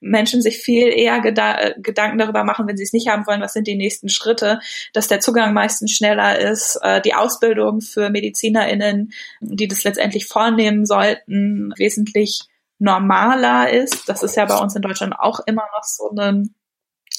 Menschen 0.00 0.42
sich 0.42 0.58
viel 0.58 0.88
eher 0.88 1.20
Geda 1.20 1.70
Gedanken 1.78 2.18
darüber 2.18 2.44
machen, 2.44 2.66
wenn 2.66 2.76
sie 2.76 2.82
es 2.82 2.92
nicht 2.92 3.08
haben 3.08 3.26
wollen, 3.26 3.40
was 3.40 3.52
sind 3.52 3.66
die 3.66 3.76
nächsten 3.76 4.08
Schritte, 4.08 4.60
dass 4.92 5.08
der 5.08 5.20
Zugang 5.20 5.54
meistens 5.54 5.92
schneller 5.92 6.38
ist, 6.38 6.78
äh, 6.82 7.00
die 7.00 7.14
Ausbildung 7.14 7.80
für 7.80 8.10
MedizinerInnen, 8.10 9.12
die 9.40 9.68
das 9.68 9.84
letztendlich 9.84 10.26
vornehmen 10.26 10.86
sollten, 10.86 11.72
wesentlich 11.76 12.40
normaler 12.78 13.70
ist. 13.70 14.08
Das 14.08 14.22
ist 14.22 14.36
ja 14.36 14.44
bei 14.44 14.56
uns 14.56 14.74
in 14.74 14.82
Deutschland 14.82 15.14
auch 15.18 15.40
immer 15.46 15.64
noch 15.74 15.84
so 15.84 16.10
eine 16.10 16.44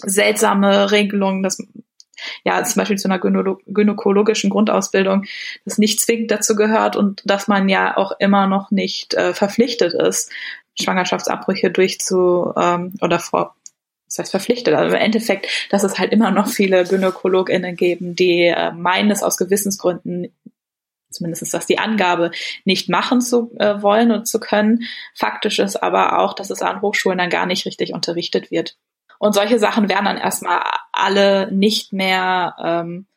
seltsame 0.03 0.91
Regelung, 0.91 1.43
dass 1.43 1.58
ja, 2.43 2.64
zum 2.64 2.80
Beispiel 2.80 2.97
zu 2.97 3.10
einer 3.10 3.20
gynäkologischen 3.20 4.49
Grundausbildung, 4.49 5.26
das 5.66 5.78
nicht 5.78 5.99
zwingend 5.99 6.32
dazu 6.32 6.56
gehört 6.56 6.95
und 6.95 7.22
dass 7.26 7.47
man 7.47 7.70
ja 7.70 7.97
auch 7.97 8.14
immer 8.20 8.47
noch 8.47 8.72
nicht 8.72 9.14
äh, 9.16 9.34
verpflichtet 9.34 9.93
ist, 9.93 10.32
Schwangerschaftsabbrüche 10.80 11.71
durchzu 11.71 12.53
ähm, 12.57 12.93
oder 13.01 13.19
vor 13.19 13.55
das 14.07 14.19
heißt 14.19 14.32
verpflichtet, 14.32 14.73
also 14.76 14.95
im 14.95 15.01
Endeffekt, 15.01 15.47
dass 15.71 15.84
es 15.84 15.97
halt 15.97 16.13
immer 16.13 16.30
noch 16.30 16.47
viele 16.47 16.86
GynäkologInnen 16.86 17.76
geben, 17.76 18.15
die 18.15 18.43
äh, 18.43 18.71
meinen, 18.71 19.09
es 19.09 19.23
aus 19.23 19.36
Gewissensgründen 19.36 20.32
zumindest 21.15 21.41
ist 21.41 21.53
das 21.53 21.65
die 21.65 21.80
Angabe, 21.80 22.32
nicht 22.65 22.89
machen 22.89 23.21
zu 23.21 23.55
äh, 23.57 23.82
wollen 23.82 24.11
und 24.11 24.28
zu 24.28 24.39
können. 24.39 24.84
Faktisch 25.13 25.59
ist 25.59 25.82
aber 25.82 26.19
auch, 26.19 26.34
dass 26.34 26.49
es 26.49 26.61
an 26.61 26.82
Hochschulen 26.82 27.17
dann 27.17 27.30
gar 27.30 27.45
nicht 27.45 27.65
richtig 27.65 27.93
unterrichtet 27.93 28.51
wird. 28.51 28.78
Und 29.17 29.34
solche 29.34 29.59
Sachen 29.59 29.89
werden 29.89 30.05
dann 30.05 30.17
erstmal 30.17 30.61
alle 30.91 31.51
nicht 31.51 31.93
mehr 31.93 32.55
ähm, 32.61 33.07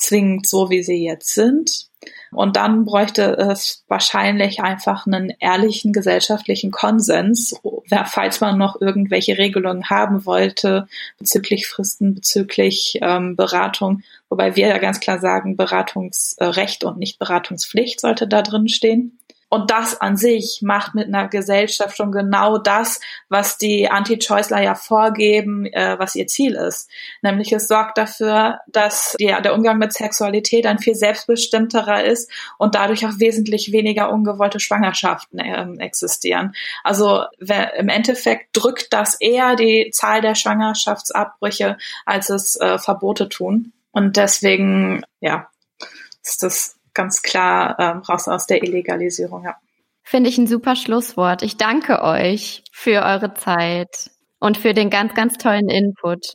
zwingend 0.00 0.46
so, 0.46 0.70
wie 0.70 0.82
sie 0.82 1.04
jetzt 1.04 1.34
sind. 1.34 1.90
Und 2.32 2.56
dann 2.56 2.84
bräuchte 2.84 3.36
es 3.36 3.84
wahrscheinlich 3.88 4.60
einfach 4.60 5.06
einen 5.06 5.34
ehrlichen 5.38 5.92
gesellschaftlichen 5.92 6.70
Konsens, 6.70 7.60
falls 8.06 8.40
man 8.40 8.56
noch 8.56 8.80
irgendwelche 8.80 9.36
Regelungen 9.36 9.90
haben 9.90 10.24
wollte 10.24 10.86
bezüglich 11.18 11.66
Fristen, 11.66 12.14
bezüglich 12.14 12.98
ähm, 13.02 13.36
Beratung. 13.36 14.02
Wobei 14.28 14.56
wir 14.56 14.68
ja 14.68 14.78
ganz 14.78 15.00
klar 15.00 15.18
sagen, 15.18 15.56
Beratungsrecht 15.56 16.84
und 16.84 16.98
nicht 16.98 17.18
Beratungspflicht 17.18 18.00
sollte 18.00 18.26
da 18.26 18.42
drin 18.42 18.68
stehen. 18.68 19.19
Und 19.50 19.72
das 19.72 20.00
an 20.00 20.16
sich 20.16 20.60
macht 20.62 20.94
mit 20.94 21.08
einer 21.08 21.26
Gesellschaft 21.26 21.96
schon 21.96 22.12
genau 22.12 22.56
das, 22.56 23.00
was 23.28 23.58
die 23.58 23.90
Anti-Choiceler 23.90 24.62
ja 24.62 24.76
vorgeben, 24.76 25.66
äh, 25.66 25.98
was 25.98 26.14
ihr 26.14 26.28
Ziel 26.28 26.54
ist. 26.54 26.88
Nämlich 27.20 27.52
es 27.52 27.66
sorgt 27.66 27.98
dafür, 27.98 28.60
dass 28.68 29.16
die, 29.18 29.26
der 29.26 29.52
Umgang 29.52 29.78
mit 29.78 29.92
Sexualität 29.92 30.66
ein 30.66 30.78
viel 30.78 30.94
selbstbestimmterer 30.94 32.04
ist 32.04 32.30
und 32.58 32.76
dadurch 32.76 33.04
auch 33.04 33.18
wesentlich 33.18 33.72
weniger 33.72 34.12
ungewollte 34.12 34.60
Schwangerschaften 34.60 35.40
äh, 35.40 35.66
existieren. 35.84 36.54
Also 36.84 37.24
wer, 37.40 37.74
im 37.74 37.88
Endeffekt 37.88 38.50
drückt 38.52 38.92
das 38.92 39.20
eher 39.20 39.56
die 39.56 39.90
Zahl 39.92 40.20
der 40.20 40.36
Schwangerschaftsabbrüche, 40.36 41.76
als 42.06 42.30
es 42.30 42.54
äh, 42.54 42.78
Verbote 42.78 43.28
tun. 43.28 43.72
Und 43.90 44.16
deswegen, 44.16 45.02
ja, 45.18 45.50
ist 46.22 46.44
das 46.44 46.76
ganz 47.00 47.22
klar 47.22 47.76
ähm, 47.78 47.98
raus 48.00 48.28
aus 48.28 48.46
der 48.46 48.62
Illegalisierung, 48.62 49.44
ja. 49.44 49.56
Finde 50.02 50.28
ich 50.28 50.36
ein 50.36 50.46
super 50.46 50.76
Schlusswort. 50.76 51.42
Ich 51.42 51.56
danke 51.56 52.02
euch 52.02 52.62
für 52.72 53.02
eure 53.02 53.32
Zeit 53.32 54.10
und 54.38 54.58
für 54.58 54.74
den 54.74 54.90
ganz, 54.90 55.14
ganz 55.14 55.38
tollen 55.38 55.70
Input. 55.70 56.34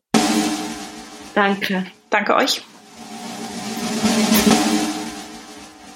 Danke. 1.36 1.86
Danke 2.10 2.36
euch. 2.36 2.64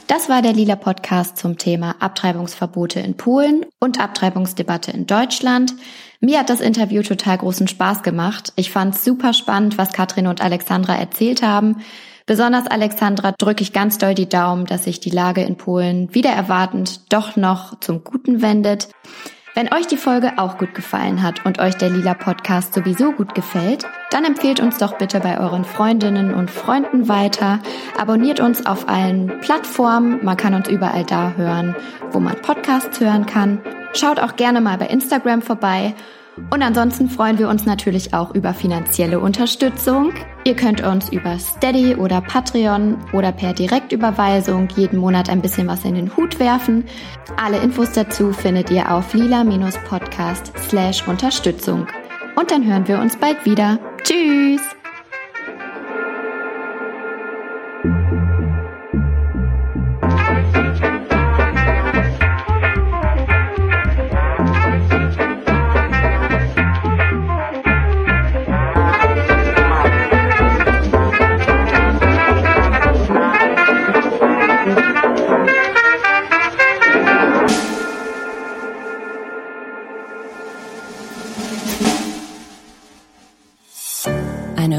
Das 0.05 0.29
war 0.29 0.43
der 0.43 0.53
Lila 0.53 0.75
Podcast 0.75 1.37
zum 1.37 1.57
Thema 1.57 1.95
Abtreibungsverbote 1.99 2.99
in 2.99 3.17
Polen 3.17 3.65
und 3.79 3.99
Abtreibungsdebatte 3.99 4.91
in 4.91 5.07
Deutschland. 5.07 5.73
Mir 6.19 6.39
hat 6.39 6.49
das 6.49 6.61
Interview 6.61 7.01
total 7.01 7.39
großen 7.39 7.67
Spaß 7.67 8.03
gemacht. 8.03 8.53
Ich 8.55 8.69
fand 8.71 8.93
es 8.93 9.03
super 9.03 9.33
spannend, 9.33 9.79
was 9.79 9.93
Katrin 9.93 10.27
und 10.27 10.41
Alexandra 10.41 10.95
erzählt 10.95 11.41
haben. 11.41 11.77
Besonders 12.29 12.67
Alexandra 12.67 13.31
drücke 13.31 13.63
ich 13.63 13.73
ganz 13.73 13.97
doll 13.97 14.13
die 14.13 14.29
Daumen, 14.29 14.67
dass 14.67 14.83
sich 14.83 14.99
die 14.99 15.09
Lage 15.09 15.41
in 15.41 15.57
Polen 15.57 16.13
wieder 16.13 16.29
erwartend 16.29 17.11
doch 17.11 17.35
noch 17.35 17.79
zum 17.79 18.03
Guten 18.03 18.43
wendet. 18.43 18.87
Wenn 19.55 19.73
euch 19.73 19.87
die 19.87 19.97
Folge 19.97 20.33
auch 20.37 20.59
gut 20.59 20.75
gefallen 20.75 21.23
hat 21.23 21.43
und 21.47 21.57
euch 21.57 21.73
der 21.73 21.89
Lila 21.89 22.13
Podcast 22.13 22.75
sowieso 22.75 23.13
gut 23.13 23.33
gefällt, 23.33 23.87
dann 24.11 24.25
empfehlt 24.25 24.59
uns 24.59 24.77
doch 24.77 24.99
bitte 24.99 25.19
bei 25.21 25.39
euren 25.39 25.65
Freundinnen 25.65 26.31
und 26.35 26.51
Freunden 26.51 27.07
weiter. 27.07 27.57
Abonniert 27.97 28.41
uns 28.41 28.63
auf 28.63 28.87
allen 28.87 29.39
Plattformen. 29.41 30.23
Man 30.23 30.37
kann 30.37 30.53
uns 30.53 30.69
überall 30.69 31.05
da 31.05 31.31
hören, 31.35 31.75
wo 32.11 32.19
man 32.19 32.39
Podcasts 32.43 32.99
hören 32.99 33.25
kann. 33.25 33.59
Schaut 33.93 34.19
auch 34.19 34.35
gerne 34.35 34.61
mal 34.61 34.77
bei 34.77 34.85
Instagram 34.85 35.41
vorbei 35.41 35.95
und 36.49 36.61
ansonsten 36.61 37.09
freuen 37.09 37.37
wir 37.37 37.49
uns 37.49 37.65
natürlich 37.65 38.13
auch 38.13 38.33
über 38.33 38.53
finanzielle 38.53 39.19
Unterstützung. 39.19 40.13
Ihr 40.43 40.55
könnt 40.55 40.81
uns 40.81 41.09
über 41.09 41.37
Steady 41.37 41.95
oder 41.95 42.21
Patreon 42.21 42.97
oder 43.13 43.31
per 43.31 43.53
Direktüberweisung 43.53 44.67
jeden 44.75 44.99
Monat 44.99 45.29
ein 45.29 45.41
bisschen 45.41 45.67
was 45.67 45.85
in 45.85 45.95
den 45.95 46.15
Hut 46.15 46.39
werfen. 46.39 46.85
Alle 47.37 47.57
Infos 47.57 47.91
dazu 47.91 48.33
findet 48.33 48.71
ihr 48.71 48.91
auf 48.91 49.13
lila-podcast 49.13 50.51
slash 50.69 51.07
Unterstützung. 51.07 51.87
Und 52.35 52.51
dann 52.51 52.65
hören 52.65 52.87
wir 52.87 52.99
uns 52.99 53.17
bald 53.17 53.45
wieder. 53.45 53.79
Tschüss! 54.03 54.61